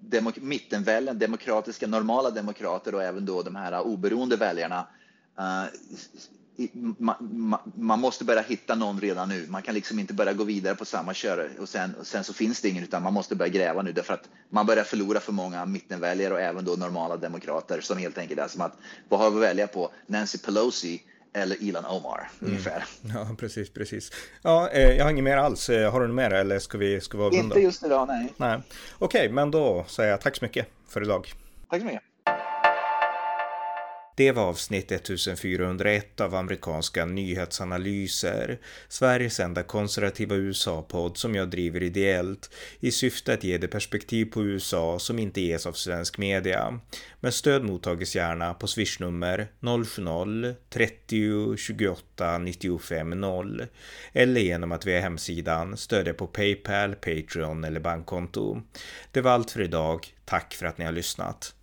demok 0.00 0.36
mittenväljarna, 0.36 1.18
demokratiska, 1.18 1.86
normala 1.86 2.30
demokrater 2.30 2.94
och 2.94 3.02
även 3.02 3.26
då 3.26 3.42
de 3.42 3.56
här 3.56 3.80
oberoende 3.80 4.36
väljarna 4.36 4.86
uh, 5.38 5.64
man, 7.74 8.00
måste 8.00 8.24
börja 8.24 8.42
hitta 8.42 8.74
någon 8.74 9.00
redan 9.00 9.28
nu. 9.28 9.46
Man 9.48 9.62
kan 9.62 9.74
liksom 9.74 9.98
inte 9.98 10.14
börja 10.14 10.32
gå 10.32 10.44
vidare 10.44 10.74
på 10.74 10.84
samma 10.84 11.14
köre 11.14 11.48
och 11.60 11.68
sen, 11.68 11.94
och 11.94 12.06
sen 12.06 12.24
så 12.24 12.32
finns 12.32 12.60
det 12.60 12.68
ingen 12.68 12.84
utan 12.84 13.02
man 13.02 13.12
måste 13.12 13.36
börja 13.36 13.52
gräva 13.52 13.82
nu 13.82 13.92
därför 13.92 14.14
att 14.14 14.28
man 14.50 14.66
börjar 14.66 14.84
förlora 14.84 15.20
för 15.20 15.32
många 15.32 15.66
mittenväljare 15.66 16.34
och 16.34 16.40
även 16.40 16.64
då 16.64 16.72
normala 16.72 17.16
demokrater 17.16 17.80
som 17.80 17.98
helt 17.98 18.18
enkelt 18.18 18.40
är 18.40 18.48
som 18.48 18.60
att 18.60 18.72
vad 19.08 19.20
har 19.20 19.30
vi 19.30 19.36
att 19.36 19.42
välja 19.42 19.66
på? 19.66 19.90
Nancy 20.06 20.38
Pelosi 20.38 21.02
eller 21.32 21.68
Elon 21.68 21.84
Omar 21.84 22.30
mm. 22.40 22.52
ungefär. 22.52 22.84
Ja, 23.14 23.36
precis, 23.38 23.70
precis. 23.70 24.12
Ja, 24.42 24.68
eh, 24.68 24.96
jag 24.96 25.04
har 25.04 25.10
inget 25.10 25.24
mer 25.24 25.36
alls. 25.36 25.68
Eh, 25.68 25.92
har 25.92 26.00
du 26.00 26.06
något 26.06 26.16
mer 26.16 26.30
eller 26.30 26.58
ska 26.58 26.78
vi, 26.78 27.00
ska 27.00 27.18
vi 27.18 27.24
avrunda? 27.24 27.44
Inte 27.44 27.60
just 27.60 27.84
idag, 27.84 28.08
nej. 28.08 28.32
nej. 28.36 28.60
Okej, 28.98 29.20
okay, 29.20 29.34
men 29.34 29.50
då 29.50 29.84
säger 29.88 30.10
jag 30.10 30.20
tack 30.20 30.36
så 30.36 30.44
mycket 30.44 30.66
för 30.88 31.02
idag. 31.02 31.32
Tack 31.70 31.80
så 31.80 31.86
mycket. 31.86 32.07
Det 34.18 34.32
var 34.32 34.42
avsnitt 34.42 34.92
1401 34.92 36.20
av 36.20 36.34
amerikanska 36.34 37.04
nyhetsanalyser, 37.04 38.58
Sveriges 38.88 39.40
enda 39.40 39.62
konservativa 39.62 40.36
USA-podd 40.36 41.16
som 41.16 41.34
jag 41.34 41.50
driver 41.50 41.82
ideellt 41.82 42.50
i 42.80 42.90
syfte 42.90 43.32
att 43.32 43.44
ge 43.44 43.58
det 43.58 43.68
perspektiv 43.68 44.24
på 44.24 44.44
USA 44.44 44.98
som 44.98 45.18
inte 45.18 45.40
ges 45.40 45.66
av 45.66 45.72
svensk 45.72 46.18
media. 46.18 46.80
Men 47.20 47.32
stöd 47.32 47.64
mottages 47.64 48.16
gärna 48.16 48.54
på 48.54 48.66
swishnummer 48.66 49.48
070-30 49.60 51.56
28 51.56 52.38
95 52.38 53.10
0 53.10 53.66
eller 54.12 54.40
genom 54.40 54.72
att 54.72 54.86
via 54.86 55.00
hemsidan 55.00 55.76
stödja 55.76 56.14
på 56.14 56.26
Paypal, 56.26 56.94
Patreon 56.94 57.64
eller 57.64 57.80
bankkonto. 57.80 58.62
Det 59.12 59.20
var 59.20 59.30
allt 59.30 59.50
för 59.50 59.60
idag. 59.60 60.06
Tack 60.24 60.54
för 60.54 60.66
att 60.66 60.78
ni 60.78 60.84
har 60.84 60.92
lyssnat. 60.92 61.54